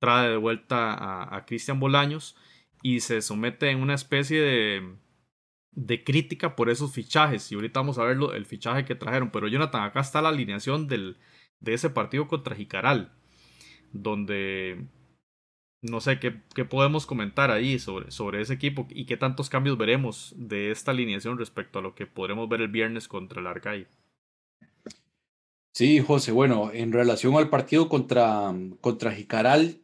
trae 0.00 0.30
de 0.30 0.36
vuelta 0.36 0.94
a, 0.94 1.36
a 1.36 1.46
Cristian 1.46 1.80
Bolaños 1.80 2.36
y 2.82 3.00
se 3.00 3.22
somete 3.22 3.70
en 3.70 3.80
una 3.80 3.94
especie 3.94 4.40
de, 4.40 4.96
de 5.72 6.04
crítica 6.04 6.56
por 6.56 6.70
esos 6.70 6.92
fichajes. 6.92 7.50
Y 7.52 7.54
ahorita 7.54 7.80
vamos 7.80 7.98
a 7.98 8.04
ver 8.04 8.18
el 8.34 8.46
fichaje 8.46 8.84
que 8.84 8.94
trajeron. 8.94 9.30
Pero 9.30 9.48
Jonathan, 9.48 9.82
acá 9.82 10.00
está 10.00 10.22
la 10.22 10.30
alineación 10.30 10.88
del, 10.88 11.18
de 11.60 11.74
ese 11.74 11.90
partido 11.90 12.26
contra 12.26 12.56
Jicaral. 12.56 13.12
Donde 13.92 14.86
no 15.82 16.00
sé 16.00 16.18
qué, 16.18 16.42
qué, 16.54 16.64
podemos 16.64 17.06
comentar 17.06 17.50
ahí 17.50 17.78
sobre, 17.78 18.10
sobre 18.10 18.40
ese 18.40 18.54
equipo 18.54 18.86
y 18.90 19.06
qué 19.06 19.16
tantos 19.16 19.48
cambios 19.48 19.78
veremos 19.78 20.34
de 20.36 20.70
esta 20.70 20.90
alineación 20.90 21.38
respecto 21.38 21.78
a 21.78 21.82
lo 21.82 21.94
que 21.94 22.06
podremos 22.06 22.48
ver 22.48 22.62
el 22.62 22.68
viernes 22.68 23.08
contra 23.08 23.40
el 23.40 23.46
Arcay. 23.46 23.86
Sí, 25.72 26.00
José, 26.00 26.32
bueno, 26.32 26.72
en 26.72 26.92
relación 26.92 27.36
al 27.36 27.50
partido 27.50 27.88
contra, 27.88 28.52
contra 28.80 29.12
Jicaral, 29.12 29.80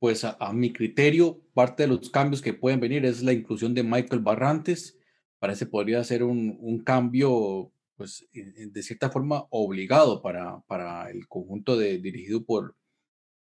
pues 0.00 0.24
a, 0.24 0.52
mi 0.52 0.72
criterio, 0.72 1.40
parte 1.54 1.84
de 1.84 1.88
los 1.88 2.10
cambios 2.10 2.42
que 2.42 2.54
pueden 2.54 2.80
venir 2.80 3.04
es 3.04 3.22
la 3.22 3.32
inclusión 3.32 3.74
de 3.74 3.84
Michael 3.84 4.20
Barrantes. 4.20 4.98
Parece 5.38 5.66
podría 5.66 6.02
ser 6.02 6.24
un, 6.24 6.56
un 6.60 6.82
cambio, 6.82 7.72
pues 7.96 8.28
de 8.32 8.82
cierta 8.82 9.10
forma 9.10 9.46
obligado 9.50 10.22
para, 10.22 10.60
para 10.66 11.08
el 11.10 11.28
conjunto 11.28 11.76
de, 11.76 11.98
dirigido 11.98 12.44
por, 12.44 12.74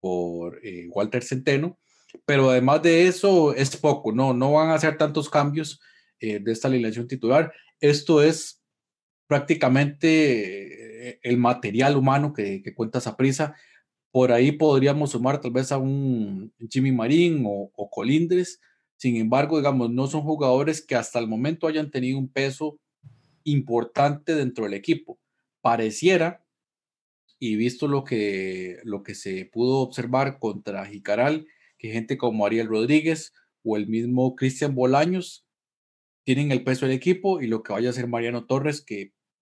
por 0.02 0.60
eh, 0.66 0.88
Walter 0.90 1.24
Centeno. 1.24 1.78
Pero 2.26 2.50
además 2.50 2.82
de 2.82 3.08
eso, 3.08 3.54
es 3.54 3.76
poco, 3.78 4.12
no, 4.12 4.34
no 4.34 4.54
van 4.54 4.70
a 4.70 4.76
hacer 4.76 4.98
tantos 4.98 5.30
cambios 5.30 5.80
eh, 6.20 6.40
de 6.40 6.52
esta 6.52 6.68
alineación 6.68 7.08
titular. 7.08 7.52
Esto 7.80 8.22
es 8.22 8.62
prácticamente 9.28 11.10
eh, 11.10 11.20
el 11.24 11.38
material 11.38 11.98
humano 11.98 12.34
que, 12.34 12.62
que 12.62 12.74
cuenta 12.74 13.00
esa 13.00 13.18
prisa 13.18 13.56
por 14.16 14.32
ahí 14.32 14.54
podríamos 14.54 15.12
sumar 15.12 15.42
tal 15.42 15.52
vez 15.52 15.74
a 15.74 15.78
un 15.78 16.54
Jimmy 16.70 16.94
Marín 16.94 17.44
o, 17.46 17.70
o, 17.76 17.90
Colindres. 17.90 18.62
Sin 18.96 19.18
embargo, 19.18 19.58
digamos, 19.58 19.92
no 19.92 20.08
son 20.08 20.22
jugadores 20.22 20.82
que 20.82 20.96
hasta 20.96 21.20
el 21.20 21.28
momento 21.28 21.68
hayan 21.68 21.92
tenido 21.92 22.18
un 22.18 22.30
peso 22.30 22.80
importante 23.44 24.34
dentro 24.34 24.64
del 24.64 24.74
equipo. 24.74 25.20
Pareciera, 25.60 26.46
y 27.40 27.58
visto 27.58 27.90
lo 27.90 28.06
que, 28.06 28.80
lo 28.86 29.04
que 29.04 29.16
se 29.16 29.50
pudo 29.52 29.80
observar 29.80 30.40
contra 30.40 30.86
Jicaral, 30.86 31.46
que 31.78 31.92
gente 31.92 32.18
como 32.18 32.46
Ariel 32.46 32.68
Rodríguez 32.68 33.34
o 33.64 33.78
el 33.78 33.88
mismo 33.88 34.36
Cristian 34.36 34.76
Bolaños 34.76 35.46
tienen 36.24 36.52
el 36.52 36.64
peso 36.64 36.86
del 36.86 36.96
equipo 36.96 37.42
y 37.42 37.48
lo 37.48 37.64
que 37.64 37.74
vaya 37.74 37.90
a 37.90 37.92
hacer 37.92 38.08
Mariano 38.08 38.46
Torres, 38.46 38.82
que 38.82 39.14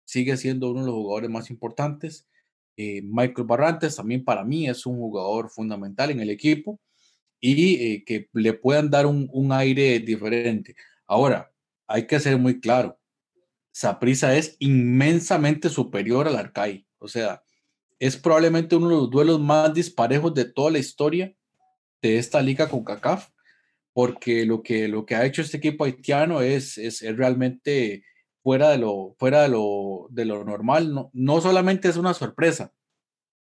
sigue 0.05 0.37
siendo 0.37 0.71
uno 0.71 0.81
de 0.81 0.87
los 0.87 0.95
jugadores 0.95 1.31
más 1.31 1.51
importantes 1.51 2.27
eh, 2.77 3.01
Michael 3.03 3.47
Barrantes 3.47 3.97
también 3.97 4.23
para 4.23 4.45
mí 4.45 4.69
es 4.69 4.85
un 4.85 4.97
jugador 4.97 5.49
fundamental 5.49 6.11
en 6.11 6.21
el 6.21 6.29
equipo 6.29 6.79
y 7.41 7.75
eh, 7.77 8.05
que 8.05 8.29
le 8.35 8.53
puedan 8.53 8.91
dar 8.91 9.07
un, 9.07 9.29
un, 9.33 9.53
aire 9.53 9.99
diferente. 10.01 10.77
Ahora, 11.07 11.51
hay 11.87 12.07
que 12.07 12.21
ser 12.21 12.39
muy 12.39 12.61
claro, 12.61 12.99
Saprisa 13.73 14.37
es 14.37 14.57
inmensamente 14.59 15.69
superior 15.71 16.29
al 16.29 16.37
Arcai, 16.37 16.87
o 16.99 17.09
sea, 17.09 17.43
es 17.99 18.17
probablemente 18.17 18.77
uno 18.77 18.89
de 18.89 18.97
los 18.97 19.11
duelos 19.11 19.41
más 19.41 19.73
disparejos 19.73 20.35
de 20.35 20.45
toda 20.45 20.71
la 20.71 20.79
historia 20.79 21.35
de 22.03 22.19
esta 22.19 22.43
liga 22.43 22.69
con 22.69 22.85
CACAF, 22.85 23.31
porque 23.93 24.45
lo 24.45 24.63
que, 24.63 24.89
lo 24.89 25.07
que 25.07 25.15
ha 25.15 25.25
hecho 25.25 25.43
este 25.43 25.57
equipo 25.57 25.85
haitiano 25.85 26.43
es, 26.43 26.79
es, 26.79 27.03
es 27.03 27.17
realmente 27.17 28.05
fuera 28.43 28.71
de 28.71 28.79
lo, 28.79 29.15
fuera 29.19 29.43
de 29.43 29.49
lo, 29.49 30.07
de 30.11 30.25
lo 30.25 30.45
normal. 30.45 30.93
No, 30.93 31.11
no 31.13 31.41
solamente 31.41 31.89
es 31.89 31.97
una 31.97 32.15
sorpresa, 32.15 32.73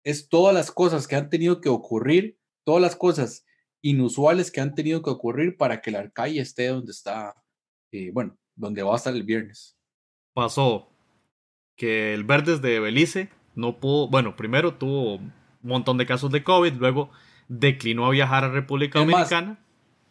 es 0.03 0.29
todas 0.29 0.53
las 0.53 0.71
cosas 0.71 1.07
que 1.07 1.15
han 1.15 1.29
tenido 1.29 1.61
que 1.61 1.69
ocurrir, 1.69 2.37
todas 2.63 2.81
las 2.81 2.95
cosas 2.95 3.45
inusuales 3.81 4.51
que 4.51 4.61
han 4.61 4.75
tenido 4.75 5.01
que 5.01 5.09
ocurrir 5.09 5.57
para 5.57 5.81
que 5.81 5.89
el 5.89 5.95
Arcai 5.95 6.39
esté 6.39 6.67
donde 6.67 6.91
está, 6.91 7.33
eh, 7.91 8.11
bueno, 8.13 8.37
donde 8.55 8.83
va 8.83 8.93
a 8.93 8.97
estar 8.97 9.13
el 9.13 9.23
viernes. 9.23 9.77
Pasó 10.33 10.89
que 11.75 12.13
el 12.13 12.23
Verdes 12.23 12.61
de 12.61 12.79
Belice 12.79 13.29
no 13.55 13.79
pudo, 13.79 14.07
bueno, 14.07 14.35
primero 14.35 14.75
tuvo 14.75 15.15
un 15.15 15.33
montón 15.61 15.97
de 15.97 16.05
casos 16.05 16.31
de 16.31 16.43
COVID, 16.43 16.73
luego 16.73 17.09
declinó 17.51 18.05
a 18.05 18.11
viajar 18.11 18.45
a 18.45 18.49
República 18.49 18.99
es 18.99 19.05
Dominicana. 19.05 19.59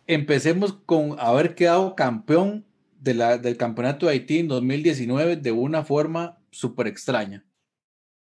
Empecemos 0.07 0.75
con 0.85 1.19
haber 1.19 1.55
quedado 1.55 1.95
campeón 1.95 2.67
de 2.99 3.15
la, 3.15 3.39
del 3.39 3.57
campeonato 3.57 4.07
de 4.07 4.13
Haití 4.13 4.41
en 4.41 4.49
2019 4.49 5.37
de 5.37 5.53
una 5.53 5.85
forma 5.85 6.39
súper 6.51 6.87
extraña. 6.87 7.45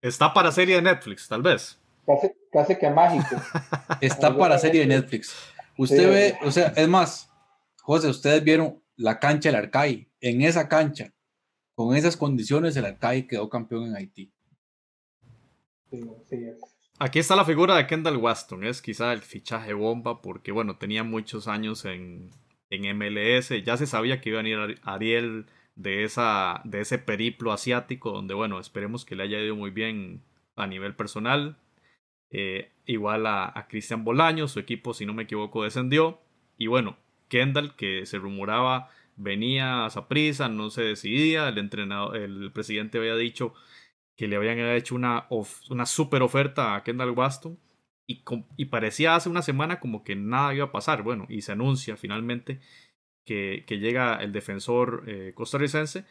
Está 0.01 0.33
para 0.33 0.51
serie 0.51 0.75
de 0.75 0.81
Netflix, 0.83 1.27
tal 1.27 1.41
vez. 1.41 1.77
Casi, 2.05 2.31
casi 2.51 2.77
que 2.77 2.89
mágico. 2.89 3.35
Está 4.01 4.37
para 4.37 4.57
serie 4.57 4.81
de 4.81 4.87
Netflix. 4.87 5.35
Usted 5.77 5.97
sí. 5.97 6.05
ve, 6.05 6.37
o 6.45 6.51
sea, 6.51 6.67
es 6.77 6.87
más, 6.87 7.29
José, 7.81 8.07
ustedes 8.07 8.41
vieron 8.41 8.81
la 8.95 9.19
cancha 9.19 9.49
del 9.49 9.57
Arcai. 9.57 10.07
En 10.21 10.41
esa 10.43 10.69
cancha, 10.69 11.13
con 11.75 11.95
esas 11.95 12.15
condiciones, 12.15 12.77
el 12.77 12.85
Arcai 12.85 13.27
quedó 13.27 13.49
campeón 13.49 13.87
en 13.87 13.95
Haití. 13.97 14.31
Sí, 15.91 16.01
sí, 16.29 16.37
Aquí 17.01 17.19
está 17.19 17.37
la 17.37 17.45
figura 17.45 17.77
de 17.77 17.87
Kendall 17.87 18.17
Waston. 18.17 18.65
Es 18.65 18.81
quizá 18.81 19.13
el 19.13 19.21
fichaje 19.21 19.73
bomba 19.73 20.21
porque, 20.21 20.51
bueno, 20.51 20.75
tenía 20.75 21.03
muchos 21.05 21.47
años 21.47 21.85
en, 21.85 22.29
en 22.69 22.97
MLS. 22.97 23.63
Ya 23.63 23.77
se 23.77 23.87
sabía 23.87 24.19
que 24.19 24.29
iba 24.29 24.39
a 24.39 24.43
venir 24.43 24.79
Ariel 24.83 25.45
de, 25.75 26.03
esa, 26.03 26.61
de 26.65 26.81
ese 26.81 26.97
periplo 26.97 27.53
asiático, 27.53 28.11
donde, 28.11 28.33
bueno, 28.33 28.59
esperemos 28.59 29.05
que 29.05 29.15
le 29.15 29.23
haya 29.23 29.39
ido 29.39 29.55
muy 29.55 29.71
bien 29.71 30.23
a 30.57 30.67
nivel 30.67 30.93
personal. 30.93 31.57
Eh, 32.31 32.73
igual 32.85 33.27
a, 33.27 33.49
a 33.57 33.67
Cristian 33.69 34.03
Bolaño, 34.03 34.49
su 34.49 34.59
equipo, 34.59 34.93
si 34.93 35.05
no 35.05 35.13
me 35.13 35.23
equivoco, 35.23 35.63
descendió. 35.63 36.19
Y 36.57 36.67
bueno, 36.67 36.97
Kendall, 37.29 37.77
que 37.77 38.05
se 38.05 38.17
rumoraba 38.17 38.89
venía 39.19 39.85
a 39.85 40.07
prisa, 40.07 40.49
no 40.49 40.69
se 40.69 40.81
decidía. 40.81 41.47
El 41.49 41.59
entrenador, 41.59 42.17
el 42.17 42.51
presidente 42.51 42.97
había 42.97 43.15
dicho 43.15 43.53
que 44.19 44.27
le 44.27 44.35
habían 44.35 44.59
hecho 44.59 44.95
una, 44.95 45.27
una 45.69 45.85
super 45.85 46.23
oferta 46.23 46.75
a 46.75 46.83
Kendall 46.83 47.11
Waston 47.11 47.57
y, 48.05 48.21
y, 48.57 48.65
parecía 48.65 49.15
hace 49.15 49.29
una 49.29 49.41
semana 49.41 49.79
como 49.79 50.03
que 50.03 50.17
nada 50.17 50.53
iba 50.53 50.65
a 50.65 50.71
pasar. 50.73 51.03
Bueno, 51.03 51.25
y 51.29 51.41
se 51.41 51.53
anuncia 51.53 51.95
finalmente 51.95 52.59
que, 53.25 53.63
que 53.65 53.79
llega 53.79 54.17
el 54.17 54.33
defensor 54.33 55.05
eh, 55.07 55.31
costarricense 55.33 56.03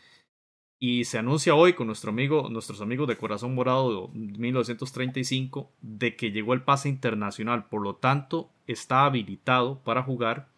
y 0.81 1.05
se 1.05 1.19
anuncia 1.19 1.55
hoy 1.55 1.75
con 1.75 1.87
nuestro 1.87 2.09
amigo, 2.09 2.49
nuestros 2.49 2.81
amigos 2.81 3.09
de 3.09 3.19
Corazón 3.19 3.55
Morado 3.55 4.11
de 4.15 4.39
1935 4.39 5.71
de 5.83 6.17
que 6.17 6.33
llegó 6.33 6.55
el 6.55 6.63
pase 6.63 6.89
internacional, 6.89 7.69
por 7.69 7.83
lo 7.83 7.97
tanto 7.97 8.51
está 8.67 9.05
habilitado 9.05 9.85
para 9.85 10.03
jugar 10.03 10.49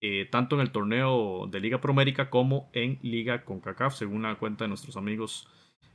eh, 0.00 0.26
tanto 0.30 0.56
en 0.56 0.62
el 0.62 0.72
torneo 0.72 1.48
de 1.48 1.60
Liga 1.60 1.82
Promérica 1.82 2.30
como 2.30 2.70
en 2.72 2.98
Liga 3.02 3.44
CONCACAF, 3.44 3.94
según 3.94 4.22
la 4.22 4.36
cuenta 4.36 4.64
de 4.64 4.68
nuestros 4.68 4.96
amigos 4.96 5.50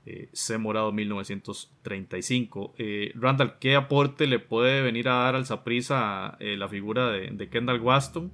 eh, 0.05 0.29
C 0.33 0.57
Morado 0.57 0.91
1935. 0.91 2.75
Eh, 2.77 3.11
Randall, 3.15 3.57
¿qué 3.59 3.75
aporte 3.75 4.27
le 4.27 4.39
puede 4.39 4.81
venir 4.81 5.07
a 5.09 5.15
dar 5.15 5.35
al 5.35 5.45
Saprisa 5.45 6.37
eh, 6.39 6.57
la 6.57 6.67
figura 6.67 7.09
de, 7.09 7.29
de, 7.31 7.49
Kendall 7.49 7.79
Waston? 7.79 8.31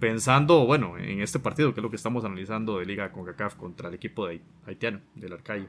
Pensando, 0.00 0.64
bueno, 0.64 0.96
en 0.96 1.20
este 1.20 1.38
partido, 1.38 1.74
que 1.74 1.80
es 1.80 1.82
lo 1.82 1.90
que 1.90 1.96
estamos 1.96 2.24
analizando 2.24 2.78
de 2.78 2.86
Liga 2.86 3.12
CONCACAF 3.12 3.56
contra 3.56 3.88
el 3.88 3.94
equipo 3.94 4.26
de 4.26 4.40
haitiano, 4.64 5.00
del 5.14 5.32
Arcayo. 5.32 5.66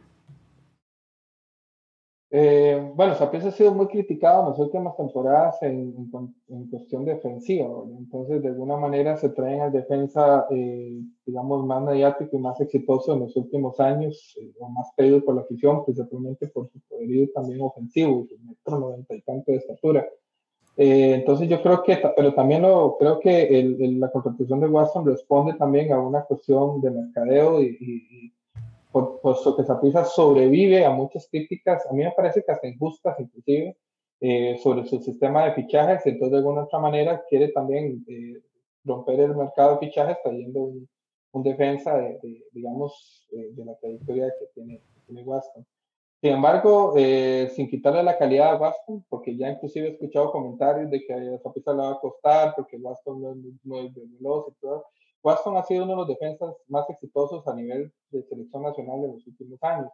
Eh, 2.32 2.91
bueno, 2.93 3.15
Saprissa 3.15 3.47
ha 3.47 3.51
sido 3.51 3.73
muy 3.73 3.88
criticado 3.88 4.43
en 4.43 4.49
las 4.49 4.59
últimas 4.59 4.95
temporadas 4.95 5.57
en, 5.63 5.95
en, 5.97 6.36
en 6.49 6.69
cuestión 6.69 7.03
defensiva, 7.03 7.67
¿verdad? 7.67 7.97
entonces 7.97 8.43
de 8.43 8.49
alguna 8.49 8.77
manera 8.77 9.17
se 9.17 9.30
traen 9.30 9.61
al 9.61 9.71
defensa, 9.71 10.45
eh, 10.51 11.01
digamos, 11.25 11.65
más 11.65 11.82
mediático 11.82 12.38
y 12.38 12.39
más 12.39 12.61
exitoso 12.61 13.13
en 13.13 13.21
los 13.21 13.36
últimos 13.36 13.80
años, 13.80 14.38
eh, 14.39 14.51
o 14.59 14.69
más 14.69 14.91
pedido 14.95 15.25
por 15.25 15.34
la 15.36 15.41
afición, 15.41 15.84
principalmente 15.84 16.47
por 16.49 16.69
su 16.69 16.80
poderío 16.82 17.27
también 17.34 17.61
ofensivo, 17.61 18.23
su 18.30 18.38
metro 18.45 18.80
noventa 18.80 19.15
y 19.15 19.21
tanto 19.21 19.51
de 19.51 19.57
estatura. 19.57 20.07
Eh, 20.77 21.15
entonces 21.15 21.49
yo 21.49 21.61
creo 21.63 21.82
que, 21.82 21.97
pero 22.15 22.34
también 22.36 22.61
lo, 22.61 22.95
creo 22.99 23.19
que 23.19 23.59
el, 23.59 23.82
el, 23.82 23.99
la 23.99 24.11
contratación 24.11 24.59
de 24.59 24.67
Watson 24.67 25.03
responde 25.05 25.53
también 25.55 25.91
a 25.91 25.99
una 25.99 26.21
cuestión 26.23 26.80
de 26.80 26.91
mercadeo 26.91 27.59
y, 27.61 27.75
y 27.82 28.34
puesto 28.91 29.55
que 29.55 29.63
Saprissa 29.63 30.03
sobrevive 30.05 30.85
a 30.85 30.89
muchas 30.89 31.27
críticas, 31.29 31.85
a 31.87 31.93
mí 31.93 32.03
me 32.03 32.11
parece 32.11 32.43
que 32.43 32.51
hasta 32.51 32.67
injustas 32.67 33.19
inclusive, 33.19 33.77
eh, 34.21 34.57
sobre 34.61 34.85
su 34.85 34.99
sistema 34.99 35.45
de 35.45 35.53
fichajes, 35.53 36.05
entonces 36.05 36.31
de 36.31 36.37
alguna 36.37 36.63
otra 36.63 36.79
manera 36.79 37.23
quiere 37.29 37.49
también 37.49 38.03
eh, 38.07 38.41
romper 38.83 39.19
el 39.19 39.35
mercado 39.35 39.73
de 39.73 39.87
fichajes 39.87 40.17
trayendo 40.23 40.59
un, 40.59 40.89
un 41.31 41.43
defensa 41.43 41.97
de, 41.97 42.19
de 42.21 42.43
digamos, 42.51 43.27
eh, 43.31 43.51
de 43.53 43.65
la 43.65 43.75
trayectoria 43.75 44.33
que 44.39 44.47
tiene, 44.53 44.81
que 44.93 45.01
tiene 45.05 45.23
Waston. 45.23 45.65
Sin 46.21 46.31
embargo, 46.31 46.93
eh, 46.97 47.49
sin 47.55 47.69
quitarle 47.69 48.03
la 48.03 48.17
calidad 48.17 48.51
a 48.51 48.57
Waston, 48.57 49.05
porque 49.07 49.37
ya 49.37 49.49
inclusive 49.49 49.87
he 49.87 49.91
escuchado 49.91 50.31
comentarios 50.31 50.91
de 50.91 51.01
que 51.05 51.13
a 51.13 51.39
Saprissa 51.39 51.71
le 51.71 51.77
va 51.77 51.91
a 51.91 51.99
costar, 51.99 52.53
porque 52.55 52.75
Waston 52.77 53.21
no 53.21 53.35
no 53.63 53.79
es 53.79 53.93
veloz 53.93 54.47
y 54.49 54.59
todo, 54.59 54.85
Waston 55.24 55.57
ha 55.57 55.63
sido 55.63 55.84
uno 55.84 55.93
de 55.93 55.97
los 55.97 56.07
defensas 56.07 56.55
más 56.67 56.89
exitosos 56.89 57.47
a 57.47 57.55
nivel 57.55 57.91
de 58.11 58.24
selección 58.24 58.63
nacional 58.63 59.03
en 59.03 59.13
los 59.13 59.28
últimos 59.28 59.61
años. 59.63 59.89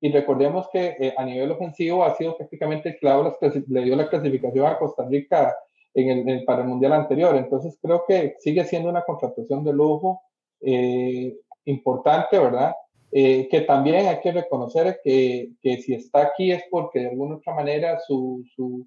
Y 0.00 0.12
recordemos 0.12 0.68
que 0.72 0.96
eh, 1.00 1.14
a 1.16 1.24
nivel 1.24 1.50
ofensivo 1.50 2.04
ha 2.04 2.16
sido 2.16 2.36
prácticamente 2.36 2.90
el 2.90 2.98
clavo, 2.98 3.36
le 3.68 3.82
dio 3.82 3.96
la 3.96 4.08
clasificación 4.08 4.66
a 4.66 4.78
Costa 4.78 5.04
Rica 5.08 5.56
en 5.94 6.28
el, 6.28 6.44
para 6.44 6.62
el 6.62 6.68
Mundial 6.68 6.92
anterior. 6.92 7.34
Entonces 7.36 7.76
creo 7.82 8.04
que 8.06 8.36
sigue 8.38 8.64
siendo 8.64 8.88
una 8.88 9.02
contratación 9.02 9.64
de 9.64 9.72
lujo 9.72 10.22
eh, 10.60 11.36
importante, 11.64 12.38
¿verdad? 12.38 12.74
Eh, 13.10 13.48
que 13.50 13.62
también 13.62 14.06
hay 14.06 14.20
que 14.20 14.32
reconocer 14.32 15.00
que, 15.02 15.50
que, 15.62 15.78
si 15.78 15.94
está 15.94 16.22
aquí 16.22 16.52
es 16.52 16.62
porque 16.70 17.00
de 17.00 17.08
alguna 17.08 17.36
otra 17.36 17.54
manera 17.54 17.98
su, 18.00 18.44
su, 18.54 18.86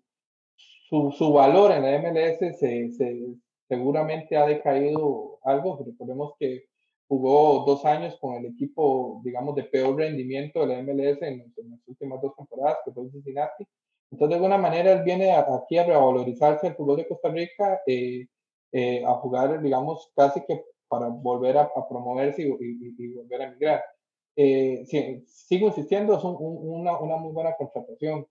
su, 0.88 1.12
su 1.12 1.34
valor 1.34 1.72
en 1.72 1.84
la 1.84 1.98
MLS 2.00 2.38
se, 2.60 2.92
se, 2.92 3.18
seguramente 3.72 4.36
ha 4.36 4.46
decaído 4.46 5.40
algo. 5.44 5.82
Recordemos 5.86 6.34
que 6.38 6.66
jugó 7.08 7.64
dos 7.66 7.86
años 7.86 8.18
con 8.20 8.36
el 8.36 8.48
equipo, 8.48 9.22
digamos, 9.24 9.56
de 9.56 9.64
peor 9.64 9.96
rendimiento 9.96 10.60
de 10.60 10.76
la 10.76 10.84
MLS 10.84 11.22
en, 11.22 11.54
las 11.70 11.88
últimas 11.88 12.22
dos 12.22 12.36
temporadas, 12.36 12.80
que 12.84 12.92
fue 12.92 13.10
Cincinnati. 13.10 13.66
Entonces, 14.12 14.30
de 14.30 14.36
alguna 14.36 14.58
manera, 14.58 14.92
él 14.92 15.04
viene 15.04 15.32
aquí 15.32 15.78
a 15.78 15.86
revalorizarse 15.86 16.68
el 16.68 16.76
fútbol 16.76 16.98
de 16.98 17.08
Costa 17.08 17.30
Rica, 17.30 17.80
eh, 17.88 18.28
eh, 18.74 19.06
a 19.06 19.14
jugar, 19.14 19.62
digamos, 19.62 20.12
casi 20.18 20.42
que 20.46 20.66
para 20.90 21.08
volver 21.08 21.58
a, 21.58 21.72
promoverse 21.88 22.42
y, 22.42 23.14
volver 23.14 23.42
a 23.42 23.46
emigrar. 23.46 23.82
Eh, 24.36 24.84
sigo 25.28 25.68
insistiendo, 25.68 26.18
es 26.18 26.24
una, 26.26 27.00
una, 27.00 27.16
muy 27.16 27.32
buena 27.32 27.56
contratación. 27.56 28.28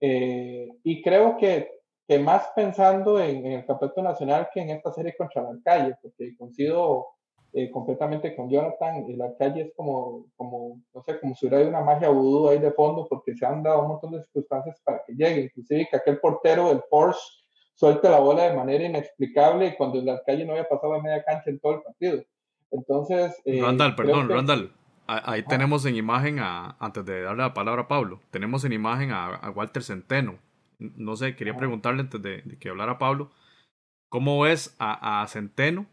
y 0.00 1.02
creo 1.02 1.36
que, 1.36 1.77
que 2.08 2.18
más 2.18 2.48
pensando 2.56 3.20
en, 3.20 3.44
en, 3.46 3.52
el 3.52 3.66
campeonato 3.66 4.02
nacional 4.02 4.48
que 4.52 4.60
en 4.60 4.70
esta 4.70 4.92
serie 4.92 5.14
contra 5.16 5.42
la 5.42 5.58
calle, 5.62 5.94
porque 6.02 6.34
coincido 6.36 7.06
eh, 7.52 7.70
completamente 7.70 8.36
con 8.36 8.50
Jonathan. 8.50 9.08
Y 9.08 9.16
la 9.16 9.34
calle 9.36 9.62
es 9.62 9.72
como, 9.74 10.26
como, 10.36 10.82
no 10.94 11.02
sé, 11.02 11.18
como 11.18 11.34
si 11.34 11.46
hubiera 11.46 11.66
una 11.66 11.80
magia 11.80 12.10
vudú 12.10 12.48
ahí 12.48 12.58
de 12.58 12.72
fondo, 12.72 13.06
porque 13.08 13.34
se 13.34 13.46
han 13.46 13.62
dado 13.62 13.82
un 13.82 13.88
montón 13.88 14.12
de 14.12 14.22
circunstancias 14.22 14.80
para 14.84 15.02
que 15.06 15.14
llegue. 15.14 15.44
Inclusive 15.44 15.88
que 15.90 15.96
aquel 15.96 16.20
portero 16.20 16.68
del 16.68 16.82
Porsche 16.90 17.20
suelte 17.74 18.10
la 18.10 18.20
bola 18.20 18.44
de 18.44 18.56
manera 18.56 18.84
inexplicable 18.84 19.76
cuando 19.76 20.02
la 20.02 20.22
calle 20.24 20.44
no 20.44 20.52
había 20.52 20.68
pasado 20.68 20.94
a 20.94 21.02
media 21.02 21.24
cancha 21.24 21.48
en 21.48 21.58
todo 21.58 21.76
el 21.76 21.82
partido. 21.82 22.22
Entonces. 22.70 23.40
Eh, 23.46 23.62
Randall, 23.62 23.96
perdón, 23.96 24.28
Randall. 24.28 24.72
Ahí 25.06 25.42
tenemos 25.42 25.86
en 25.86 25.96
imagen, 25.96 26.38
a, 26.40 26.76
antes 26.78 27.02
de 27.06 27.22
darle 27.22 27.42
la 27.42 27.54
palabra 27.54 27.82
a 27.82 27.88
Pablo, 27.88 28.20
tenemos 28.30 28.62
en 28.66 28.74
imagen 28.74 29.10
a, 29.10 29.50
Walter 29.56 29.82
Centeno. 29.82 30.38
No 30.78 31.16
sé, 31.16 31.36
quería 31.36 31.56
preguntarle 31.56 32.02
antes 32.02 32.22
de, 32.22 32.58
que 32.60 32.68
hablara 32.68 32.98
Pablo, 32.98 33.30
¿cómo 34.08 34.40
ves 34.40 34.76
a, 34.78 35.22
a 35.22 35.26
Centeno 35.26 35.86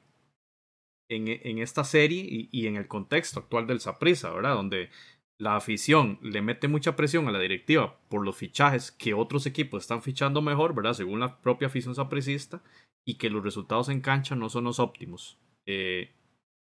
en, 1.09 1.59
esta 1.59 1.83
serie 1.83 2.47
y, 2.51 2.67
en 2.67 2.75
el 2.75 2.87
contexto 2.87 3.39
actual 3.39 3.67
del 3.67 3.79
Saprissa, 3.79 4.31
¿verdad? 4.31 4.55
Donde 4.55 4.89
la 5.37 5.55
afición 5.55 6.17
le 6.21 6.41
mete 6.41 6.67
mucha 6.67 6.95
presión 6.95 7.27
a 7.27 7.31
la 7.31 7.39
directiva 7.39 7.99
por 8.09 8.23
los 8.23 8.37
fichajes 8.37 8.91
que 8.91 9.13
otros 9.13 9.45
equipos 9.45 9.83
están 9.83 10.01
fichando 10.01 10.41
mejor, 10.41 10.73
¿verdad? 10.73 10.93
Según 10.93 11.19
la 11.19 11.41
propia 11.41 11.67
afición 11.67 11.93
sapricista, 11.93 12.63
y 13.05 13.15
que 13.15 13.29
los 13.29 13.43
resultados 13.43 13.89
en 13.89 14.01
cancha 14.01 14.35
no 14.35 14.49
son 14.49 14.63
los 14.63 14.79
óptimos. 14.79 15.37
Eh, 15.67 16.11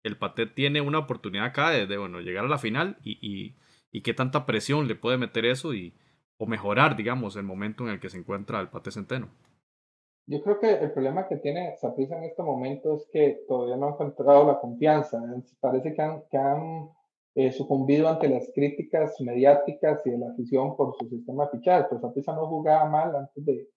el 0.03 0.17
Patet 0.17 0.53
tiene 0.53 0.81
una 0.81 0.99
oportunidad 0.99 1.45
acá 1.45 1.69
de, 1.69 1.97
bueno, 1.97 2.19
llegar 2.19 2.45
a 2.45 2.49
la 2.49 2.57
final 2.57 2.97
y, 3.03 3.17
y, 3.21 3.55
y, 3.91 4.01
qué 4.01 4.13
tanta 4.13 4.45
presión 4.45 4.87
le 4.87 4.95
puede 4.95 5.17
meter 5.17 5.45
eso 5.45 5.73
y, 5.73 5.93
o 6.37 6.45
mejorar, 6.45 6.95
digamos, 6.95 7.35
el 7.35 7.43
momento 7.43 7.83
en 7.83 7.91
el 7.91 7.99
que 7.99 8.09
se 8.09 8.17
encuentra 8.17 8.59
el 8.59 8.69
Patet 8.69 8.93
Centeno. 8.93 9.29
Yo 10.27 10.41
creo 10.41 10.59
que 10.59 10.71
el 10.71 10.91
problema 10.91 11.27
que 11.27 11.37
tiene 11.37 11.75
Saprissa 11.77 12.17
en 12.17 12.23
este 12.23 12.41
momento 12.41 12.95
es 12.95 13.07
que 13.11 13.43
todavía 13.47 13.77
no 13.77 13.87
ha 13.87 13.91
encontrado 13.91 14.47
la 14.47 14.59
confianza. 14.59 15.21
Parece 15.59 15.93
que 15.93 16.01
han, 16.01 16.23
que 16.31 16.37
han 16.37 16.89
eh, 17.35 17.51
sucumbido 17.51 18.09
ante 18.09 18.27
las 18.27 18.49
críticas 18.55 19.21
mediáticas 19.21 20.01
y 20.05 20.09
de 20.09 20.17
la 20.17 20.31
afición 20.31 20.75
por 20.75 20.95
su 20.97 21.07
sistema 21.09 21.45
de 21.45 21.59
fichajes. 21.59 21.85
Pero 21.89 22.01
Saprissa 22.01 22.33
no 22.33 22.47
jugaba 22.47 22.89
mal 22.89 23.15
antes 23.15 23.45
de, 23.45 23.67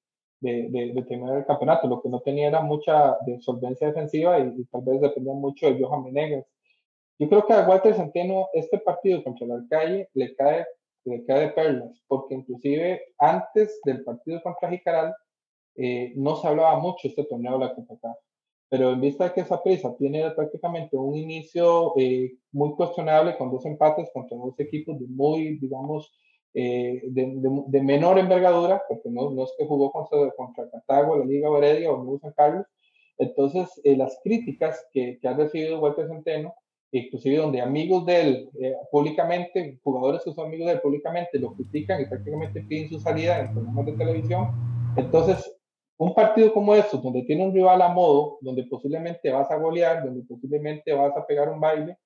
de, 0.40 0.92
de, 0.94 1.02
terminar 1.02 1.36
el 1.36 1.44
campeonato. 1.44 1.86
Lo 1.86 2.00
que 2.00 2.08
no 2.08 2.20
tenía 2.20 2.48
era 2.48 2.62
mucha 2.62 3.18
de 3.26 3.40
solvencia 3.40 3.88
defensiva 3.88 4.38
y, 4.38 4.64
tal 4.64 4.82
vez 4.82 5.00
dependía 5.00 5.34
mucho 5.34 5.66
de 5.66 5.82
Johan 5.82 6.04
Menegas. 6.04 6.46
Yo 7.18 7.28
creo 7.28 7.46
que 7.46 7.52
a 7.52 7.68
Walter 7.68 7.94
Centeno 7.94 8.46
este 8.54 8.78
partido 8.78 9.22
contra 9.24 9.44
el 9.44 9.52
Alcalle 9.52 10.08
le 10.14 10.34
cae, 10.36 10.66
cae 11.26 11.40
de 11.40 11.48
perlas, 11.50 12.02
porque 12.06 12.34
inclusive 12.34 13.02
antes 13.18 13.80
del 13.84 14.04
partido 14.04 14.42
contra 14.42 14.70
Jicaral, 14.70 15.14
eh, 15.76 16.12
no 16.16 16.36
se 16.36 16.48
hablaba 16.48 16.78
mucho 16.80 17.06
este 17.08 17.24
torneo 17.24 17.58
de 17.58 17.66
la 17.66 17.74
CONCACAF. 17.74 18.16
Pero 18.68 18.90
en 18.92 19.00
vista 19.00 19.24
de 19.24 19.32
que 19.32 19.40
esa 19.42 19.62
prisa 19.62 19.94
tiene 19.96 20.30
prácticamente 20.32 20.96
un 20.96 21.16
inicio 21.16 21.94
eh, 21.96 22.32
muy 22.52 22.74
cuestionable 22.74 23.36
con 23.38 23.50
dos 23.50 23.64
empates 23.64 24.10
contra 24.12 24.36
dos 24.36 24.58
equipos 24.58 24.98
de 24.98 25.06
muy, 25.06 25.58
digamos, 25.58 26.12
eh, 26.52 27.00
de, 27.04 27.82
menor 27.82 28.18
envergadura, 28.18 28.82
porque 28.88 29.08
no, 29.08 29.30
no 29.30 29.44
es 29.44 29.54
que 29.56 29.66
jugó 29.66 29.92
contra, 29.92 30.30
contra 30.32 30.68
Cartago, 30.70 31.16
la 31.16 31.24
Liga 31.24 31.48
Heredia 31.56 31.92
o 31.92 31.96
Nuevo 31.96 32.18
San 32.18 32.32
Carlos. 32.32 32.66
Entonces, 33.16 33.68
las 33.84 34.18
críticas 34.22 34.86
que, 34.92 35.18
que 35.20 35.28
ha 35.28 35.34
recibido 35.34 35.80
Walter 35.80 36.08
Centeno, 36.08 36.54
inclusive 36.92 37.36
donde 37.36 37.60
amigos 37.60 38.06
de 38.06 38.20
él 38.20 38.50
públicamente, 38.90 39.78
jugadores 39.82 40.22
que 40.24 40.32
son 40.32 40.46
amigos 40.46 40.66
de 40.66 40.74
él 40.74 40.80
públicamente, 40.80 41.38
lo 41.38 41.52
critican 41.54 42.00
y 42.00 42.06
prácticamente 42.06 42.62
piden 42.62 42.88
su 42.88 43.00
salida 43.00 43.40
en 43.40 43.52
programas 43.52 43.86
de 43.86 43.92
televisión. 43.92 44.48
Entonces, 44.96 45.58
un 45.98 46.14
partido 46.14 46.52
como 46.52 46.74
estos, 46.74 47.02
donde 47.02 47.22
tiene 47.22 47.44
un 47.44 47.52
rival 47.52 47.82
a 47.82 47.88
modo, 47.88 48.38
donde 48.40 48.64
posiblemente 48.64 49.30
vas 49.30 49.50
a 49.50 49.56
golear, 49.56 50.04
donde 50.04 50.22
posiblemente 50.22 50.92
vas 50.92 51.16
a 51.16 51.26
pegar 51.26 51.48
un 51.48 51.60
baile, 51.60 51.98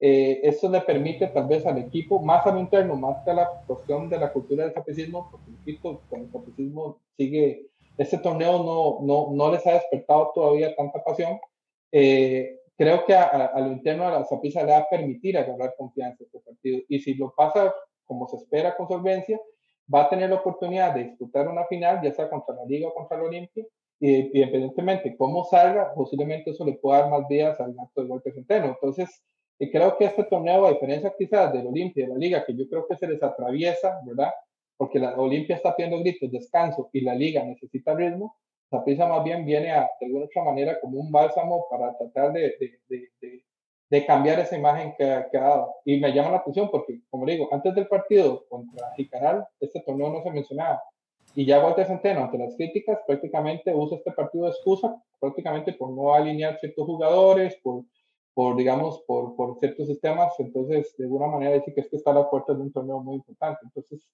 eh, 0.00 0.40
eso 0.44 0.70
le 0.70 0.80
permite 0.82 1.26
tal 1.28 1.48
vez 1.48 1.66
al 1.66 1.78
equipo, 1.78 2.20
más 2.22 2.46
a 2.46 2.52
lo 2.52 2.60
interno, 2.60 2.94
más 2.94 3.24
que 3.24 3.30
a 3.30 3.34
la 3.34 3.48
cuestión 3.66 4.08
de 4.08 4.18
la 4.18 4.32
cultura 4.32 4.64
del 4.64 4.74
capicismo, 4.74 5.28
porque 5.30 5.50
el 5.50 5.56
equipo 5.62 6.02
con 6.08 6.20
el 6.20 6.30
capicismo 6.30 7.00
sigue, 7.16 7.66
este 7.96 8.18
torneo 8.18 8.62
no, 8.62 8.98
no, 9.02 9.30
no 9.32 9.50
les 9.50 9.66
ha 9.66 9.72
despertado 9.72 10.30
todavía 10.34 10.76
tanta 10.76 11.02
pasión. 11.02 11.40
Eh, 11.90 12.57
creo 12.78 13.04
que 13.04 13.14
a, 13.14 13.52
lo 13.56 13.72
interno 13.72 14.06
a 14.06 14.12
la 14.12 14.24
Zapisa 14.24 14.62
le 14.62 14.70
va 14.70 14.78
a 14.78 14.88
permitir 14.88 15.36
agarrar 15.36 15.74
confianza 15.76 16.22
este 16.22 16.38
partido. 16.38 16.80
Y 16.88 17.00
si 17.00 17.14
lo 17.14 17.34
pasa 17.36 17.74
como 18.04 18.28
se 18.28 18.36
espera 18.36 18.76
con 18.76 18.86
solvencia, 18.88 19.38
va 19.92 20.04
a 20.04 20.08
tener 20.08 20.30
la 20.30 20.36
oportunidad 20.36 20.94
de 20.94 21.04
disputar 21.04 21.48
una 21.48 21.66
final, 21.66 22.00
ya 22.02 22.12
sea 22.12 22.30
contra 22.30 22.54
la 22.54 22.64
Liga 22.64 22.88
o 22.88 22.94
contra 22.94 23.18
la 23.18 23.24
Olimpia, 23.24 23.66
y, 24.00 24.16
independientemente 24.38 25.16
cómo 25.16 25.44
salga, 25.44 25.92
posiblemente 25.92 26.50
eso 26.50 26.64
le 26.64 26.74
pueda 26.74 27.00
dar 27.00 27.10
más 27.10 27.28
días 27.28 27.58
al 27.60 27.74
acto 27.78 28.04
de 28.04 28.08
Walter 28.08 28.32
Centeno. 28.32 28.66
Entonces, 28.66 29.24
y 29.58 29.70
creo 29.72 29.98
que 29.98 30.04
este 30.04 30.22
torneo, 30.24 30.66
a 30.66 30.70
diferencia 30.70 31.12
quizás 31.18 31.52
del 31.52 31.66
Olimpia 31.66 32.06
de 32.06 32.12
la 32.12 32.18
Liga, 32.18 32.44
que 32.46 32.54
yo 32.54 32.68
creo 32.68 32.86
que 32.86 32.96
se 32.96 33.08
les 33.08 33.20
atraviesa, 33.20 33.98
¿verdad? 34.06 34.30
Porque 34.76 35.00
la 35.00 35.16
Olimpia 35.16 35.56
está 35.56 35.74
pidiendo 35.74 35.98
gritos, 35.98 36.30
descanso, 36.30 36.88
y 36.92 37.00
la 37.00 37.16
Liga 37.16 37.42
necesita 37.42 37.92
ritmo, 37.94 38.36
la 38.70 38.84
prisa 38.84 39.06
más 39.06 39.24
bien 39.24 39.44
viene 39.44 39.72
a, 39.72 39.88
de 40.00 40.06
alguna 40.06 40.26
otra 40.26 40.44
manera 40.44 40.80
como 40.80 40.98
un 40.98 41.10
bálsamo 41.10 41.66
para 41.70 41.96
tratar 41.96 42.32
de, 42.32 42.54
de, 42.88 43.10
de 43.20 43.42
de 43.90 44.04
cambiar 44.04 44.38
esa 44.38 44.56
imagen 44.56 44.94
que, 44.96 45.04
ha 45.04 45.28
dado. 45.32 45.74
Y 45.84 45.98
me 45.98 46.12
llama 46.12 46.30
la 46.30 46.36
atención 46.38 46.68
porque, 46.70 47.00
como 47.10 47.24
digo, 47.26 47.48
antes 47.52 47.74
del 47.74 47.88
partido 47.88 48.44
contra 48.48 48.92
Jicaral, 48.96 49.46
este 49.60 49.80
torneo 49.80 50.10
no 50.10 50.22
se 50.22 50.30
mencionaba. 50.30 50.82
Y 51.34 51.46
ya 51.46 51.62
Walter 51.62 51.86
Centeno, 51.86 52.24
ante 52.24 52.38
las 52.38 52.54
críticas, 52.56 52.98
prácticamente 53.06 53.74
usa 53.74 53.98
este 53.98 54.12
partido 54.12 54.44
de 54.44 54.50
excusa, 54.50 55.02
prácticamente 55.20 55.72
por 55.72 55.90
no 55.90 56.14
alinear 56.14 56.58
ciertos 56.58 56.84
jugadores, 56.84 57.56
por, 57.62 57.84
por 58.34 58.56
digamos, 58.56 59.00
por, 59.06 59.36
por 59.36 59.58
ciertos 59.58 59.86
sistemas. 59.86 60.34
Entonces, 60.38 60.94
de 60.96 61.04
alguna 61.04 61.26
manera 61.26 61.54
dice 61.54 61.72
que 61.72 61.80
es 61.80 61.88
que 61.88 61.96
está 61.96 62.10
a 62.10 62.14
la 62.14 62.30
puerta 62.30 62.54
de 62.54 62.62
un 62.62 62.72
torneo 62.72 63.00
muy 63.00 63.16
importante. 63.16 63.60
Entonces, 63.62 64.06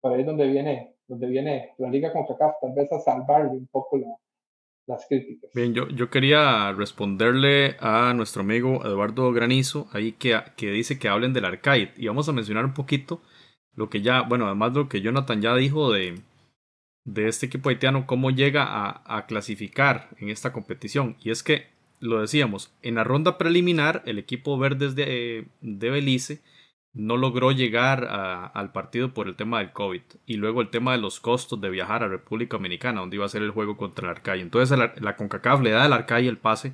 para 0.00 0.16
ahí 0.16 0.24
donde 0.24 0.46
viene, 0.46 0.96
donde 1.06 1.26
viene 1.26 1.74
la 1.78 1.90
Liga 1.90 2.12
contra 2.12 2.36
CAF, 2.36 2.54
tal 2.60 2.72
vez 2.74 2.90
a 2.92 3.00
salvarle 3.00 3.50
un 3.50 3.66
poco 3.66 3.98
la, 3.98 4.08
las 4.86 5.06
críticas. 5.06 5.50
Bien, 5.54 5.74
yo, 5.74 5.88
yo 5.88 6.10
quería 6.10 6.72
responderle 6.72 7.76
a 7.78 8.12
nuestro 8.14 8.42
amigo 8.42 8.84
Eduardo 8.84 9.32
Granizo, 9.32 9.88
ahí 9.92 10.12
que, 10.12 10.38
que 10.56 10.70
dice 10.70 10.98
que 10.98 11.08
hablen 11.08 11.32
del 11.32 11.44
arcade. 11.44 11.92
Y 11.96 12.08
vamos 12.08 12.28
a 12.28 12.32
mencionar 12.32 12.64
un 12.64 12.74
poquito 12.74 13.20
lo 13.74 13.88
que 13.88 14.02
ya, 14.02 14.22
bueno, 14.22 14.46
además 14.46 14.72
lo 14.72 14.88
que 14.88 15.00
Jonathan 15.00 15.40
ya 15.40 15.54
dijo 15.54 15.92
de, 15.92 16.20
de 17.04 17.28
este 17.28 17.46
equipo 17.46 17.68
haitiano, 17.68 18.06
cómo 18.06 18.30
llega 18.30 18.64
a, 18.66 19.26
clasificar 19.26 20.08
en 20.18 20.30
esta 20.30 20.52
competición. 20.52 21.16
Y 21.22 21.30
es 21.30 21.42
que, 21.42 21.66
lo 22.00 22.20
decíamos, 22.20 22.72
en 22.82 22.96
la 22.96 23.04
ronda 23.04 23.38
preliminar, 23.38 24.02
el 24.06 24.18
equipo 24.18 24.58
Verdes 24.58 24.94
de, 24.94 25.46
de 25.60 25.90
Belice 25.90 26.40
no 26.98 27.16
logró 27.16 27.52
llegar 27.52 28.04
al 28.04 28.72
partido 28.72 29.14
por 29.14 29.28
el 29.28 29.36
tema 29.36 29.60
del 29.60 29.72
COVID 29.72 30.02
y 30.26 30.34
luego 30.34 30.60
el 30.60 30.68
tema 30.68 30.90
de 30.92 30.98
los 30.98 31.20
costos 31.20 31.60
de 31.60 31.70
viajar 31.70 32.02
a 32.02 32.08
República 32.08 32.56
Dominicana, 32.56 33.00
donde 33.00 33.14
iba 33.14 33.24
a 33.24 33.28
ser 33.28 33.42
el 33.42 33.52
juego 33.52 33.76
contra 33.76 34.06
el 34.06 34.16
Arcay. 34.16 34.40
Entonces 34.40 34.76
la, 34.76 35.16
CONCACAF 35.16 35.60
le 35.62 35.70
da 35.70 35.84
al 35.84 35.92
Arcay 35.92 36.26
el 36.26 36.38
pase 36.38 36.72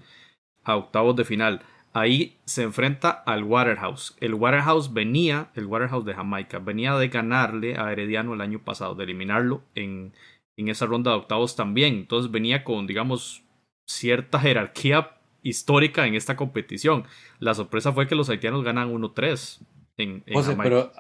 a 0.64 0.76
octavos 0.76 1.14
de 1.14 1.26
final. 1.26 1.60
Ahí 1.92 2.38
se 2.46 2.62
enfrenta 2.62 3.10
al 3.10 3.44
Waterhouse. 3.44 4.16
El 4.18 4.32
Waterhouse 4.32 4.94
venía, 4.94 5.50
el 5.54 5.66
Waterhouse 5.66 6.06
de 6.06 6.14
Jamaica, 6.14 6.58
venía 6.58 6.94
de 6.96 7.08
ganarle 7.08 7.76
a 7.78 7.92
Herediano 7.92 8.32
el 8.32 8.40
año 8.40 8.60
pasado, 8.60 8.94
de 8.94 9.04
eliminarlo 9.04 9.62
en, 9.74 10.14
en 10.56 10.68
esa 10.68 10.86
ronda 10.86 11.10
de 11.10 11.18
octavos 11.18 11.54
también. 11.54 11.96
Entonces 11.96 12.32
venía 12.32 12.64
con, 12.64 12.86
digamos, 12.86 13.44
cierta 13.86 14.40
jerarquía 14.40 15.18
histórica 15.42 16.06
en 16.06 16.14
esta 16.14 16.34
competición. 16.34 17.04
La 17.40 17.52
sorpresa 17.52 17.92
fue 17.92 18.06
que 18.06 18.14
los 18.14 18.30
haitianos 18.30 18.64
ganan 18.64 18.90
1-3 18.90 19.60
en, 19.96 20.22
en 20.26 20.58
pero, 20.58 20.92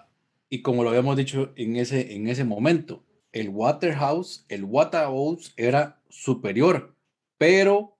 y 0.48 0.62
como 0.62 0.84
lo 0.84 0.90
habíamos 0.90 1.16
dicho 1.16 1.52
en 1.56 1.76
ese, 1.76 2.14
en 2.14 2.28
ese 2.28 2.44
momento, 2.44 3.04
el 3.32 3.48
Waterhouse, 3.48 4.44
el 4.48 4.64
Waterhouse 4.64 5.52
era 5.56 6.00
superior, 6.08 6.94
pero 7.36 7.98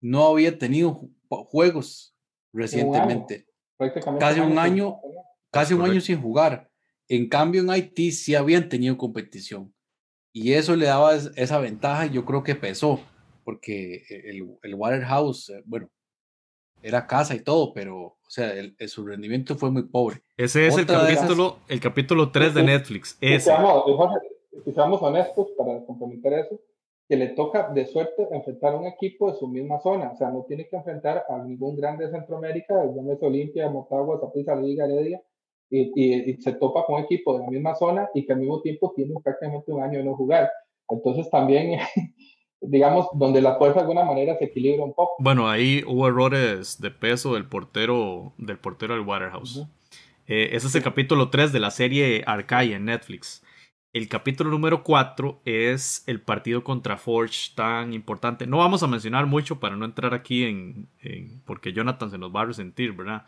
no 0.00 0.26
había 0.26 0.58
tenido 0.58 1.08
juegos 1.28 2.14
recientemente. 2.52 3.46
casi 4.20 4.40
un 4.40 4.58
año, 4.58 5.00
casi 5.50 5.74
un 5.74 5.82
año 5.82 6.00
sin 6.00 6.20
jugar. 6.20 6.70
En 7.08 7.28
cambio, 7.28 7.62
en 7.62 7.70
Haití 7.70 8.12
sí 8.12 8.34
habían 8.34 8.68
tenido 8.68 8.98
competición. 8.98 9.72
Y 10.32 10.52
eso 10.52 10.76
le 10.76 10.86
daba 10.86 11.14
esa 11.14 11.58
ventaja 11.58 12.06
y 12.06 12.10
yo 12.10 12.24
creo 12.26 12.42
que 12.42 12.54
pesó, 12.54 13.00
porque 13.44 14.04
el, 14.10 14.46
el 14.62 14.74
Waterhouse, 14.74 15.48
eh, 15.48 15.62
bueno, 15.64 15.90
era 16.82 17.06
casa 17.06 17.34
y 17.34 17.40
todo, 17.40 17.72
pero, 17.72 17.98
o 17.98 18.30
sea, 18.30 18.52
el, 18.54 18.74
su 18.88 19.06
rendimiento 19.06 19.56
fue 19.56 19.70
muy 19.70 19.84
pobre. 19.84 20.22
Ese 20.36 20.66
es 20.66 20.76
el 20.76 20.86
capítulo, 20.86 21.58
el 21.68 21.80
capítulo 21.80 22.30
3 22.30 22.54
de 22.54 22.62
Netflix. 22.62 23.18
Ese. 23.20 23.52
Si 24.64 24.72
seamos 24.72 25.02
honestos 25.02 25.48
para 25.56 25.84
complementar 25.84 26.32
eso, 26.34 26.60
que 27.08 27.16
le 27.16 27.28
toca 27.28 27.70
de 27.70 27.86
suerte 27.86 28.28
enfrentar 28.30 28.74
a 28.74 28.76
un 28.76 28.86
equipo 28.86 29.30
de 29.30 29.38
su 29.38 29.48
misma 29.48 29.80
zona, 29.80 30.10
o 30.12 30.16
sea, 30.16 30.30
no 30.30 30.44
tiene 30.46 30.68
que 30.68 30.76
enfrentar 30.76 31.24
a 31.28 31.38
ningún 31.38 31.76
grande 31.76 32.04
de 32.04 32.12
Centroamérica, 32.12 32.74
llámese 32.94 33.24
Olimpia, 33.24 33.70
Motagua, 33.70 34.20
Zaprisa, 34.20 34.54
Liga, 34.54 34.84
Heredia, 34.84 35.22
y, 35.70 36.30
y, 36.30 36.40
se 36.40 36.52
topa 36.52 36.84
con 36.84 36.96
un 36.96 37.04
equipo 37.04 37.34
de 37.34 37.44
la 37.44 37.50
misma 37.50 37.74
zona 37.74 38.08
y 38.14 38.24
que 38.24 38.32
al 38.32 38.40
mismo 38.40 38.60
tiempo 38.62 38.92
tiene 38.94 39.14
prácticamente 39.22 39.70
un 39.70 39.82
año 39.82 39.98
de 39.98 40.04
no 40.04 40.16
jugar. 40.16 40.50
Entonces 40.88 41.28
también, 41.30 41.78
digamos, 42.60 43.06
donde 43.14 43.40
la 43.40 43.56
fuerza 43.56 43.76
de 43.76 43.80
alguna 43.82 44.04
manera 44.04 44.36
se 44.38 44.46
equilibra 44.46 44.84
un 44.84 44.94
poco. 44.94 45.14
Bueno, 45.18 45.48
ahí 45.48 45.82
hubo 45.86 46.08
errores 46.08 46.80
de 46.80 46.90
peso 46.90 47.34
del 47.34 47.46
portero 47.46 48.32
del 48.38 48.58
portero 48.58 48.94
del 48.94 49.06
Waterhouse. 49.06 49.66
Eh, 50.26 50.50
ese 50.52 50.66
es 50.66 50.74
el 50.74 50.82
capítulo 50.82 51.30
3 51.30 51.52
de 51.52 51.60
la 51.60 51.70
serie 51.70 52.22
Arcai 52.26 52.72
en 52.72 52.84
Netflix. 52.84 53.42
El 53.94 54.08
capítulo 54.08 54.50
número 54.50 54.84
4 54.84 55.40
es 55.46 56.04
el 56.06 56.20
partido 56.20 56.62
contra 56.62 56.98
Forge 56.98 57.52
tan 57.54 57.94
importante. 57.94 58.46
No 58.46 58.58
vamos 58.58 58.82
a 58.82 58.86
mencionar 58.86 59.26
mucho 59.26 59.60
para 59.60 59.76
no 59.76 59.86
entrar 59.86 60.12
aquí 60.12 60.44
en, 60.44 60.88
en 61.00 61.42
porque 61.46 61.72
Jonathan 61.72 62.10
se 62.10 62.18
nos 62.18 62.34
va 62.34 62.42
a 62.42 62.46
resentir, 62.46 62.92
¿verdad? 62.92 63.24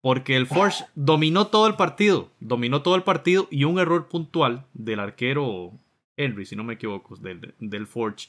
Porque 0.00 0.36
el 0.36 0.46
Forge 0.46 0.84
dominó 0.94 1.48
todo 1.48 1.66
el 1.66 1.74
partido, 1.74 2.30
dominó 2.40 2.80
todo 2.80 2.96
el 2.96 3.02
partido 3.02 3.46
y 3.50 3.64
un 3.64 3.78
error 3.78 4.08
puntual 4.08 4.64
del 4.72 5.00
arquero 5.00 5.72
Henry, 6.16 6.46
si 6.46 6.56
no 6.56 6.64
me 6.64 6.74
equivoco, 6.74 7.16
del, 7.16 7.54
del 7.58 7.86
Forge, 7.86 8.28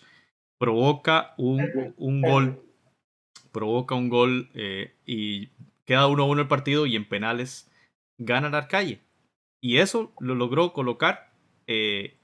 provoca 0.62 1.34
un, 1.40 1.96
un 1.98 2.22
gol, 2.22 2.64
provoca 3.52 3.96
un 3.96 4.10
gol 4.10 4.52
eh, 4.54 4.92
y 5.08 5.48
queda 5.86 6.08
1-1 6.08 6.42
el 6.42 6.48
partido 6.48 6.86
y 6.86 6.96
en 6.96 7.10
penales 7.10 7.68
gana 8.20 8.50
el 8.50 8.54
Arcalle. 8.54 9.00
Y 9.60 9.80
eso 9.80 10.12
lo 10.20 10.36
logró 10.36 10.72
colocar 10.72 11.32
eh, 11.66 12.20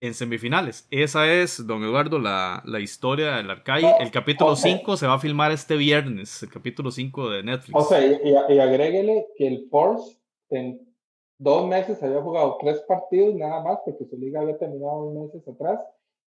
en 0.00 0.14
semifinales. 0.14 0.88
Esa 0.90 1.30
es, 1.30 1.66
don 1.66 1.84
Eduardo, 1.84 2.18
la, 2.18 2.62
la 2.64 2.80
historia 2.80 3.36
del 3.36 3.50
Arcalle. 3.50 3.92
El 4.00 4.10
capítulo 4.10 4.56
5 4.56 4.96
se 4.96 5.06
va 5.06 5.16
a 5.16 5.18
filmar 5.18 5.52
este 5.52 5.76
viernes, 5.76 6.44
el 6.44 6.50
capítulo 6.50 6.90
5 6.90 7.28
de 7.28 7.42
Netflix. 7.42 7.74
O 7.78 7.82
sea, 7.82 8.02
y, 8.02 8.18
y, 8.24 8.58
agréguele 8.58 9.26
que 9.36 9.48
el 9.48 9.68
Force 9.68 10.16
en 10.48 10.80
dos 11.38 11.68
meses 11.68 12.02
había 12.02 12.22
jugado 12.22 12.56
tres 12.58 12.80
partidos 12.88 13.34
nada 13.34 13.62
más, 13.62 13.80
porque 13.84 14.06
su 14.06 14.16
liga 14.16 14.40
había 14.40 14.56
terminado 14.56 15.10
dos 15.10 15.14
meses 15.26 15.46
atrás. 15.46 15.78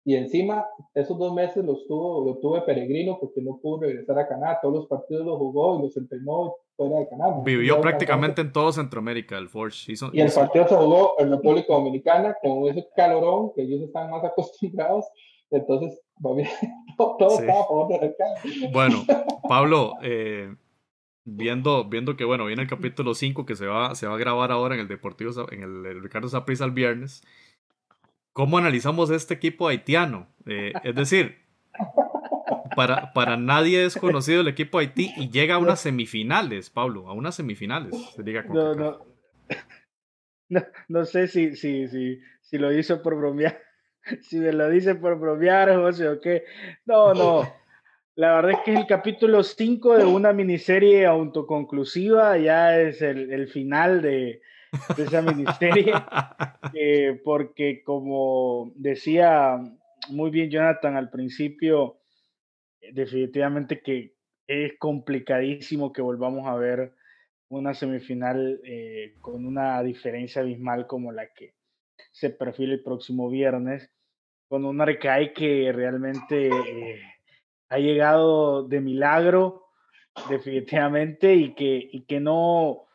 Y 0.10 0.16
encima, 0.16 0.66
esos 0.96 1.20
dos 1.20 1.36
meses 1.36 1.64
los 1.64 1.86
tuvo, 1.86 2.26
lo 2.26 2.38
tuve 2.40 2.62
peregrino 2.62 3.20
porque 3.20 3.44
no 3.44 3.60
pudo 3.62 3.82
regresar 3.82 4.18
a 4.18 4.28
Canadá. 4.28 4.58
Todos 4.60 4.74
los 4.74 4.88
partidos 4.88 5.24
los 5.24 5.38
jugó 5.38 5.78
y 5.78 5.84
los 5.84 5.96
entrenó 5.98 6.56
fuera 6.76 6.98
de 6.98 7.10
Canadá. 7.10 7.40
Vivió 7.46 7.80
prácticamente 7.80 8.42
en 8.42 8.52
todo 8.52 8.72
Centroamérica, 8.72 9.38
el 9.38 9.50
Forge. 9.50 9.94
y 10.12 10.22
el 10.22 10.32
partido 10.32 10.68
se 10.68 10.76
jugó 10.76 11.14
en 11.20 11.30
República 11.30 11.74
Dominicana 11.74 12.36
con 12.42 12.66
ese 12.66 12.88
calorón 12.96 13.52
que 13.54 13.62
ellos 13.62 13.84
están 13.84 14.10
más 14.10 14.24
acostumbrados. 14.24 15.06
Entonces, 15.52 16.02
todo, 16.98 17.16
todo 17.20 17.40
estaba 17.40 17.62
a 17.62 17.66
favor 17.66 17.90
de 17.90 18.16
Bueno, 18.74 19.06
Pablo, 19.48 19.94
eh, 20.02 20.56
viendo, 21.24 21.88
viendo 21.88 22.18
que 22.18 22.26
bueno, 22.26 22.48
viene 22.48 22.64
el 22.64 22.68
capítulo 22.68 23.14
5 23.14 23.46
que 23.46 23.56
se 23.56 23.68
va, 23.68 23.94
se 23.94 24.08
va 24.08 24.16
a 24.16 24.18
grabar 24.18 24.52
ahora 24.52 24.74
en 24.74 24.82
el 24.82 24.88
Deportivo, 24.88 25.30
en 25.52 25.62
el, 25.62 25.86
el 25.86 26.02
Ricardo 26.02 26.30
Saprissa 26.30 26.66
el 26.66 26.72
viernes. 26.72 27.22
¿Cómo 28.34 28.58
analizamos 28.58 29.10
este 29.10 29.34
equipo 29.34 29.68
haitiano? 29.68 30.28
Eh, 30.46 30.74
es 30.84 30.96
decir, 30.96 31.38
para, 32.76 33.14
para 33.14 33.38
nadie 33.38 33.86
es 33.86 33.96
conocido 33.96 34.42
el 34.42 34.48
equipo 34.48 34.80
Haití 34.80 35.14
y 35.18 35.30
llega 35.30 35.56
a 35.56 35.58
unas 35.58 35.82
semifinales, 35.82 36.70
Pablo, 36.70 37.08
a 37.08 37.14
unas 37.14 37.36
semifinales. 37.36 37.94
no, 38.50 38.76
no, 38.76 39.06
no, 40.50 40.62
no, 40.88 41.06
sé 41.06 41.28
si, 41.28 41.56
si, 41.56 41.88
si, 41.88 42.22
si 42.42 42.58
lo 42.58 42.72
hizo 42.72 43.02
por 43.02 43.16
bromear, 43.16 43.60
si 44.22 44.40
me 44.40 44.54
lo 44.54 44.70
dice 44.70 44.96
por 44.96 45.20
bromear, 45.20 45.76
José, 45.76 46.08
o 46.08 46.22
qué. 46.22 46.46
No, 46.86 47.14
no. 47.14 47.54
La 48.16 48.36
verdad 48.36 48.52
es 48.52 48.58
que 48.66 48.74
es 48.74 48.80
el 48.80 48.88
capítulo 48.88 49.44
5 49.44 49.98
de 49.98 50.06
una 50.06 50.34
miniserie 50.34 51.06
autoconclusiva, 51.06 52.38
ya 52.38 52.80
es 52.80 53.02
el, 53.02 53.32
el 53.32 53.48
final 53.48 54.02
de, 54.02 54.42
de 54.96 55.04
esa 55.04 55.22
miniserie, 55.22 55.94
eh, 56.74 57.20
porque 57.24 57.84
como 57.84 58.72
decía 58.76 59.58
muy 60.10 60.30
bien 60.30 60.50
Jonathan 60.50 60.96
al 60.96 61.10
principio, 61.10 62.00
definitivamente 62.94 63.82
que 63.82 64.16
es 64.48 64.78
complicadísimo 64.80 65.94
que 65.94 66.02
volvamos 66.02 66.48
a 66.48 66.56
ver 66.56 66.94
una 67.50 67.74
semifinal 67.74 68.60
eh, 68.64 69.16
con 69.22 69.46
una 69.46 69.82
diferencia 69.84 70.42
abismal 70.42 70.88
como 70.88 71.12
la 71.12 71.28
que 71.34 71.54
se 72.12 72.30
perfila 72.30 72.74
el 72.74 72.84
próximo 72.84 73.30
viernes, 73.30 73.92
con 74.48 74.66
un 74.66 74.82
Arcai 74.82 75.34
que 75.34 75.72
realmente 75.72 76.48
eh, 76.48 77.02
ha 77.70 77.78
llegado 77.78 78.68
de 78.68 78.82
milagro, 78.82 79.68
definitivamente, 80.30 81.36
y 81.36 81.54
que, 81.54 81.90
y 81.92 82.02
que 82.02 82.20
no, 82.20 82.88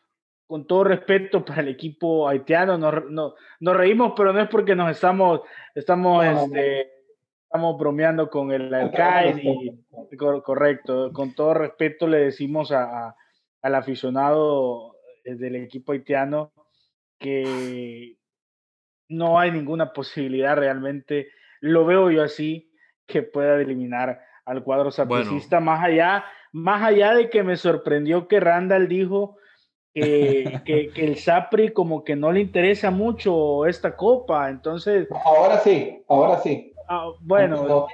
con 0.47 0.67
todo 0.67 0.85
respeto 0.85 1.45
para 1.45 1.63
el 1.63 1.69
equipo 1.69 2.29
haitiano, 2.29 2.77
nos, 2.77 3.11
no, 3.11 3.35
nos 3.61 3.77
reímos, 3.77 4.13
pero 4.17 4.33
no 4.33 4.41
es 4.41 4.49
porque 4.49 4.75
nos 4.75 4.91
estamos, 4.91 5.41
estamos, 5.75 6.25
este, 6.25 6.91
estamos 7.45 7.79
bromeando 7.79 8.29
con 8.29 8.53
el 8.53 8.73
alcalde, 8.73 9.43
y, 9.43 10.17
correcto, 10.17 11.13
con 11.13 11.35
todo 11.35 11.55
respeto 11.55 12.07
le 12.07 12.19
decimos 12.19 12.73
a, 12.73 13.17
al 13.63 13.75
aficionado 13.75 14.97
eh, 15.25 15.35
del 15.37 15.57
equipo 15.57 15.93
haitiano 15.93 16.53
que 17.19 18.19
no 19.09 19.39
hay 19.39 19.51
ninguna 19.51 19.93
posibilidad 19.93 20.57
realmente, 20.57 21.29
lo 21.61 21.87
veo 21.87 22.11
yo 22.11 22.23
así, 22.23 22.71
que 23.07 23.23
pueda 23.23 23.61
eliminar 23.61 24.21
al 24.45 24.63
cuadro 24.63 24.91
sapricista, 24.91 25.61
más 25.61 25.83
allá, 25.83 26.25
más 26.53 26.83
allá 26.83 27.15
de 27.15 27.31
que 27.31 27.43
me 27.43 27.57
sorprendió 27.57 28.29
que 28.29 28.41
Randall 28.41 28.89
dijo 28.89 29.39
que, 29.95 30.91
que, 30.93 31.05
el 31.05 31.17
Sapri 31.19 31.73
como 31.73 32.03
que 32.03 32.17
no 32.17 32.33
le 32.33 32.41
interesa 32.41 32.91
mucho 32.91 33.65
esta 33.67 33.97
copa, 33.97 34.51
entonces... 34.51 35.09
Ahora 35.25 35.59
sí, 35.59 36.03
ahora 36.09 36.41
sí. 36.41 36.73
Ah, 36.89 37.13
bueno, 37.21 37.65
no. 37.67 37.87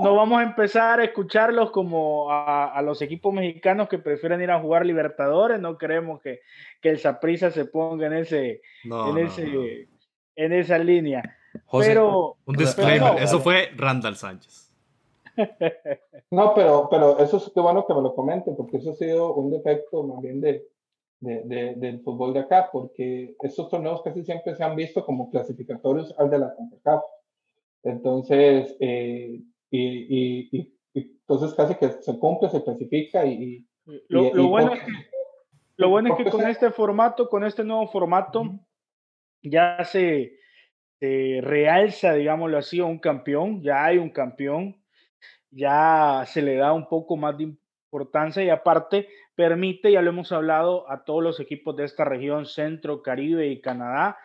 No, 0.00 0.14
vamos 0.14 0.40
a 0.40 0.42
empezar 0.42 1.00
a 1.00 1.04
escucharlos 1.04 1.70
como 1.70 2.30
a, 2.30 2.80
los 2.82 3.02
equipos 3.02 3.34
mexicanos 3.34 3.88
que 3.88 3.98
prefieren 3.98 4.40
ir 4.40 4.50
a 4.50 4.60
jugar 4.60 4.86
Libertadores, 4.86 5.60
no 5.60 5.76
queremos 5.76 6.20
que, 6.22 6.40
que 6.80 6.90
el 6.90 6.98
Saprisa 6.98 7.50
se 7.50 7.66
ponga 7.66 8.06
en 8.06 8.14
ese, 8.14 8.62
en, 8.84 9.18
ese 9.18 9.88
en 10.36 10.52
esa 10.52 10.78
línea. 10.78 11.22
pero, 11.70 12.36
un 12.46 12.56
disclaimer, 12.56 13.20
eso 13.22 13.40
fue 13.40 13.70
Randall 13.76 14.16
Sánchez. 14.16 14.72
No, 16.30 16.52
pero, 16.54 16.88
pero 16.90 17.18
eso 17.20 17.36
es 17.36 17.50
que 17.54 17.60
bueno 17.60 17.86
que 17.86 17.94
me 17.94 18.02
lo 18.02 18.14
comenten, 18.14 18.56
porque 18.56 18.78
eso 18.78 18.90
ha 18.90 18.94
sido 18.94 19.34
un 19.34 19.50
defecto 19.50 20.02
más 20.02 20.20
bien 20.20 20.40
de, 20.40 20.66
de, 21.20 21.74
del 21.76 22.00
fútbol 22.02 22.32
de 22.32 22.40
acá, 22.40 22.68
porque 22.72 23.34
estos 23.42 23.68
torneos 23.68 24.02
casi 24.02 24.24
siempre 24.24 24.54
se 24.54 24.62
han 24.62 24.76
visto 24.76 25.04
como 25.04 25.30
clasificatorios 25.30 26.14
al 26.18 26.30
de 26.30 26.38
la 26.38 26.54
CONCACAF. 26.54 27.02
Entonces, 27.84 28.76
eh, 28.80 29.40
y, 29.70 30.58
y, 30.58 30.74
entonces 30.94 31.54
casi 31.54 31.74
que 31.74 31.90
se 31.90 32.18
cumple, 32.18 32.48
se 32.50 32.62
clasifica 32.62 33.26
y... 33.26 33.66
lo, 34.08 34.32
lo, 34.34 34.48
bueno 34.48 34.74
es 34.74 34.80
que, 34.80 34.92
lo 35.76 35.90
bueno 35.90 36.10
es 36.10 36.24
que 36.24 36.30
con 36.30 36.46
este 36.46 36.70
formato, 36.70 37.28
con 37.28 37.44
este 37.44 37.64
nuevo 37.64 37.86
formato, 37.88 38.44
ya 39.42 39.84
se, 39.84 40.38
se 40.98 41.40
realza, 41.42 42.14
digámoslo 42.14 42.58
así, 42.58 42.80
a 42.80 42.84
un 42.84 42.98
campeón, 42.98 43.62
ya 43.62 43.84
hay 43.84 43.98
un 43.98 44.10
campeón, 44.10 44.82
ya 45.50 46.24
se 46.26 46.42
le 46.42 46.56
da 46.56 46.72
un 46.72 46.88
poco 46.88 47.16
más 47.16 47.36
de 47.38 47.56
importancia 47.88 48.44
y 48.44 48.50
aparte 48.50 49.08
permite, 49.34 49.92
ya 49.92 50.02
lo 50.02 50.10
hemos 50.10 50.32
hablado, 50.32 50.90
a 50.90 51.04
todos 51.04 51.22
los 51.22 51.40
equipos 51.40 51.76
de 51.76 51.84
esta 51.84 52.04
región, 52.04 52.46
Centro, 52.46 53.02
Caribe 53.02 53.48
y 53.48 53.60
Canadá, 53.60 54.18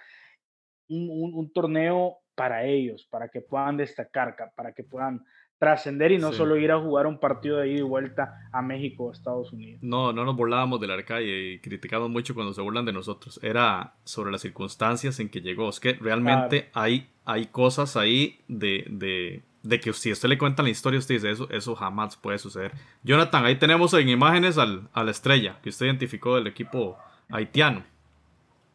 un, 0.89 1.51
torneo 1.53 2.17
para 2.35 2.65
ellos, 2.65 3.07
para 3.09 3.29
que 3.29 3.41
puedan 3.41 3.77
destacar, 3.77 4.35
para 4.55 4.73
que 4.73 4.83
puedan 4.83 5.23
trascender 5.59 6.11
y 6.11 6.17
no 6.17 6.33
solo 6.33 6.57
ir 6.57 6.71
a 6.71 6.79
jugar 6.81 7.07
un 7.07 7.19
partido 7.19 7.59
de 7.59 7.69
ida 7.69 7.79
y 7.79 7.83
vuelta 7.83 8.49
a 8.51 8.61
México 8.61 9.05
o 9.05 9.11
Estados 9.13 9.53
Unidos. 9.53 9.81
No, 9.81 10.11
no 10.11 10.25
nos 10.25 10.35
burlábamos 10.35 10.81
del 10.81 10.91
Arcalle 10.91 11.53
y 11.53 11.59
criticamos 11.61 12.09
mucho 12.09 12.33
cuando 12.33 12.53
se 12.53 12.61
burlan 12.61 12.83
de 12.83 12.91
nosotros. 12.91 13.39
Era 13.41 13.93
sobre 14.03 14.31
las 14.31 14.41
circunstancias 14.41 15.21
en 15.21 15.29
que 15.29 15.39
llegó. 15.39 15.69
Es 15.69 15.79
que 15.79 15.93
realmente 15.93 16.69
hay, 16.73 17.07
hay 17.23 17.45
cosas 17.45 17.95
ahí 17.95 18.39
de, 18.49 18.85
de, 18.89 19.43
de, 19.63 19.79
que 19.79 19.93
si 19.93 20.11
usted 20.11 20.29
le 20.29 20.37
cuenta 20.37 20.61
la 20.61 20.69
historia, 20.69 20.99
usted 20.99 21.15
dice 21.15 21.31
eso, 21.31 21.49
eso 21.49 21.75
jamás 21.75 22.15
puede 22.17 22.37
suceder. 22.37 22.73
Jonathan, 23.03 23.45
ahí 23.45 23.57
tenemos 23.57 23.93
en 23.93 24.09
imágenes 24.09 24.57
al, 24.57 24.89
a 24.93 25.03
la 25.03 25.11
estrella 25.11 25.59
que 25.63 25.69
usted 25.69 25.87
identificó 25.87 26.35
del 26.35 26.47
equipo 26.47 26.97
haitiano. 27.29 27.83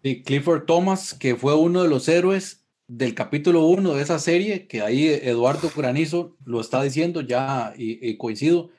Sí, 0.03 0.23
Clifford 0.23 0.65
Thomas, 0.65 1.15
que 1.15 1.37
fue 1.37 1.55
uno 1.55 1.83
de 1.83 1.89
los 1.89 2.09
héroes 2.09 2.67
del 2.89 3.15
capítulo 3.15 3.67
1 3.67 3.95
de 3.95 4.03
esa 4.03 4.19
serie, 4.19 4.67
que 4.67 4.81
ahí 4.81 5.09
Eduardo 5.09 5.71
Granizo 5.77 6.37
lo 6.45 6.61
está 6.61 6.83
diciendo 6.83 7.21
ya 7.21 7.75
y, 7.77 8.17
coincido. 8.17 8.71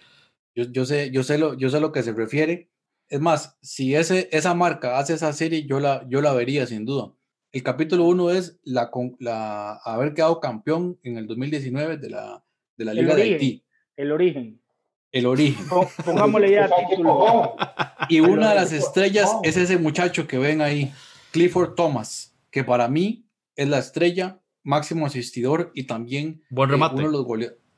Yo, 0.56 0.64
yo, 0.64 0.86
sé, 0.86 1.12
yo, 1.12 1.24
sé 1.24 1.38
lo, 1.38 1.54
yo 1.56 1.70
sé 1.70 1.80
lo 1.80 1.92
que 1.92 2.04
se 2.04 2.14
refiere. 2.14 2.70
Es 3.08 3.20
más, 3.22 3.58
si 3.62 3.96
ese, 3.96 4.30
esa 4.32 4.54
marca 4.56 4.98
hace 4.98 5.14
esa 5.14 5.32
serie, 5.34 5.66
yo 5.66 5.80
la, 5.80 6.08
yo 6.10 6.22
la 6.22 6.34
vería 6.34 6.66
sin 6.66 6.86
duda. 6.86 7.14
El 7.52 7.64
capítulo 7.64 8.06
1 8.06 8.30
es 8.32 8.60
la, 8.64 8.92
la, 9.18 9.74
haber 9.84 10.14
quedado 10.14 10.40
campeón 10.40 11.00
en 11.02 11.18
el 11.18 11.26
2019 11.26 11.98
de 11.98 12.10
la, 12.12 12.44
de 12.78 12.86
la 12.86 12.94
Liga 12.94 13.16
de 13.16 13.24
Haití. 13.24 13.64
El 13.96 14.12
origen. 14.12 14.62
El 15.12 15.26
origen. 15.26 15.66
Pongámosle 16.06 16.52
ya 16.52 16.70
título. 16.90 17.56
Y 18.08 18.20
una 18.20 18.50
de 18.50 18.56
las 18.56 18.72
estrellas 18.72 19.32
es 19.42 19.58
ese 19.58 19.80
muchacho 19.80 20.28
que 20.28 20.38
ven 20.38 20.62
ahí, 20.62 20.94
Clifford 21.32 21.74
Thomas, 21.74 22.38
que 22.52 22.64
para 22.64 22.88
mí 22.88 23.26
es 23.56 23.68
la 23.68 23.80
estrella, 23.80 24.40
máximo 24.64 25.08
asistidor 25.08 25.72
y 25.74 25.86
también 25.86 26.44
eh, 26.52 26.56
uno, 26.56 26.92
de 26.92 27.02
los 27.10 27.26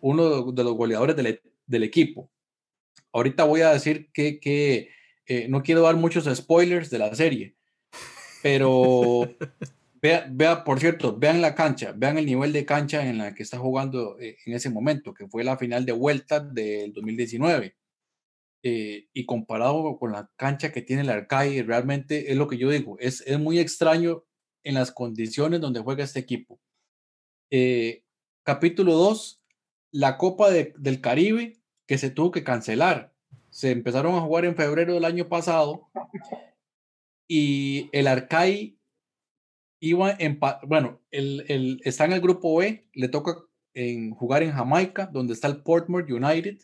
uno, 0.01 0.51
de 0.51 0.63
los 0.65 0.73
goleadores 0.73 1.15
del, 1.15 1.27
e-, 1.27 1.41
del, 1.65 1.83
equipo. 1.83 2.29
Ahorita 3.13 3.45
voy 3.45 3.61
a 3.61 3.71
decir 3.71 4.11
que, 4.11 4.41
que 4.41 4.89
eh, 5.27 5.47
no 5.47 5.63
quiero 5.63 5.81
dar 5.81 5.95
muchos 5.95 6.25
spoilers 6.35 6.89
de 6.89 6.99
la 6.99 7.15
serie, 7.15 7.55
pero 8.41 9.21
vea, 10.01 10.27
vea, 10.29 10.63
por 10.63 10.79
cierto, 10.79 11.17
vean 11.17 11.41
la 11.41 11.55
cancha, 11.55 11.93
vean 11.95 12.17
el 12.17 12.25
nivel 12.25 12.53
de 12.53 12.65
cancha 12.65 13.05
en 13.07 13.17
la 13.17 13.33
que 13.33 13.43
está 13.43 13.57
jugando 13.57 14.19
eh, 14.19 14.37
en 14.45 14.53
ese 14.53 14.69
momento, 14.69 15.13
que 15.13 15.27
fue 15.27 15.43
la 15.43 15.57
final 15.57 15.85
de 15.85 15.93
vuelta 15.93 16.39
del 16.39 16.93
2019. 16.93 17.75
y 18.63 19.25
comparado 19.25 19.97
con 19.97 20.11
la 20.11 20.29
cancha 20.35 20.71
que 20.71 20.81
tiene 20.81 21.01
el 21.01 21.09
Arcai, 21.09 21.61
realmente 21.61 22.31
es 22.31 22.37
lo 22.37 22.47
que 22.47 22.57
yo 22.57 22.69
digo, 22.69 22.97
es, 22.99 23.21
es 23.25 23.39
muy 23.39 23.59
extraño 23.59 24.23
en 24.63 24.75
las 24.75 24.91
condiciones 24.91 25.61
donde 25.61 25.79
juega 25.79 26.03
este 26.03 26.19
equipo. 26.19 26.59
Eh, 27.49 28.03
capítulo 28.43 28.93
2, 28.93 29.41
la 29.91 30.17
Copa 30.17 30.49
del 30.51 31.01
Caribe 31.01 31.57
que 31.85 31.97
se 31.97 32.09
tuvo 32.09 32.31
que 32.31 32.43
cancelar. 32.43 33.13
Se 33.49 33.71
empezaron 33.71 34.15
a 34.15 34.21
jugar 34.21 34.45
en 34.45 34.55
febrero 34.55 34.93
del 34.93 35.05
año 35.05 35.27
pasado 35.27 35.89
y 37.33 37.89
el 37.93 38.07
Arcai 38.07 38.77
iba 39.79 40.13
en, 40.19 40.37
bueno, 40.67 40.99
el, 41.11 41.45
el, 41.47 41.79
está 41.85 42.03
en 42.03 42.11
el 42.11 42.19
grupo 42.19 42.57
B, 42.57 42.89
le 42.93 43.07
toca 43.07 43.37
en 43.73 44.11
jugar 44.11 44.43
en 44.43 44.51
Jamaica, 44.51 45.05
donde 45.05 45.31
está 45.31 45.47
el 45.47 45.63
Portmore 45.63 46.13
United, 46.13 46.57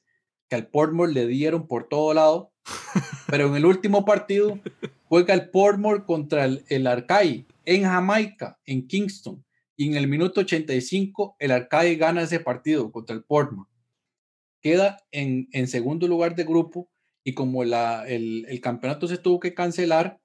que 0.49 0.55
al 0.57 0.67
Portmore 0.67 1.13
le 1.13 1.25
dieron 1.25 1.67
por 1.67 1.87
todo 1.87 2.13
lado, 2.13 2.51
pero 3.31 3.47
en 3.47 3.55
el 3.55 3.65
último 3.65 4.03
partido 4.03 4.59
juega 5.05 5.33
el 5.33 5.49
Portmore 5.51 6.03
contra 6.03 6.43
el, 6.43 6.65
el 6.67 6.85
Arcai 6.85 7.47
en 7.63 7.83
Jamaica, 7.83 8.59
en 8.65 8.89
Kingston, 8.89 9.45
y 9.77 9.87
en 9.87 9.95
el 9.95 10.09
minuto 10.09 10.41
85 10.41 11.37
el 11.39 11.51
Arcade 11.51 11.95
gana 11.95 12.23
ese 12.23 12.41
partido 12.41 12.91
contra 12.91 13.15
el 13.15 13.23
Portmore. 13.23 13.71
Queda 14.61 14.97
en, 15.11 15.47
en 15.53 15.69
segundo 15.69 16.09
lugar 16.09 16.35
de 16.35 16.43
grupo 16.43 16.89
y 17.23 17.33
como 17.33 17.63
la, 17.63 18.05
el, 18.05 18.45
el, 18.49 18.59
campeonato 18.59 19.07
se 19.07 19.17
tuvo 19.17 19.39
que 19.39 19.53
cancelar 19.53 20.19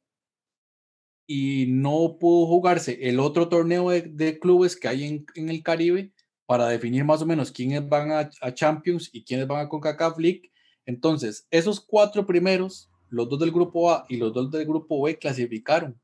y 1.26 1.66
no 1.68 2.16
pudo 2.18 2.46
jugarse 2.46 2.98
el 3.08 3.20
otro 3.20 3.48
torneo 3.48 3.90
de, 3.90 4.38
clubes 4.38 4.76
que 4.76 4.88
hay 4.88 5.04
en, 5.04 5.26
en, 5.34 5.48
el 5.48 5.62
Caribe 5.62 6.12
para 6.46 6.68
definir 6.68 7.04
más 7.04 7.22
o 7.22 7.26
menos 7.26 7.50
quiénes 7.50 7.88
van 7.88 8.10
a, 8.12 8.54
Champions 8.54 9.08
y 9.12 9.24
quiénes 9.24 9.46
van 9.46 9.64
a 9.64 9.68
CONCACAF 9.68 10.18
League. 10.18 10.50
Entonces, 10.84 11.46
esos 11.50 11.80
cuatro 11.80 12.26
primeros, 12.26 12.90
los 13.08 13.28
dos 13.28 13.38
del 13.38 13.52
grupo 13.52 13.90
A 13.90 14.04
y 14.08 14.16
los 14.16 14.32
dos 14.32 14.50
del 14.50 14.66
grupo 14.66 15.02
B, 15.02 15.18
clasificaron 15.18 15.98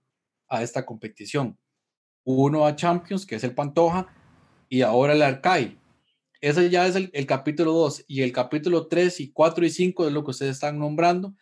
a 0.49 0.63
esta 0.63 0.87
competición. 0.87 1.59
Uno 2.25 2.67
a 2.67 2.77
Champions, 2.77 3.27
que 3.27 3.35
es 3.35 3.45
el 3.45 3.55
Pantoja, 3.55 4.07
y 4.69 4.83
ahora 4.83 5.13
el 5.15 5.23
Arcai. 5.23 5.79
Ese 6.41 6.71
ya 6.71 6.87
es 6.87 6.95
el, 6.95 7.27
capítulo 7.27 7.73
2 7.73 8.05
y 8.07 8.23
el 8.23 8.33
capítulo 8.33 8.87
3 8.87 9.21
y 9.21 9.33
4 9.33 9.67
y 9.67 9.71
5 9.71 10.07
es 10.07 10.13
lo 10.13 10.25
que 10.25 10.31
ustedes 10.31 10.53
están 10.53 10.79
nombrando. 10.79 11.35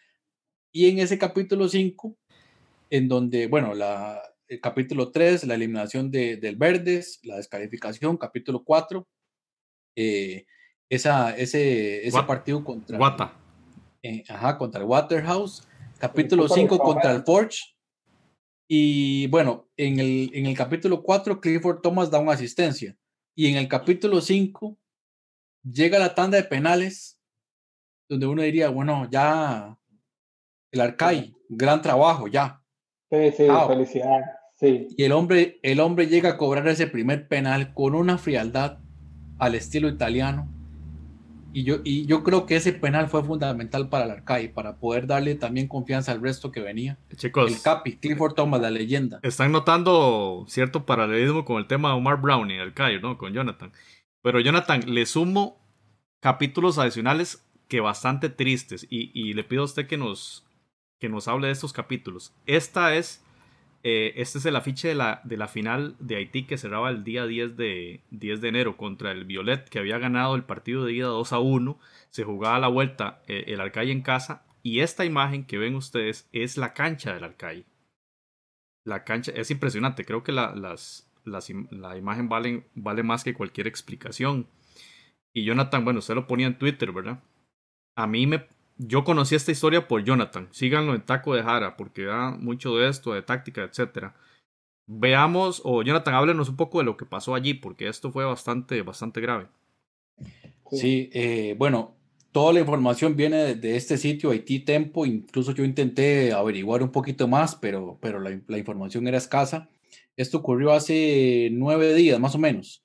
Y 0.72 0.89
en 0.89 0.99
ese 0.99 1.18
capítulo 1.18 1.68
5, 1.68 2.16
en 2.91 3.09
donde, 3.09 3.47
bueno, 3.47 3.74
la, 3.74 4.20
el 4.49 4.61
capítulo 4.61 5.11
3, 5.11 5.45
la 5.45 5.55
eliminación 5.55 6.11
de, 6.11 6.37
del 6.37 6.57
Verdes, 6.57 7.20
la 7.22 7.37
descalificación, 7.37 8.16
capítulo 8.16 8.62
4, 8.64 9.07
eh, 9.97 10.47
esa, 10.89 11.37
ese, 11.37 12.07
ese 12.07 12.22
partido 12.22 12.62
contra, 12.62 12.99
Guata. 12.99 13.32
Eh, 14.03 14.22
ajá, 14.28 14.57
contra 14.57 14.80
el 14.80 14.87
Waterhouse, 14.87 15.66
capítulo 15.99 16.49
5 16.49 16.78
contra 16.78 17.12
el 17.12 17.24
Forge, 17.24 17.76
y 18.68 19.28
bueno, 19.28 19.68
en 19.76 20.01
el, 20.01 20.30
en 20.34 20.47
el 20.47 20.57
capítulo 20.57 21.03
4, 21.03 21.41
Clifford 21.41 21.80
Thomas 21.80 22.11
da 22.11 22.18
una 22.18 22.32
asistencia. 22.32 22.97
Y 23.34 23.49
en 23.49 23.57
el 23.57 23.68
capítulo 23.68 24.20
5, 24.20 24.76
llega 25.62 25.99
la 25.99 26.14
tanda 26.14 26.37
de 26.37 26.45
penales, 26.45 27.20
donde 28.09 28.26
uno 28.26 28.43
diría, 28.43 28.68
bueno, 28.70 29.09
ya 29.11 29.78
el 30.72 30.80
Arcai, 30.80 31.34
gran 31.49 31.80
trabajo, 31.80 32.26
ya. 32.28 32.62
Sí, 33.11 33.30
sí, 33.36 33.46
felicidades. 33.68 34.26
Sí. 34.54 34.88
Y 34.96 35.04
el 35.04 35.12
hombre, 35.12 35.59
el 35.62 35.80
hombre 35.80 36.07
llega 36.07 36.30
a 36.30 36.36
cobrar 36.36 36.66
ese 36.68 36.86
primer 36.86 37.28
penal 37.28 37.74
con 37.74 37.94
una 37.94 38.18
frialdad 38.18 38.78
al 39.38 39.54
estilo 39.54 39.88
italiano 39.88 40.48
y 41.57 41.64
yo, 41.64 41.76
y 41.84 42.04
yo 42.04 42.22
creo 42.22 42.44
que 42.44 42.57
ese 42.57 42.74
penal 42.74 43.09
fue 43.09 43.24
fundamental 43.24 43.88
para 43.88 44.04
el 44.04 44.11
Arcai, 44.11 44.52
para 44.52 44.76
poder 44.76 45.07
darle 45.07 45.36
también 45.36 45.68
confianza 45.68 46.12
al 46.12 46.20
resto 46.20 46.52
que 46.52 46.61
venía. 46.61 46.98
Chicos, 47.16 47.50
el 47.50 47.62
Capi, 47.62 47.96
Clifford 47.96 48.34
Thomas, 48.34 48.61
la 48.61 48.70
leyenda. 48.70 49.20
Están 49.22 49.52
notando 49.52 50.44
cierto 50.48 50.84
paralelismo 50.84 51.46
con 51.46 51.57
el 51.57 51.66
tema 51.66 51.88
de 51.88 51.94
Omar 51.94 52.20
Brown 52.20 52.50
y 52.50 52.59
Arcai, 52.59 53.00
¿no? 53.00 53.16
Con 53.16 53.32
Jonathan. 53.32 53.72
Pero 54.20 54.40
Jonathan, 54.40 54.82
le 54.86 55.07
sumo 55.07 55.59
capítulos 56.20 56.76
adicionales 56.76 57.42
que 57.68 57.80
bastante 57.80 58.28
tristes 58.28 58.86
y, 58.90 59.11
y 59.18 59.32
le 59.32 59.42
pido 59.42 59.62
a 59.62 59.64
usted 59.64 59.86
que 59.86 59.96
nos, 59.96 60.45
que 61.01 61.09
nos 61.09 61.28
hable 61.28 61.49
de 61.49 61.53
estos 61.53 61.72
capítulos. 61.72 62.34
Esta 62.47 62.94
es 62.94 63.22
eh, 63.88 64.20
este 64.20 64.38
es 64.38 64.47
el 64.47 64.57
afiche 64.57 64.88
de 64.88 64.97
la, 64.97 65.20
de 65.22 65.36
la 65.36 65.47
final 65.47 65.94
de 66.01 66.16
Haití 66.16 66.42
que 66.42 66.59
cerraba 66.59 66.90
el 66.90 67.05
día 67.05 67.24
10 67.24 67.57
de, 67.57 68.01
10 68.11 68.40
de 68.40 68.49
enero 68.49 68.76
contra 68.76 69.12
el 69.12 69.26
Violet, 69.26 69.68
que 69.68 69.78
había 69.78 69.97
ganado 69.99 70.34
el 70.34 70.42
partido 70.42 70.84
de 70.84 70.92
ida 70.92 71.07
2 71.07 71.32
a 71.32 71.38
1. 71.38 71.78
Se 72.11 72.24
jugaba 72.24 72.59
la 72.59 72.66
vuelta 72.66 73.22
eh, 73.28 73.44
el 73.47 73.61
Arcay 73.61 73.92
en 73.92 74.03
casa. 74.03 74.44
Y 74.64 74.80
esta 74.80 75.05
imagen 75.05 75.44
que 75.47 75.59
ven 75.59 75.76
ustedes 75.76 76.28
es 76.32 76.57
la 76.57 76.74
cancha 76.74 77.14
del 77.14 77.22
Arcay. 77.22 77.64
La 78.84 79.05
cancha 79.05 79.30
es 79.36 79.53
impresionante. 79.53 80.05
Creo 80.05 80.24
que 80.24 80.32
la, 80.32 80.53
las, 80.57 81.09
la 81.24 81.97
imagen 81.97 82.28
vale, 82.28 82.66
vale 82.74 83.05
más 83.05 83.22
que 83.22 83.34
cualquier 83.34 83.68
explicación. 83.68 84.49
Y 85.32 85.44
Jonathan, 85.44 85.84
bueno, 85.84 86.01
usted 86.01 86.16
lo 86.16 86.26
ponía 86.26 86.49
en 86.49 86.59
Twitter, 86.59 86.90
¿verdad? 86.90 87.22
A 87.97 88.09
mí 88.09 88.26
me, 88.26 88.49
yo 88.79 89.05
conocí 89.05 89.35
esta 89.35 89.53
historia 89.53 89.89
por 89.89 90.05
Jonathan. 90.05 90.49
Síganlo 90.51 90.95
en 90.95 91.03
Taco 91.03 91.35
de 91.35 91.43
Jara 91.43 91.77
porque 91.77 92.05
da 92.05 92.31
mucho 92.33 92.77
de 92.77 92.89
esto, 92.89 93.14
de 93.14 93.22
táctica, 93.22 93.64
etc. 93.64 94.12
Veamos, 94.87 95.62
o 95.64 95.83
Jonathan, 95.83 96.14
háblenos 96.14 96.49
un 96.49 96.57
poco 96.57 96.79
de 96.79 96.85
lo 96.85 96.97
que 96.97 97.07
pasó 97.07 97.35
allí, 97.35 97.55
porque 97.55 97.89
esto 97.89 98.12
fue 98.12 98.24
bastante, 98.24 98.83
bastante 98.83 99.20
grave. 99.20 99.47
Sí, 100.70 101.11
eh, 101.12 101.55
bueno, 101.59 101.97
toda 102.33 102.53
la 102.53 102.61
información 102.61 103.16
viene 103.16 103.55
de, 103.55 103.77
este 103.77 103.97
sitio, 103.97 104.31
Haití 104.31 104.61
Tempo. 104.61 105.07
Incluso 105.07 105.53
yo 105.53 105.64
intenté 105.64 106.33
averiguar 106.33 106.83
un 106.83 106.91
poquito 106.91 107.29
más, 107.29 107.57
pero, 107.57 107.99
pero 108.01 108.20
la, 108.20 108.39
la 108.47 108.59
información 108.59 109.07
era 109.09 109.18
escasa. 109.18 109.70
Esto 110.16 110.39
ocurrió 110.39 110.72
hace 110.72 111.49
nueve 111.53 111.95
días, 111.95 112.20
más 112.20 112.35
o 112.35 112.39
menos. 112.39 112.85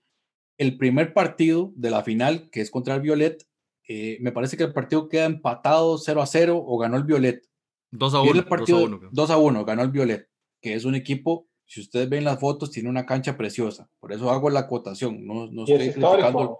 El 0.57 0.77
primer 0.77 1.13
partido 1.13 1.71
de 1.75 1.89
la 1.89 2.03
final, 2.03 2.49
que 2.51 2.61
es 2.61 2.69
contra 2.71 2.95
el 2.95 3.01
Violet, 3.01 3.45
eh, 3.87 4.17
me 4.21 4.31
parece 4.31 4.57
que 4.57 4.63
el 4.63 4.73
partido 4.73 5.09
queda 5.09 5.25
empatado 5.25 5.97
0 5.97 6.21
a 6.21 6.25
0 6.25 6.63
o 6.65 6.77
ganó 6.77 6.97
el 6.97 7.03
Violet. 7.03 7.43
2 7.91 8.13
a 8.13 8.21
1. 8.21 8.31
El 8.31 8.45
partido 8.45 8.79
2 8.79 8.91
a 8.91 8.95
1, 8.95 9.09
2 9.11 9.29
a 9.29 9.37
1, 9.37 9.65
ganó 9.65 9.81
el 9.81 9.91
Violet, 9.91 10.29
que 10.61 10.75
es 10.75 10.85
un 10.85 10.95
equipo, 10.95 11.47
si 11.65 11.81
ustedes 11.81 12.09
ven 12.09 12.23
las 12.23 12.39
fotos, 12.39 12.71
tiene 12.71 12.89
una 12.89 13.05
cancha 13.05 13.37
preciosa. 13.37 13.89
Por 13.99 14.11
eso 14.11 14.29
hago 14.29 14.49
la 14.49 14.61
acotación. 14.61 15.25
No, 15.25 15.47
no 15.47 15.63
estoy 15.63 15.91
criticando. 15.91 16.59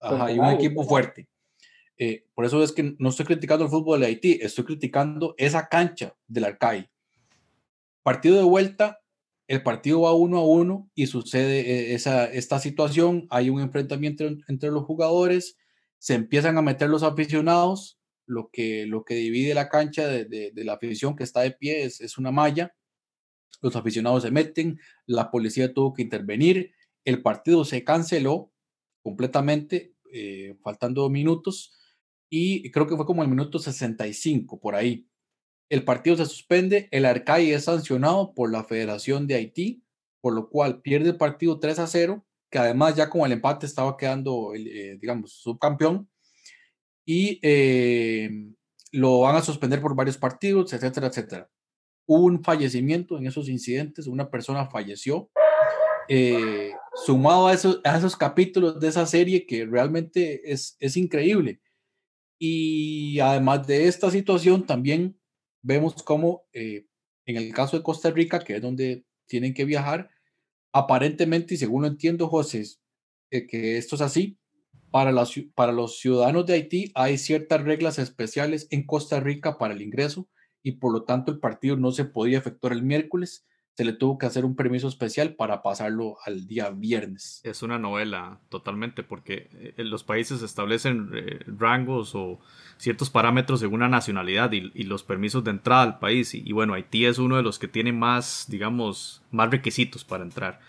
Ajá, 0.00 0.32
y 0.32 0.38
un 0.38 0.46
equipo 0.46 0.84
fuerte. 0.84 1.28
Eh, 1.96 2.26
por 2.34 2.44
eso 2.44 2.62
es 2.62 2.72
que 2.72 2.94
no 2.98 3.08
estoy 3.08 3.26
criticando 3.26 3.64
el 3.64 3.70
fútbol 3.70 4.00
de 4.00 4.06
Haití, 4.06 4.38
estoy 4.42 4.64
criticando 4.64 5.34
esa 5.38 5.68
cancha 5.68 6.16
del 6.26 6.44
Arcai. 6.44 6.90
Partido 8.02 8.36
de 8.36 8.42
vuelta, 8.42 9.00
el 9.46 9.62
partido 9.62 10.02
va 10.02 10.12
uno 10.12 10.38
a 10.38 10.44
uno 10.44 10.90
y 10.94 11.06
sucede 11.06 11.60
eh, 11.60 11.94
esa, 11.94 12.24
esta 12.26 12.58
situación, 12.58 13.26
hay 13.30 13.50
un 13.50 13.60
enfrentamiento 13.60 14.24
entre 14.48 14.70
los 14.70 14.84
jugadores, 14.84 15.56
se 16.04 16.12
empiezan 16.12 16.58
a 16.58 16.60
meter 16.60 16.90
los 16.90 17.02
aficionados, 17.02 17.98
lo 18.26 18.50
que, 18.52 18.84
lo 18.84 19.06
que 19.06 19.14
divide 19.14 19.54
la 19.54 19.70
cancha 19.70 20.06
de, 20.06 20.26
de, 20.26 20.64
la 20.64 20.74
afición 20.74 21.16
que 21.16 21.24
está 21.24 21.40
de 21.40 21.52
pie 21.52 21.84
es, 21.84 22.02
es, 22.02 22.18
una 22.18 22.30
malla, 22.30 22.76
los 23.62 23.74
aficionados 23.74 24.22
se 24.22 24.30
meten, 24.30 24.78
la 25.06 25.30
policía 25.30 25.72
tuvo 25.72 25.94
que 25.94 26.02
intervenir, 26.02 26.74
el 27.06 27.22
partido 27.22 27.64
se 27.64 27.84
canceló 27.84 28.52
completamente, 29.02 29.94
eh, 30.12 30.58
faltando 30.62 31.08
minutos, 31.08 31.72
y 32.28 32.70
creo 32.70 32.86
que 32.86 32.96
fue 32.96 33.06
como 33.06 33.22
el 33.22 33.30
minuto 33.30 33.58
65 33.58 34.60
por 34.60 34.74
ahí. 34.74 35.08
El 35.70 35.86
partido 35.86 36.18
se 36.18 36.26
suspende, 36.26 36.86
el 36.90 37.06
Arcai 37.06 37.50
es 37.50 37.64
sancionado 37.64 38.34
por 38.34 38.52
la 38.52 38.64
Federación 38.64 39.26
de 39.26 39.36
Haití, 39.36 39.82
por 40.20 40.34
lo 40.34 40.50
cual 40.50 40.82
pierde 40.82 41.08
el 41.08 41.16
partido 41.16 41.58
3 41.60 41.78
a 41.78 41.86
0, 41.86 42.26
que 42.54 42.60
además 42.60 42.94
ya 42.94 43.10
con 43.10 43.22
el 43.22 43.32
empate 43.32 43.66
estaba 43.66 43.96
quedando, 43.96 44.54
eh, 44.54 44.96
digamos, 45.00 45.32
subcampeón, 45.32 46.08
y 47.04 47.40
eh, 47.42 48.30
lo 48.92 49.22
van 49.22 49.34
a 49.34 49.42
suspender 49.42 49.80
por 49.80 49.96
varios 49.96 50.16
partidos, 50.16 50.72
etcétera, 50.72 51.08
etcétera. 51.08 51.50
Un 52.06 52.44
fallecimiento 52.44 53.18
en 53.18 53.26
esos 53.26 53.48
incidentes, 53.48 54.06
una 54.06 54.30
persona 54.30 54.70
falleció, 54.70 55.32
eh, 56.08 56.70
sumado 57.04 57.48
a 57.48 57.54
esos, 57.54 57.80
a 57.82 57.98
esos 57.98 58.16
capítulos 58.16 58.78
de 58.78 58.86
esa 58.86 59.04
serie 59.04 59.46
que 59.46 59.66
realmente 59.66 60.52
es, 60.52 60.76
es 60.78 60.96
increíble. 60.96 61.60
Y 62.38 63.18
además 63.18 63.66
de 63.66 63.88
esta 63.88 64.12
situación, 64.12 64.64
también 64.64 65.18
vemos 65.60 66.00
cómo 66.04 66.44
eh, 66.52 66.86
en 67.26 67.36
el 67.36 67.52
caso 67.52 67.76
de 67.76 67.82
Costa 67.82 68.12
Rica, 68.12 68.38
que 68.38 68.54
es 68.54 68.62
donde 68.62 69.04
tienen 69.26 69.54
que 69.54 69.64
viajar, 69.64 70.08
aparentemente, 70.74 71.54
y 71.54 71.56
según 71.56 71.82
lo 71.82 71.88
entiendo, 71.88 72.28
José, 72.28 72.64
eh, 73.30 73.46
que 73.46 73.78
esto 73.78 73.94
es 73.94 74.02
así, 74.02 74.38
para, 74.90 75.12
para 75.54 75.72
los 75.72 75.98
ciudadanos 75.98 76.46
de 76.46 76.54
Haití 76.54 76.92
hay 76.94 77.16
ciertas 77.16 77.62
reglas 77.62 77.98
especiales 77.98 78.66
en 78.70 78.84
Costa 78.84 79.20
Rica 79.20 79.56
para 79.56 79.72
el 79.72 79.82
ingreso 79.82 80.28
y 80.62 80.72
por 80.72 80.92
lo 80.92 81.04
tanto 81.04 81.30
el 81.32 81.38
partido 81.38 81.76
no 81.76 81.92
se 81.92 82.04
podía 82.04 82.38
efectuar 82.38 82.72
el 82.72 82.82
miércoles, 82.82 83.46
se 83.76 83.84
le 83.84 83.92
tuvo 83.92 84.18
que 84.18 84.26
hacer 84.26 84.44
un 84.44 84.54
permiso 84.54 84.86
especial 84.86 85.34
para 85.34 85.62
pasarlo 85.62 86.16
al 86.24 86.46
día 86.46 86.70
viernes. 86.70 87.40
Es 87.42 87.62
una 87.62 87.78
novela 87.78 88.38
totalmente 88.48 89.02
porque 89.02 89.48
eh, 89.52 89.84
los 89.84 90.04
países 90.04 90.42
establecen 90.42 91.10
eh, 91.12 91.40
rangos 91.46 92.14
o 92.14 92.38
ciertos 92.76 93.10
parámetros 93.10 93.60
según 93.60 93.80
la 93.80 93.88
nacionalidad 93.88 94.52
y, 94.52 94.84
los 94.84 95.02
permisos 95.02 95.42
de 95.44 95.50
entrada 95.50 95.82
al 95.82 95.98
país 95.98 96.34
y, 96.34 96.52
bueno, 96.52 96.74
Haití 96.74 97.06
es 97.06 97.18
uno 97.18 97.36
de 97.36 97.42
los 97.42 97.58
que 97.58 97.68
tiene 97.68 97.92
más, 97.92 98.46
digamos, 98.48 99.22
más 99.30 99.50
requisitos 99.50 100.04
para 100.04 100.22
entrar. 100.22 100.60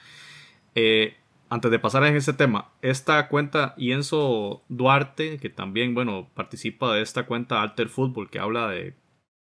Eh, 0.74 1.16
antes 1.50 1.70
de 1.70 1.80
pasar 1.80 2.04
en 2.06 2.16
este 2.16 2.34
tema, 2.34 2.70
esta 2.82 3.28
cuenta 3.28 3.76
Ienzo 3.78 4.64
Duarte, 4.70 5.38
que 5.38 5.50
también, 5.50 5.94
bueno, 5.94 6.30
participa 6.34 6.94
de 6.96 7.02
esta 7.02 7.26
cuenta 7.26 7.62
Alter 7.62 7.90
Football, 7.90 8.30
que 8.30 8.40
habla 8.40 8.70
de 8.70 8.96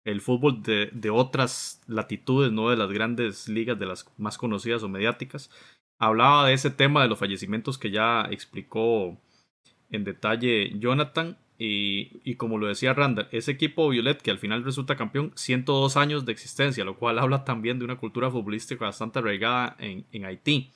el 0.08 0.22
fútbol 0.22 0.62
de, 0.62 0.88
de, 0.92 1.10
otras 1.10 1.82
latitudes, 1.86 2.50
no 2.50 2.70
de 2.70 2.78
las 2.78 2.90
grandes 2.90 3.46
ligas, 3.46 3.78
de 3.78 3.84
las 3.84 4.10
más 4.16 4.38
conocidas 4.38 4.82
o 4.82 4.88
mediáticas. 4.88 5.50
Hablaba 5.98 6.46
de 6.46 6.54
ese 6.54 6.70
tema 6.70 7.02
de 7.02 7.08
los 7.08 7.18
fallecimientos 7.18 7.76
que 7.76 7.90
ya 7.90 8.26
explicó 8.30 9.20
en 9.90 10.04
detalle 10.04 10.72
Jonathan. 10.78 11.36
Y, 11.58 12.20
y 12.24 12.36
como 12.36 12.56
lo 12.56 12.68
decía 12.68 12.94
Randall, 12.94 13.28
ese 13.32 13.50
equipo 13.50 13.88
Violet 13.88 14.22
que 14.22 14.30
al 14.30 14.38
final 14.38 14.64
resulta 14.64 14.96
campeón, 14.96 15.32
102 15.34 15.96
años 15.96 16.24
de 16.24 16.32
existencia, 16.32 16.84
lo 16.84 16.96
cual 16.96 17.18
habla 17.18 17.44
también 17.44 17.80
de 17.80 17.84
una 17.84 17.96
cultura 17.96 18.30
futbolística 18.30 18.84
bastante 18.86 19.18
arraigada 19.18 19.76
en, 19.78 20.06
en 20.12 20.24
Haití. 20.24 20.70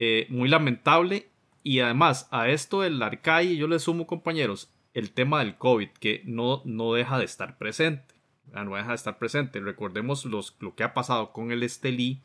Eh, 0.00 0.26
muy 0.30 0.48
lamentable. 0.48 1.28
Y 1.62 1.78
además, 1.80 2.26
a 2.32 2.48
esto 2.48 2.80
del 2.80 3.00
Arcai, 3.02 3.56
yo 3.56 3.68
le 3.68 3.78
sumo, 3.78 4.06
compañeros, 4.06 4.72
el 4.94 5.12
tema 5.12 5.40
del 5.40 5.56
COVID, 5.56 5.90
que 6.00 6.22
no, 6.24 6.62
no 6.64 6.94
deja 6.94 7.18
de 7.18 7.26
estar 7.26 7.58
presente 7.58 8.17
no 8.52 8.76
deja 8.76 8.88
de 8.88 8.94
estar 8.94 9.18
presente. 9.18 9.60
Recordemos 9.60 10.24
los, 10.24 10.56
lo 10.60 10.74
que 10.74 10.84
ha 10.84 10.94
pasado 10.94 11.32
con 11.32 11.52
el 11.52 11.62
Estelí, 11.62 12.22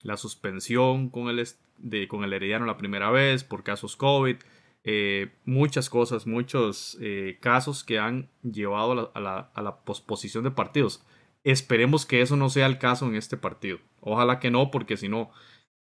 la 0.00 0.16
suspensión 0.16 1.10
con 1.10 1.28
el, 1.28 1.44
de, 1.78 2.08
con 2.08 2.24
el 2.24 2.32
Herediano 2.32 2.66
la 2.66 2.76
primera 2.76 3.10
vez 3.10 3.44
por 3.44 3.62
casos 3.62 3.96
COVID, 3.96 4.36
eh, 4.84 5.30
muchas 5.44 5.88
cosas, 5.88 6.26
muchos 6.26 6.98
eh, 7.00 7.38
casos 7.40 7.84
que 7.84 7.98
han 7.98 8.28
llevado 8.42 9.12
a 9.14 9.20
la, 9.20 9.50
a, 9.54 9.62
la, 9.62 9.76
posposición 9.84 10.42
de 10.44 10.50
partidos. 10.50 11.06
Esperemos 11.44 12.04
que 12.04 12.20
eso 12.20 12.36
no 12.36 12.48
sea 12.50 12.66
el 12.66 12.78
caso 12.78 13.06
en 13.06 13.14
este 13.14 13.36
partido. 13.36 13.78
Ojalá 14.00 14.40
que 14.40 14.50
no, 14.50 14.70
porque 14.70 14.96
si 14.96 15.08
no, 15.08 15.30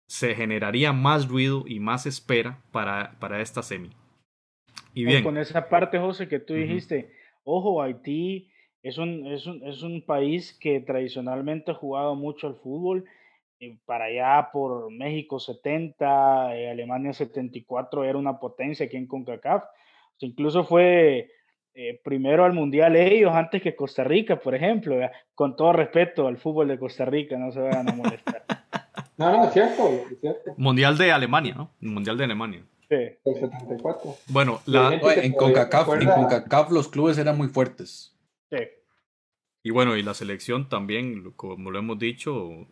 se 0.09 0.35
generaría 0.35 0.93
más 0.93 1.29
ruido 1.29 1.65
y 1.67 1.81
más 1.81 2.07
espera 2.07 2.63
para, 2.73 3.19
para 3.21 3.41
esta 3.41 3.63
semi. 3.63 3.91
Y 4.95 5.05
bien. 5.05 5.23
Con 5.23 5.39
esa 5.39 5.69
parte, 5.69 5.99
José, 5.99 6.29
que 6.29 6.39
tú 6.39 6.55
dijiste, 6.55 7.13
ojo, 7.45 7.83
Haití 7.83 8.52
es 8.83 8.99
un, 8.99 9.27
es 9.27 9.47
un, 9.47 9.63
es 9.67 9.83
un 9.83 10.03
país 10.03 10.57
que 10.61 10.81
tradicionalmente 10.81 11.71
ha 11.71 11.75
jugado 11.75 12.15
mucho 12.15 12.49
al 12.49 12.57
fútbol. 12.57 13.05
Eh, 13.61 13.77
para 13.87 14.07
allá 14.07 14.51
por 14.53 14.91
México 14.91 15.39
70, 15.39 16.57
eh, 16.57 16.71
Alemania 16.71 17.13
74 17.13 18.05
era 18.05 18.19
una 18.19 18.41
potencia 18.41 18.87
aquí 18.87 18.97
en 18.97 19.07
CONCACAF. 19.07 19.65
incluso 20.19 20.65
fue 20.65 21.31
eh, 21.75 22.01
primero 22.05 22.45
al 22.45 22.53
Mundial 22.53 22.97
ellos 22.97 23.33
antes 23.33 23.63
que 23.63 23.77
Costa 23.77 24.03
Rica, 24.03 24.37
por 24.41 24.55
ejemplo. 24.55 24.97
Con 25.35 25.57
todo 25.57 25.73
respeto 25.73 26.27
al 26.27 26.39
fútbol 26.39 26.69
de 26.69 26.79
Costa 26.79 27.05
Rica, 27.05 27.39
no 27.39 27.53
se 27.53 27.61
vayan 27.61 27.89
a 27.89 27.93
molestar. 27.93 28.45
no, 29.17 29.31
no, 29.31 29.45
es 29.45 29.53
cierto, 29.53 29.89
es 30.11 30.21
cierto. 30.21 30.55
Mundial 30.57 30.99
de 30.99 31.13
Alemania, 31.13 31.55
¿no? 31.55 31.71
Mundial 31.81 32.19
de 32.19 32.25
Alemania. 32.25 32.63
Sí. 32.89 32.97
El 33.25 33.35
74. 33.35 34.17
Bueno, 34.29 34.61
la... 34.67 34.93
en, 35.23 35.33
CONCACAF, 35.33 35.89
en 36.01 36.09
CONCACAF 36.09 36.71
los 36.73 36.89
clubes 36.89 37.17
eran 37.17 37.39
muy 37.39 37.49
fuertes. 37.49 38.12
Y 39.65 39.71
bueno, 39.71 39.97
y 39.97 40.03
la 40.03 40.15
selección 40.15 40.69
también, 40.69 41.33
como 41.33 41.71
lo 41.71 41.79
hemos 41.79 41.99
dicho, 41.99 42.67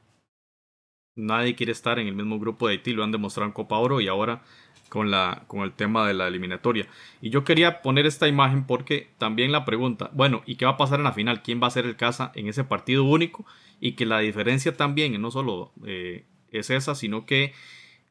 nadie 1.16 1.54
quiere 1.54 1.72
estar 1.72 1.98
en 1.98 2.08
el 2.08 2.14
mismo 2.14 2.38
grupo 2.38 2.66
de 2.66 2.74
Haití, 2.74 2.92
lo 2.92 3.04
han 3.04 3.12
demostrado 3.12 3.46
en 3.46 3.52
Copa 3.52 3.78
Oro 3.78 4.00
y 4.00 4.08
ahora 4.08 4.42
con, 4.88 5.10
la, 5.10 5.44
con 5.46 5.60
el 5.60 5.72
tema 5.72 6.06
de 6.06 6.14
la 6.14 6.26
eliminatoria. 6.26 6.86
Y 7.22 7.30
yo 7.30 7.44
quería 7.44 7.80
poner 7.80 8.06
esta 8.06 8.28
imagen 8.28 8.66
porque 8.66 9.08
también 9.18 9.52
la 9.52 9.64
pregunta, 9.64 10.10
bueno, 10.12 10.42
¿y 10.46 10.56
qué 10.56 10.64
va 10.64 10.72
a 10.72 10.76
pasar 10.76 10.98
en 10.98 11.04
la 11.04 11.12
final? 11.12 11.42
¿Quién 11.42 11.62
va 11.62 11.68
a 11.68 11.70
ser 11.70 11.86
el 11.86 11.96
casa 11.96 12.32
en 12.34 12.48
ese 12.48 12.64
partido 12.64 13.04
único? 13.04 13.46
Y 13.80 13.92
que 13.92 14.04
la 14.04 14.18
diferencia 14.18 14.76
también 14.76 15.20
no 15.20 15.30
solo 15.30 15.72
eh, 15.86 16.26
es 16.50 16.70
esa, 16.70 16.94
sino 16.94 17.24
que 17.24 17.54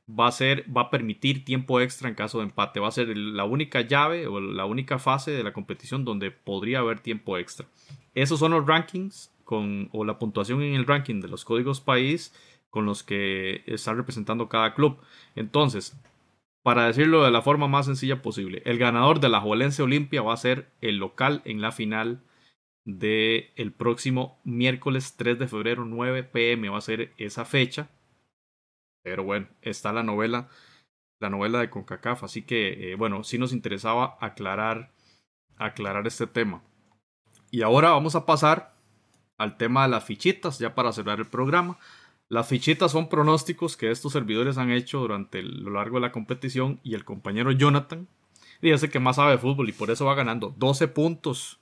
va 0.09 0.27
a 0.27 0.31
ser, 0.31 0.65
va 0.75 0.83
a 0.83 0.89
permitir 0.89 1.45
tiempo 1.45 1.79
extra 1.81 2.09
en 2.09 2.15
caso 2.15 2.39
de 2.39 2.45
empate. 2.45 2.79
Va 2.79 2.87
a 2.87 2.91
ser 2.91 3.15
la 3.15 3.43
única 3.43 3.81
llave 3.81 4.27
o 4.27 4.39
la 4.39 4.65
única 4.65 4.99
fase 4.99 5.31
de 5.31 5.43
la 5.43 5.53
competición 5.53 6.05
donde 6.05 6.31
podría 6.31 6.79
haber 6.79 6.99
tiempo 6.99 7.37
extra. 7.37 7.67
Esos 8.15 8.39
son 8.39 8.51
los 8.51 8.65
rankings 8.65 9.31
con, 9.43 9.89
o 9.91 10.05
la 10.05 10.17
puntuación 10.19 10.61
en 10.61 10.73
el 10.73 10.85
ranking 10.85 11.21
de 11.21 11.27
los 11.27 11.45
códigos 11.45 11.81
país 11.81 12.33
con 12.69 12.85
los 12.85 13.03
que 13.03 13.63
está 13.65 13.93
representando 13.93 14.49
cada 14.49 14.73
club. 14.73 14.97
Entonces, 15.35 15.99
para 16.63 16.87
decirlo 16.87 17.23
de 17.23 17.31
la 17.31 17.41
forma 17.41 17.67
más 17.67 17.85
sencilla 17.85 18.21
posible, 18.21 18.61
el 18.65 18.77
ganador 18.77 19.19
de 19.19 19.29
la 19.29 19.41
Jolense 19.41 19.83
Olimpia 19.83 20.21
va 20.21 20.33
a 20.33 20.37
ser 20.37 20.69
el 20.81 20.97
local 20.97 21.41
en 21.45 21.61
la 21.61 21.71
final 21.71 22.21
del 22.85 23.49
el 23.55 23.71
próximo 23.71 24.39
miércoles 24.43 25.15
3 25.17 25.37
de 25.37 25.47
febrero 25.47 25.85
9 25.85 26.23
pm 26.23 26.69
va 26.69 26.77
a 26.77 26.81
ser 26.81 27.13
esa 27.17 27.45
fecha 27.45 27.89
pero 29.09 29.23
bueno, 29.23 29.47
está 29.63 29.91
la 29.91 30.03
novela, 30.03 30.49
la 31.19 31.31
novela 31.31 31.59
de 31.59 31.71
CONCACAF, 31.71 32.23
así 32.23 32.43
que 32.43 32.91
eh, 32.91 32.95
bueno, 32.95 33.23
sí 33.23 33.39
nos 33.39 33.53
interesaba 33.53 34.19
aclarar, 34.21 34.91
aclarar 35.57 36.05
este 36.05 36.27
tema. 36.27 36.61
Y 37.49 37.63
ahora 37.63 37.89
vamos 37.89 38.13
a 38.13 38.27
pasar 38.27 38.75
al 39.39 39.57
tema 39.57 39.81
de 39.81 39.89
las 39.89 40.03
fichitas, 40.03 40.59
ya 40.59 40.75
para 40.75 40.91
cerrar 40.91 41.17
el 41.17 41.25
programa. 41.25 41.79
Las 42.27 42.47
fichitas 42.47 42.91
son 42.91 43.09
pronósticos 43.09 43.77
que 43.77 43.89
estos 43.89 44.13
servidores 44.13 44.59
han 44.59 44.69
hecho 44.69 44.99
durante 44.99 45.41
lo 45.41 45.71
largo 45.71 45.95
de 45.95 46.01
la 46.01 46.11
competición 46.11 46.79
y 46.83 46.93
el 46.93 47.03
compañero 47.03 47.51
Jonathan, 47.51 48.07
dice 48.61 48.91
que 48.91 48.99
más 48.99 49.15
sabe 49.15 49.31
de 49.31 49.37
fútbol 49.39 49.69
y 49.69 49.73
por 49.73 49.89
eso 49.89 50.05
va 50.05 50.13
ganando 50.13 50.53
12 50.55 50.87
puntos. 50.89 51.59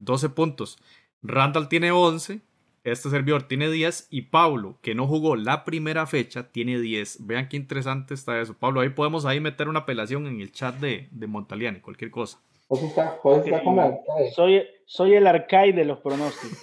12 0.00 0.28
puntos. 0.28 0.78
Randall 1.22 1.70
tiene 1.70 1.90
11 1.90 2.42
este 2.84 3.10
servidor 3.10 3.44
tiene 3.44 3.70
10 3.70 4.08
y 4.10 4.22
Pablo, 4.22 4.78
que 4.82 4.94
no 4.94 5.06
jugó 5.06 5.36
la 5.36 5.64
primera 5.64 6.06
fecha, 6.06 6.50
tiene 6.50 6.80
10. 6.80 7.26
Vean 7.26 7.48
qué 7.48 7.56
interesante 7.56 8.14
está 8.14 8.40
eso. 8.40 8.54
Pablo, 8.54 8.80
ahí 8.80 8.88
podemos 8.88 9.24
ahí 9.24 9.38
meter 9.38 9.68
una 9.68 9.80
apelación 9.80 10.26
en 10.26 10.40
el 10.40 10.50
chat 10.50 10.74
de, 10.76 11.08
de 11.12 11.26
Montaliani, 11.28 11.80
cualquier 11.80 12.10
cosa. 12.10 12.40
soy, 14.34 14.64
soy 14.86 15.14
el 15.14 15.26
arcade 15.26 15.74
de 15.74 15.84
los 15.84 16.00
pronósticos. 16.00 16.58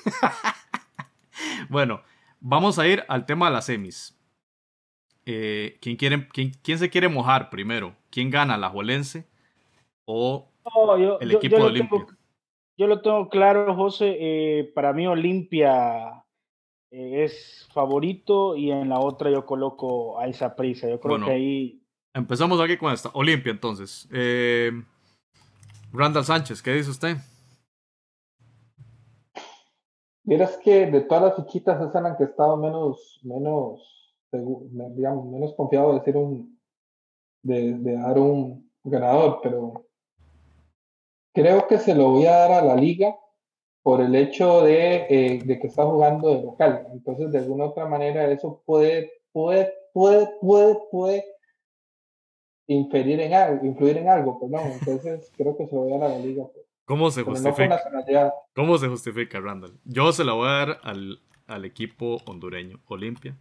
bueno, 1.69 2.01
vamos 2.39 2.79
a 2.79 2.87
ir 2.87 3.03
al 3.07 3.25
tema 3.25 3.47
de 3.47 3.53
las 3.53 3.65
semis. 3.65 4.19
Eh, 5.25 5.77
¿quién, 5.81 5.95
quiere, 5.95 6.27
quién, 6.27 6.79
se 6.79 6.89
quiere 6.89 7.07
mojar 7.07 7.49
primero? 7.49 7.95
¿Quién 8.09 8.29
gana, 8.29 8.57
la 8.57 8.69
Jolense 8.69 9.27
o 10.05 10.49
el 11.21 11.31
equipo 11.31 11.57
de 11.57 11.63
Olimpia? 11.63 12.07
Yo 12.79 12.87
lo 12.87 13.01
tengo 13.01 13.27
claro, 13.27 13.75
José. 13.75 14.15
Eh, 14.17 14.71
para 14.73 14.93
mí, 14.93 15.05
Olimpia 15.05 16.23
eh, 16.91 17.25
es 17.25 17.67
favorito 17.73 18.55
y 18.55 18.71
en 18.71 18.87
la 18.87 19.01
otra 19.01 19.29
yo 19.29 19.45
coloco 19.45 20.17
a 20.17 20.27
esa 20.27 20.55
prisa. 20.55 20.87
Yo 20.87 20.97
creo 20.97 21.11
Bueno. 21.15 21.25
que 21.25 21.31
ahí 21.33 21.83
Empezamos 22.13 22.59
aquí 22.61 22.77
con 22.77 22.93
esta. 22.93 23.09
Olimpia, 23.13 23.51
entonces. 23.51 24.07
Eh, 24.13 24.71
Randall 25.91 26.23
Sánchez, 26.23 26.61
¿qué 26.61 26.71
dice 26.73 26.89
usted? 26.89 27.17
Vieras 30.23 30.57
que 30.63 30.85
de 30.85 31.01
todas 31.01 31.23
las 31.23 31.35
fichitas 31.35 31.81
esa 31.81 31.97
en 31.97 32.03
la 32.05 32.15
que 32.15 32.23
he 32.23 32.27
estado 32.27 32.55
menos, 32.55 33.19
menos, 33.23 34.15
digamos, 34.31 35.25
menos 35.25 35.53
confiado 35.53 35.91
de 35.91 35.99
decir 35.99 36.15
un, 36.15 36.57
de, 37.43 37.73
de 37.73 37.93
dar 37.93 38.17
un 38.17 38.71
ganador, 38.83 39.39
pero 39.43 39.88
creo 41.33 41.67
que 41.67 41.77
se 41.77 41.95
lo 41.95 42.09
voy 42.11 42.25
a 42.25 42.31
dar 42.31 42.51
a 42.51 42.61
la 42.61 42.75
liga 42.75 43.15
por 43.81 44.01
el 44.01 44.15
hecho 44.15 44.61
de, 44.61 45.07
eh, 45.09 45.41
de 45.43 45.59
que 45.59 45.67
está 45.67 45.85
jugando 45.85 46.29
de 46.29 46.43
local. 46.43 46.87
Entonces, 46.91 47.31
de 47.31 47.39
alguna 47.39 47.65
otra 47.65 47.87
manera, 47.87 48.29
eso 48.31 48.61
puede, 48.65 49.11
puede, 49.31 49.73
puede, 49.93 50.29
puede, 50.41 50.77
puede 50.91 51.25
inferir 52.67 53.19
en 53.19 53.33
algo, 53.33 53.65
influir 53.65 53.97
en 53.97 54.09
algo, 54.09 54.39
perdón. 54.39 54.71
Entonces, 54.79 55.31
creo 55.37 55.57
que 55.57 55.67
se 55.67 55.75
lo 55.75 55.83
voy 55.83 55.93
a 55.93 55.97
dar 55.97 56.11
a 56.11 56.13
la 56.13 56.19
liga, 56.19 56.45
pero 56.53 56.65
¿Cómo 56.85 57.11
se 57.11 57.21
justifica? 57.21 57.79
¿Cómo 58.55 58.77
se 58.79 58.87
justifica, 58.87 59.39
Randall? 59.39 59.79
Yo 59.85 60.11
se 60.11 60.23
la 60.23 60.33
voy 60.33 60.47
a 60.47 60.51
dar 60.51 60.79
al, 60.81 61.21
al 61.45 61.63
equipo 61.63 62.17
hondureño, 62.25 62.79
Olimpia. 62.87 63.37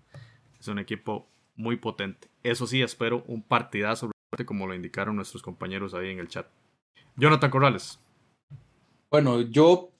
Es 0.60 0.68
un 0.68 0.78
equipo 0.78 1.26
muy 1.56 1.76
potente. 1.76 2.28
Eso 2.42 2.66
sí, 2.66 2.82
espero 2.82 3.24
un 3.26 3.42
partidazo, 3.42 4.10
como 4.44 4.66
lo 4.66 4.74
indicaron 4.74 5.16
nuestros 5.16 5.42
compañeros 5.42 5.94
ahí 5.94 6.10
en 6.10 6.18
el 6.18 6.28
chat. 6.28 6.46
Jonathan 7.18 7.50
Corrales. 7.50 8.00
Bueno, 9.10 9.40
yo, 9.40 9.90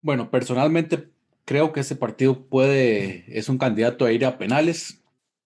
bueno, 0.00 0.30
personalmente 0.30 1.08
creo 1.44 1.72
que 1.72 1.80
ese 1.80 1.96
partido 1.96 2.40
puede, 2.46 3.24
es 3.28 3.48
un 3.48 3.58
candidato 3.58 4.04
a 4.04 4.12
ir 4.12 4.24
a 4.24 4.38
penales, 4.38 5.02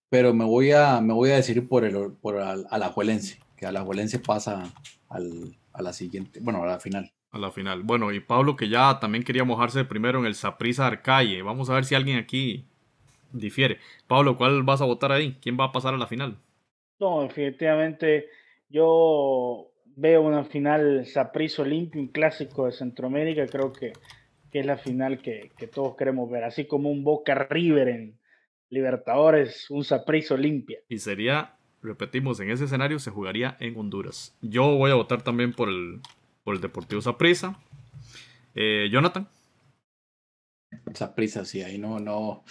pero 0.09 0.33
me 0.33 0.45
voy 0.45 0.71
a, 0.71 1.01
me 1.01 1.13
voy 1.13 1.31
a 1.31 1.35
decidir 1.35 1.67
por 1.67 1.83
el, 1.83 2.13
por 2.21 2.37
al, 2.37 2.65
Alajuelense, 2.69 3.39
que 3.57 3.65
Alajuelense 3.65 4.19
pasa 4.19 4.71
al, 5.09 5.57
a 5.73 5.81
la 5.81 5.93
siguiente, 5.93 6.39
bueno, 6.41 6.63
a 6.63 6.67
la 6.67 6.79
final. 6.79 7.11
A 7.31 7.37
la 7.37 7.51
final. 7.51 7.83
Bueno, 7.83 8.11
y 8.11 8.19
Pablo 8.19 8.55
que 8.55 8.69
ya 8.69 8.99
también 8.99 9.23
quería 9.23 9.43
mojarse 9.43 9.85
primero 9.85 10.19
en 10.19 10.25
el 10.25 10.33
Saprissa 10.33 10.87
Arcalle. 10.87 11.43
Vamos 11.43 11.69
a 11.69 11.75
ver 11.75 11.85
si 11.85 11.93
alguien 11.93 12.17
aquí 12.17 12.65
difiere. 13.31 13.77
Pablo, 14.07 14.35
¿cuál 14.35 14.63
vas 14.63 14.81
a 14.81 14.85
votar 14.85 15.11
ahí? 15.11 15.37
¿Quién 15.39 15.55
va 15.59 15.65
a 15.65 15.71
pasar 15.71 15.93
a 15.93 15.97
la 15.97 16.07
final? 16.07 16.37
No, 16.99 17.21
definitivamente 17.21 18.29
yo 18.67 19.69
veo 19.99 20.21
una 20.21 20.45
final 20.45 21.05
Saprissa 21.05 21.61
Olimpia, 21.61 22.01
un 22.01 22.07
clásico 22.07 22.65
de 22.65 22.71
Centroamérica, 22.71 23.45
creo 23.47 23.73
que, 23.73 23.93
que 24.51 24.59
es 24.59 24.65
la 24.65 24.77
final 24.77 25.21
que, 25.21 25.51
que, 25.57 25.67
todos 25.67 25.95
queremos 25.97 26.29
ver, 26.29 26.45
así 26.45 26.65
como 26.65 26.89
un 26.89 27.03
Boca 27.03 27.35
River 27.35 27.89
en 27.89 28.19
Libertadores, 28.69 29.69
un 29.69 29.83
Saprissa 29.83 30.35
Olimpia. 30.35 30.79
Y 30.87 30.99
sería, 30.99 31.55
repetimos, 31.81 32.39
en 32.39 32.49
ese 32.49 32.65
escenario 32.65 32.99
se 32.99 33.11
jugaría 33.11 33.57
en 33.59 33.77
Honduras. 33.77 34.35
Yo 34.41 34.77
voy 34.77 34.91
a 34.91 34.95
votar 34.95 35.21
también 35.21 35.53
por 35.53 35.69
el, 35.69 35.99
por 36.43 36.55
el 36.55 36.61
Deportivo 36.61 37.01
Saprissa. 37.01 37.59
Eh, 38.55 38.87
Jonathan. 38.91 39.27
Saprissa, 40.93 41.45
sí, 41.45 41.61
ahí 41.61 41.77
no, 41.77 41.99
no. 41.99 42.43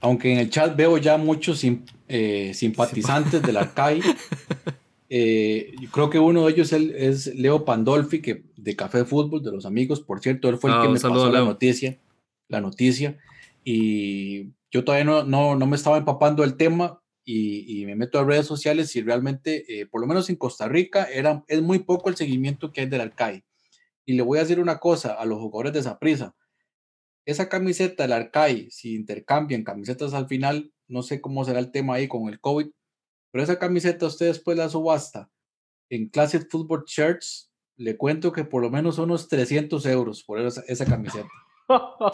Aunque 0.00 0.32
en 0.32 0.38
el 0.38 0.50
chat 0.50 0.76
veo 0.76 0.98
ya 0.98 1.16
muchos 1.16 1.58
sim, 1.58 1.84
eh, 2.08 2.52
simpatizantes 2.54 3.42
del 3.42 3.56
Arcai. 3.56 4.00
Eh, 5.10 5.74
yo 5.80 5.90
creo 5.90 6.10
que 6.10 6.18
uno 6.18 6.44
de 6.44 6.52
ellos 6.52 6.72
es, 6.72 7.26
es, 7.26 7.34
Leo 7.34 7.64
Pandolfi, 7.64 8.20
que 8.20 8.44
de 8.56 8.76
Café 8.76 9.04
Fútbol, 9.04 9.42
de 9.42 9.52
los 9.52 9.64
amigos, 9.64 10.00
por 10.00 10.20
cierto, 10.20 10.48
él 10.48 10.58
fue 10.58 10.70
el 10.70 10.76
Ah, 10.76 10.82
que 10.82 10.88
me 10.88 11.00
pasó 11.00 11.30
la 11.30 11.40
noticia, 11.40 11.98
la 12.48 12.60
noticia, 12.60 13.18
y 13.64 14.50
yo 14.70 14.84
todavía 14.84 15.04
no, 15.04 15.24
no, 15.24 15.56
no 15.56 15.66
me 15.66 15.76
estaba 15.76 15.96
empapando 15.96 16.44
el 16.44 16.56
tema 16.56 17.02
y, 17.24 17.80
y 17.80 17.86
me 17.86 17.96
meto 17.96 18.18
a 18.18 18.24
redes 18.24 18.46
sociales 18.46 18.94
y 18.96 19.02
realmente, 19.02 19.80
eh, 19.80 19.86
por 19.86 20.00
lo 20.00 20.06
menos 20.06 20.28
en 20.28 20.36
Costa 20.36 20.68
Rica, 20.68 21.04
era, 21.04 21.42
es 21.48 21.62
muy 21.62 21.78
poco 21.80 22.10
el 22.10 22.16
seguimiento 22.16 22.70
que 22.72 22.82
hay 22.82 22.86
del 22.86 23.00
Arcai. 23.00 23.44
Y 24.04 24.14
le 24.14 24.22
voy 24.22 24.38
a 24.38 24.42
decir 24.42 24.60
una 24.60 24.78
cosa 24.78 25.14
a 25.14 25.24
los 25.24 25.38
jugadores 25.38 25.72
de 25.72 25.82
Saprissa, 25.82 26.34
esa 27.24 27.48
camiseta 27.48 28.04
del 28.04 28.12
Arcai, 28.12 28.70
si 28.70 28.94
intercambian 28.94 29.64
camisetas 29.64 30.14
al 30.14 30.28
final, 30.28 30.72
no 30.86 31.02
sé 31.02 31.20
cómo 31.20 31.44
será 31.44 31.58
el 31.58 31.70
tema 31.70 31.94
ahí 31.94 32.08
con 32.08 32.28
el 32.28 32.40
COVID, 32.40 32.68
pero 33.30 33.44
esa 33.44 33.58
camiseta 33.58 34.06
usted 34.06 34.26
después 34.26 34.56
la 34.56 34.68
subasta 34.68 35.30
en 35.90 36.08
Classic 36.08 36.46
Football 36.50 36.84
Shirts, 36.86 37.50
le 37.76 37.96
cuento 37.96 38.32
que 38.32 38.44
por 38.44 38.62
lo 38.62 38.70
menos 38.70 38.96
son 38.96 39.04
unos 39.10 39.28
300 39.28 39.86
euros 39.86 40.22
por 40.24 40.40
esa, 40.40 40.62
esa 40.68 40.84
camiseta. 40.84 41.28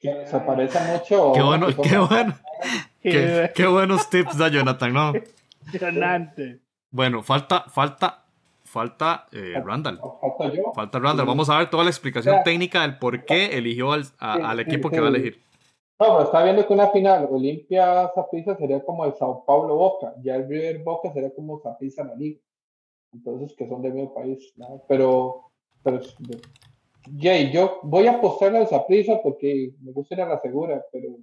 Que 0.00 0.26
se 0.26 0.40
parece 0.40 0.78
mucho. 0.92 1.32
Qué 1.34 1.42
bueno, 1.42 1.66
qué 1.68 1.88
son- 1.90 2.08
bueno. 2.08 2.34
Qué, 3.02 3.50
qué 3.54 3.66
buenos 3.66 4.10
tips 4.10 4.36
da 4.36 4.48
Jonathan, 4.48 4.92
¿no? 4.92 5.12
Impresionante. 5.66 6.60
Bueno, 6.90 7.22
falta, 7.22 7.64
falta, 7.70 8.24
falta 8.64 9.28
eh, 9.32 9.54
Randall. 9.64 10.00
Falta 10.20 10.54
yo. 10.54 10.72
Falta 10.74 10.98
Randall. 10.98 11.26
Vamos 11.26 11.48
a 11.48 11.58
ver 11.58 11.70
toda 11.70 11.84
la 11.84 11.90
explicación 11.90 12.36
técnica 12.44 12.82
del 12.82 12.98
por 12.98 13.24
qué 13.24 13.56
eligió 13.56 13.92
al, 13.92 14.06
a- 14.18 14.50
al 14.50 14.60
equipo 14.60 14.90
que 14.90 14.98
va 15.00 15.06
a 15.06 15.10
elegir. 15.10 15.40
No, 16.00 16.06
pero 16.06 16.22
está 16.22 16.44
viendo 16.44 16.66
que 16.66 16.72
una 16.72 16.90
final 16.90 17.28
Olimpia 17.30 18.10
Saprissa 18.14 18.56
sería 18.56 18.84
como 18.84 19.04
el 19.04 19.14
Sao 19.14 19.44
Paulo 19.44 19.74
Boca, 19.74 20.14
ya 20.22 20.36
el 20.36 20.48
River 20.48 20.84
Boca 20.84 21.12
sería 21.12 21.34
como 21.34 21.60
Saprissa 21.60 22.04
la 22.04 22.14
Liga. 22.14 22.40
Entonces, 23.12 23.54
que 23.56 23.68
son 23.68 23.82
del 23.82 23.94
mismo 23.94 24.14
país, 24.14 24.52
¿no? 24.56 24.82
Pero, 24.86 25.50
pero, 25.82 26.00
Jay, 27.18 27.50
yo 27.50 27.80
voy 27.82 28.06
a 28.06 28.12
apostarle 28.12 28.58
al 28.58 28.68
Saprissa 28.68 29.20
porque 29.22 29.72
me 29.80 29.92
gusta 29.92 30.14
ir 30.14 30.20
a 30.20 30.28
la 30.28 30.40
segura, 30.40 30.84
pero 30.92 31.16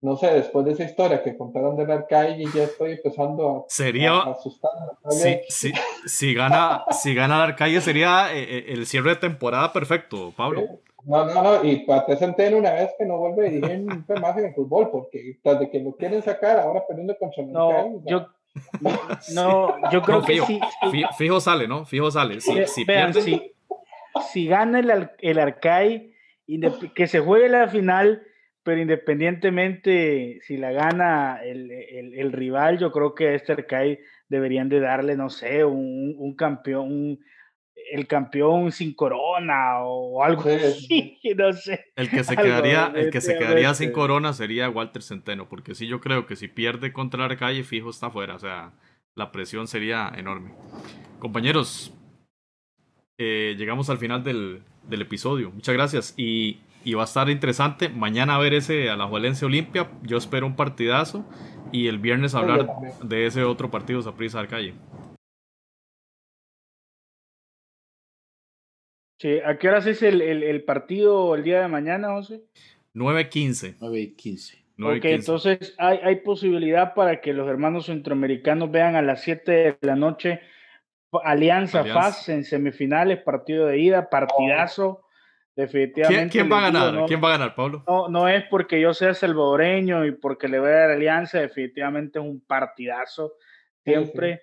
no 0.00 0.16
sé, 0.16 0.28
después 0.32 0.64
de 0.64 0.72
esa 0.72 0.84
historia 0.84 1.22
que 1.22 1.36
contaron 1.36 1.76
del 1.76 1.90
Arcade, 1.90 2.44
ya 2.54 2.64
estoy 2.64 2.92
empezando 2.92 3.48
a, 3.50 3.64
Sería, 3.68 4.12
a 4.12 4.30
asustarme. 4.30 4.86
¿no? 5.04 5.10
si, 5.10 5.40
si, 5.48 5.72
si 6.06 6.34
gana, 6.34 6.84
si 6.92 7.14
gana 7.14 7.36
el 7.36 7.42
Arcalle 7.50 7.80
sería 7.80 8.32
eh, 8.32 8.42
eh, 8.58 8.64
el 8.68 8.86
cierre 8.86 9.10
de 9.10 9.16
temporada 9.16 9.72
perfecto, 9.72 10.32
Pablo. 10.36 10.62
No, 11.04 11.24
no, 11.24 11.42
no, 11.42 11.64
y 11.64 11.84
Pate 11.86 12.16
Centeno 12.16 12.58
una 12.58 12.72
vez 12.72 12.90
que 12.98 13.06
no 13.06 13.16
vuelve 13.18 13.46
a 13.46 13.50
dirigir 13.50 13.78
nunca 13.80 14.16
más 14.20 14.36
en 14.36 14.46
el 14.46 14.54
fútbol, 14.54 14.90
porque 14.90 15.38
tras 15.42 15.58
de 15.60 15.70
que 15.70 15.80
lo 15.80 15.92
quieren 15.96 16.22
sacar, 16.22 16.58
ahora 16.60 16.82
perdiendo 16.86 17.16
contra 17.18 17.42
el 17.42 17.52
No, 17.52 18.02
yo, 18.04 18.26
no, 19.34 19.90
yo 19.90 20.02
creo 20.02 20.20
No, 20.20 20.24
que 20.26 20.32
fijo, 20.34 20.46
sí. 20.46 20.60
fi- 20.90 21.04
fijo 21.16 21.40
sale, 21.40 21.66
¿no? 21.68 21.84
Fijo 21.86 22.10
sale. 22.10 22.40
Si, 22.40 22.66
si 22.66 22.84
vean, 22.84 23.12
pierde, 23.12 23.22
si, 23.22 23.52
si 24.32 24.46
gana 24.46 24.80
el, 24.80 25.10
el 25.20 25.38
Arcai, 25.38 26.12
indep- 26.46 26.92
que 26.92 27.06
se 27.06 27.20
juegue 27.20 27.48
la 27.48 27.68
final, 27.68 28.22
pero 28.68 28.82
independientemente 28.82 30.40
si 30.42 30.58
la 30.58 30.72
gana 30.72 31.40
el, 31.42 31.70
el- 31.70 32.12
el 32.18 32.32
rival, 32.32 32.78
yo 32.78 32.92
creo 32.92 33.14
que 33.14 33.28
a 33.28 33.34
este 33.34 33.52
Arcai 33.52 33.98
deberían 34.28 34.68
de 34.68 34.78
darle, 34.78 35.16
no 35.16 35.30
sé, 35.30 35.64
un, 35.64 36.14
un 36.18 36.36
campeón, 36.36 36.92
un- 36.92 37.24
el 37.92 38.06
campeón 38.06 38.70
sin 38.70 38.92
corona 38.94 39.78
o 39.84 40.22
algo 40.22 40.42
Sí, 40.42 40.50
así, 40.50 41.18
no 41.38 41.50
sé. 41.54 41.86
el 41.96 42.10
que 42.10 42.24
se 42.24 42.36
quedaría, 42.36 42.92
el 42.94 43.08
que 43.10 43.22
se 43.22 43.38
quedaría 43.38 43.72
sin 43.72 43.90
corona 43.90 44.34
sería 44.34 44.68
Walter 44.68 45.00
Centeno, 45.02 45.48
porque 45.48 45.74
sí 45.74 45.86
yo 45.86 45.98
creo 46.02 46.26
que 46.26 46.36
si 46.36 46.48
pierde 46.48 46.92
contra 46.92 47.24
Arcalle, 47.24 47.64
fijo 47.64 47.88
está 47.88 48.10
fuera. 48.10 48.34
O 48.34 48.38
sea, 48.38 48.72
la 49.14 49.32
presión 49.32 49.66
sería 49.66 50.12
enorme. 50.14 50.50
Compañeros, 51.20 51.94
eh, 53.16 53.54
llegamos 53.56 53.88
al 53.88 53.96
final 53.96 54.22
del, 54.22 54.60
del 54.82 55.00
episodio. 55.00 55.50
Muchas 55.52 55.74
gracias. 55.74 56.14
Y, 56.18 56.58
y 56.84 56.94
va 56.94 57.02
a 57.02 57.04
estar 57.04 57.28
interesante 57.28 57.88
mañana 57.88 58.38
ver 58.38 58.54
ese 58.54 58.90
Alajuelense 58.90 59.44
Olimpia. 59.46 59.90
Yo 60.02 60.16
espero 60.16 60.46
un 60.46 60.56
partidazo. 60.56 61.24
Y 61.70 61.88
el 61.88 61.98
viernes 61.98 62.34
hablar 62.34 62.66
de 63.02 63.26
ese 63.26 63.44
otro 63.44 63.70
partido 63.70 64.00
Saprissa 64.00 64.40
Arcalle. 64.40 64.72
Sí, 69.20 69.38
¿A 69.44 69.58
qué 69.58 69.68
horas 69.68 69.86
es 69.86 70.02
el, 70.02 70.22
el- 70.22 70.42
el 70.44 70.64
partido 70.64 71.34
el 71.34 71.42
día 71.42 71.60
de 71.60 71.68
mañana, 71.68 72.12
José? 72.12 72.42
9-15. 72.94 73.76
9 73.80 74.00
y 74.00 74.14
15. 74.14 74.64
9 74.76 74.98
Ok, 74.98 75.04
entonces 75.06 75.74
hay, 75.78 75.98
hay 76.04 76.16
posibilidad 76.16 76.94
para 76.94 77.20
que 77.20 77.32
los 77.32 77.48
hermanos 77.48 77.86
centroamericanos 77.86 78.70
vean 78.70 78.94
a 78.94 79.02
las 79.02 79.22
7 79.22 79.50
de 79.52 79.76
la 79.80 79.96
noche 79.96 80.40
Alianza, 81.24 81.80
Alianza. 81.80 82.00
FAS 82.00 82.28
en 82.28 82.44
semifinales, 82.44 83.20
partido 83.22 83.66
de 83.66 83.78
ida, 83.80 84.08
partidazo. 84.08 85.02
Definitivamente. 85.58 86.30
¿Quién, 86.30 86.46
quién 86.46 86.52
va 86.52 86.58
a 86.58 86.70
ganar? 86.70 86.94
no- 86.94 87.06
¿Quién 87.06 87.20
va 87.22 87.28
a 87.28 87.38
ganar, 87.38 87.54
Pablo? 87.56 87.82
No, 87.88 88.08
no 88.08 88.28
es 88.28 88.44
porque 88.44 88.80
yo 88.80 88.94
sea 88.94 89.12
salvadoreño 89.12 90.06
y 90.06 90.12
porque 90.12 90.46
le 90.46 90.60
voy 90.60 90.68
a 90.68 90.72
dar 90.74 90.90
Alianza, 90.92 91.40
definitivamente 91.40 92.20
es 92.20 92.24
un 92.24 92.40
partidazo 92.40 93.32
Sí, 93.84 93.90
siempre. 93.92 94.42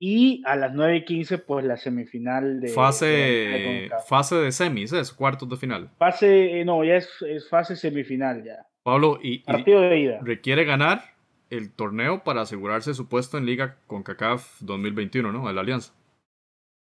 Y 0.00 0.42
a 0.46 0.56
las 0.56 0.72
9 0.74 0.96
y 0.96 1.04
15, 1.04 1.38
pues 1.38 1.64
la 1.64 1.76
semifinal 1.76 2.60
de. 2.60 2.68
de 2.68 2.72
Fase, 2.74 3.82
CONCACAF. 3.88 4.08
fase 4.08 4.34
de 4.36 4.52
semis, 4.52 4.92
es 4.92 5.12
cuartos 5.12 5.48
de 5.48 5.56
final. 5.56 5.90
Fase, 5.98 6.60
eh, 6.60 6.64
no, 6.64 6.82
ya 6.84 6.96
es, 6.96 7.08
es 7.22 7.48
fase 7.48 7.74
semifinal 7.76 8.42
ya. 8.44 8.66
Pablo, 8.82 9.18
y, 9.22 9.34
y 9.34 9.38
Partido 9.44 9.80
de 9.82 9.98
ida. 9.98 10.18
requiere 10.22 10.64
ganar 10.64 11.02
el 11.50 11.72
torneo 11.72 12.22
para 12.24 12.42
asegurarse 12.42 12.94
su 12.94 13.08
puesto 13.08 13.38
en 13.38 13.46
Liga 13.46 13.76
con 13.86 14.02
CACAF 14.02 14.60
2021, 14.60 15.32
¿no? 15.32 15.46
De 15.48 15.52
la 15.54 15.60
Alianza. 15.62 15.92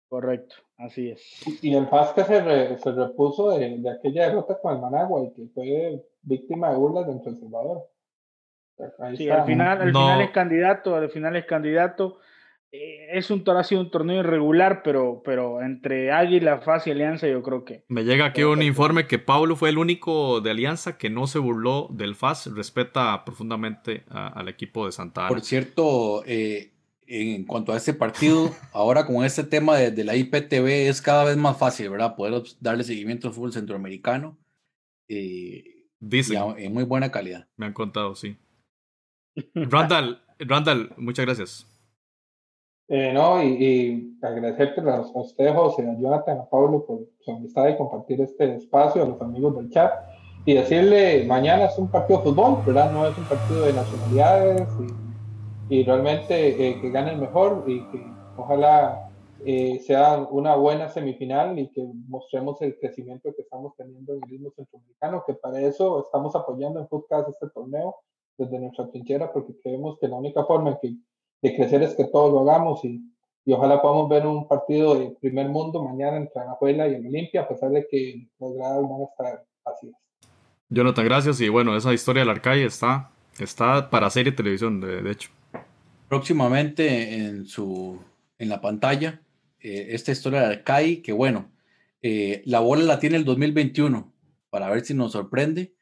Correcto, 0.10 0.56
así 0.78 1.10
es. 1.10 1.62
Y 1.62 1.76
el 1.76 1.88
FAS 1.88 2.14
que 2.14 2.24
se, 2.24 2.78
se 2.78 2.92
repuso 2.92 3.52
de, 3.52 3.78
de, 3.78 3.90
aquella 3.92 4.28
derrota 4.28 4.60
con 4.62 4.76
el 4.76 4.82
Managua 4.82 5.24
y 5.24 5.34
que 5.34 5.48
fue 5.54 6.04
víctima 6.22 6.72
de 6.72 6.78
burlas 6.78 7.08
dentro 7.08 7.32
de 7.32 7.38
El 7.38 7.42
Salvador. 7.42 7.90
sí, 9.18 9.30
al 9.30 9.46
final, 9.46 9.82
al 9.82 9.88
final 9.90 10.22
es 10.22 10.32
candidato, 10.32 10.96
al 10.96 11.10
final 11.10 11.36
es 11.36 11.46
candidato. 11.46 12.20
Eh, 12.76 13.20
es 13.20 13.30
un, 13.30 13.44
ha 13.48 13.64
sido 13.64 13.82
un 13.82 13.92
torneo 13.92 14.22
irregular, 14.22 14.82
pero, 14.84 15.22
pero 15.24 15.62
entre 15.62 16.12
Águila, 16.12 16.58
FAS 16.58 16.88
y 16.88 16.92
Alianza 16.92 17.28
yo 17.28 17.44
creo 17.44 17.64
que... 17.64 17.84
Me 17.88 18.04
llega 18.04 18.26
aquí 18.26 18.42
un 18.42 18.64
informe 18.64 19.06
que 19.06 19.20
Pablo 19.20 19.56
fue 19.56 19.70
el 19.70 19.78
único 19.78 20.42
de 20.42 20.50
Alianza 20.50 20.98
que 20.98 21.12
no 21.12 21.28
se 21.28 21.38
burló 21.38 21.88
del 21.92 22.16
FAS, 22.16 22.52
respeta 22.56 23.24
profundamente 23.26 24.06
al 24.10 24.48
equipo 24.50 24.88
de 24.88 24.92
Santa 24.92 25.22
Ana. 25.22 25.30
Por 25.30 25.42
cierto, 25.42 26.24
eh, 26.26 26.73
en 27.08 27.46
cuanto 27.46 27.72
a 27.72 27.78
este 27.78 27.94
partido, 27.94 28.50
ahora 28.72 29.06
con 29.06 29.24
este 29.24 29.44
tema 29.44 29.78
de, 29.78 30.04
la 30.04 30.16
IPTV 30.16 30.88
es 30.90 31.02
cada 31.02 31.24
vez 31.24 31.38
más 31.38 31.58
fácil, 31.58 31.90
¿verdad? 31.90 32.16
Poder 32.16 32.44
darle 32.60 32.84
seguimiento 32.84 33.28
al 33.28 33.34
fútbol 33.34 33.54
centroamericano. 33.54 34.38
Eh, 35.08 35.88
Dicen. 36.00 36.38
en 36.58 36.74
muy 36.74 36.84
buena 36.84 37.12
calidad. 37.12 37.48
Me 37.56 37.66
han 37.66 37.74
contado, 37.74 38.16
sí. 38.16 38.38
Randall, 39.54 40.22
Randall, 40.40 40.94
muchas 40.98 41.26
gracias. 41.26 41.68
Eh, 42.90 43.12
no, 43.14 43.42
y, 43.42 44.18
agradecerte 44.22 44.82
a, 44.82 45.02
ustedes, 45.02 45.54
José, 45.54 45.90
a 45.90 46.00
Jonathan, 46.00 46.40
a 46.40 46.50
Pablo 46.50 46.86
por 46.86 47.08
su 47.22 47.32
amistad 47.32 47.70
y 47.70 47.78
compartir 47.78 48.22
este 48.22 48.56
espacio, 48.56 49.04
a 49.04 49.08
los 49.08 49.22
amigos 49.22 49.56
del 49.56 49.70
chat, 49.70 49.92
y 50.46 50.54
decirle, 50.54 51.24
mañana 51.26 51.66
es 51.66 51.78
un 51.78 51.90
partido 51.90 52.20
de 52.20 52.26
fútbol, 52.26 52.62
¿verdad? 52.66 52.92
No 52.92 53.08
es 53.08 53.18
un 53.18 53.24
partido 53.24 53.66
de 53.66 53.74
nacionalidades, 53.74 54.68
y, 54.82 55.03
realmente 55.70 56.70
eh, 56.70 56.82
que 56.82 56.90
gane 56.90 57.12
el 57.12 57.20
mejor, 57.20 57.64
y 57.68 57.80
que 57.90 58.06
ojalá 58.38 59.10
eh, 59.46 59.80
sea 59.80 60.18
una 60.18 60.56
buena 60.56 60.90
semifinal 60.90 61.58
y 61.60 61.70
que 61.70 61.86
mostremos 62.08 62.62
el 62.62 62.78
crecimiento 62.80 63.34
que 63.36 63.42
estamos 63.42 63.74
teniendo 63.76 64.14
en 64.14 64.24
el 64.24 64.30
ritmo 64.30 64.52
centroamericano, 64.56 65.24
que 65.26 65.34
para 65.34 65.60
eso 65.62 66.04
estamos 66.04 66.36
apoyando 66.36 66.80
en 66.80 66.88
podcast 66.88 67.30
este 67.30 67.50
torneo 67.50 67.96
desde 68.38 68.60
nuestra 68.60 68.90
trinchera, 68.90 69.32
porque 69.32 69.54
creemos 69.62 69.98
que 70.00 70.08
la 70.08 70.18
única 70.18 70.46
forma 70.46 70.78
en 70.82 71.04
de 71.42 71.56
crecer 71.56 71.84
es 71.84 71.94
que 71.96 72.06
todos 72.06 72.32
lo 72.32 72.50
hagamos 72.50 72.84
y, 72.86 73.02
y 73.46 73.54
ojalá 73.54 73.82
podamos 73.82 74.08
ver 74.10 74.26
un 74.26 74.48
partido 74.48 74.96
de 74.96 75.16
primer 75.20 75.50
mundo 75.50 75.84
mañana 75.84 76.18
entre 76.18 76.42
Anajuela 76.42 76.88
y 76.88 76.96
el 76.96 77.08
Olimpia, 77.08 77.42
a 77.42 77.48
pesar 77.48 77.70
de 77.72 77.86
que 77.90 78.28
las 78.40 78.54
gradas 78.54 78.82
van 78.84 79.02
a 79.02 79.04
estar 79.04 79.46
vacías. 79.66 79.96
Jonathan, 80.70 81.06
gracias. 81.06 81.42
Y 81.42 81.50
bueno, 81.50 81.76
esa 81.76 81.94
historia 81.94 82.22
del 82.22 82.30
Arcay 82.30 82.64
está, 82.64 83.12
está 83.40 83.90
para 83.90 84.10
serie 84.10 84.32
televisión, 84.32 84.80
de, 84.80 85.12
hecho. 85.12 85.30
Próximamente 86.08 87.16
en, 87.16 87.46
su, 87.46 88.00
en 88.38 88.50
la 88.50 88.62
pantalla, 88.62 89.22
eh, 89.60 89.88
esta 89.90 90.12
historia 90.12 90.42
del 90.42 90.60
Arcay, 90.60 91.02
que 91.02 91.12
bueno, 91.12 91.52
eh, 92.02 92.44
la 92.46 92.60
bola 92.60 92.84
la 92.84 93.00
tiene 93.00 93.18
el 93.18 93.26
2021, 93.26 94.14
para 94.50 94.70
ver 94.70 94.86
si 94.86 94.94
nos 94.94 95.14
sorprende. 95.14 95.74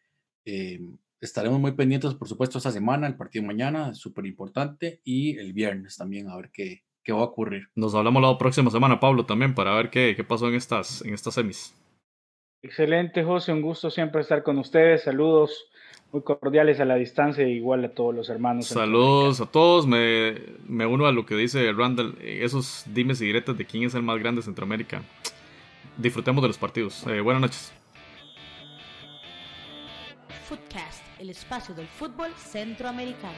Eh, 0.45 0.79
estaremos 1.19 1.59
muy 1.59 1.71
pendientes, 1.73 2.13
por 2.13 2.27
supuesto, 2.27 2.57
esta 2.57 2.71
semana, 2.71 3.07
el 3.07 3.17
partido 3.17 3.43
mañana, 3.45 3.93
súper 3.93 4.25
importante, 4.25 5.01
y 5.03 5.37
el 5.37 5.53
viernes 5.53 5.97
también, 5.97 6.29
a 6.29 6.35
ver 6.35 6.51
qué, 6.51 6.83
qué, 7.03 7.11
va 7.11 7.21
a 7.21 7.25
ocurrir. 7.25 7.69
Nos 7.75 7.95
hablamos 7.95 8.21
la 8.21 8.37
próxima 8.37 8.69
semana, 8.69 8.99
Pablo, 8.99 9.25
también, 9.25 9.55
para 9.55 9.75
ver 9.75 9.89
qué, 9.89 10.13
qué 10.15 10.23
pasó 10.23 10.47
en 10.47 10.55
estas, 10.55 11.03
en 11.03 11.13
estas 11.13 11.33
semis. 11.33 11.75
Excelente, 12.63 13.23
José, 13.23 13.51
un 13.51 13.61
gusto 13.63 13.89
siempre 13.89 14.21
estar 14.21 14.43
con 14.43 14.59
ustedes. 14.59 15.03
Saludos 15.03 15.70
muy 16.11 16.21
cordiales 16.23 16.79
a 16.79 16.85
la 16.85 16.95
distancia, 16.95 17.47
igual 17.47 17.85
a 17.85 17.89
todos 17.89 18.13
los 18.13 18.29
hermanos. 18.29 18.67
Saludos 18.67 19.41
a 19.41 19.45
todos, 19.45 19.87
me, 19.87 20.35
me, 20.67 20.85
uno 20.85 21.05
a 21.05 21.11
lo 21.11 21.25
que 21.25 21.35
dice 21.35 21.71
Randall, 21.71 22.17
esos 22.21 22.83
dimes 22.87 23.21
y 23.21 23.25
diretas 23.25 23.57
de 23.57 23.65
quién 23.65 23.83
es 23.83 23.95
el 23.95 24.03
más 24.03 24.19
grande 24.19 24.39
de 24.39 24.45
Centroamérica. 24.45 25.01
Disfrutemos 25.97 26.41
de 26.41 26.47
los 26.47 26.57
partidos. 26.57 27.05
Eh, 27.07 27.21
buenas 27.21 27.41
noches. 27.41 27.73
Footcast 30.47 31.01
el 31.21 31.29
espacio 31.29 31.75
del 31.75 31.85
fútbol 31.85 32.31
centroamericano. 32.35 33.37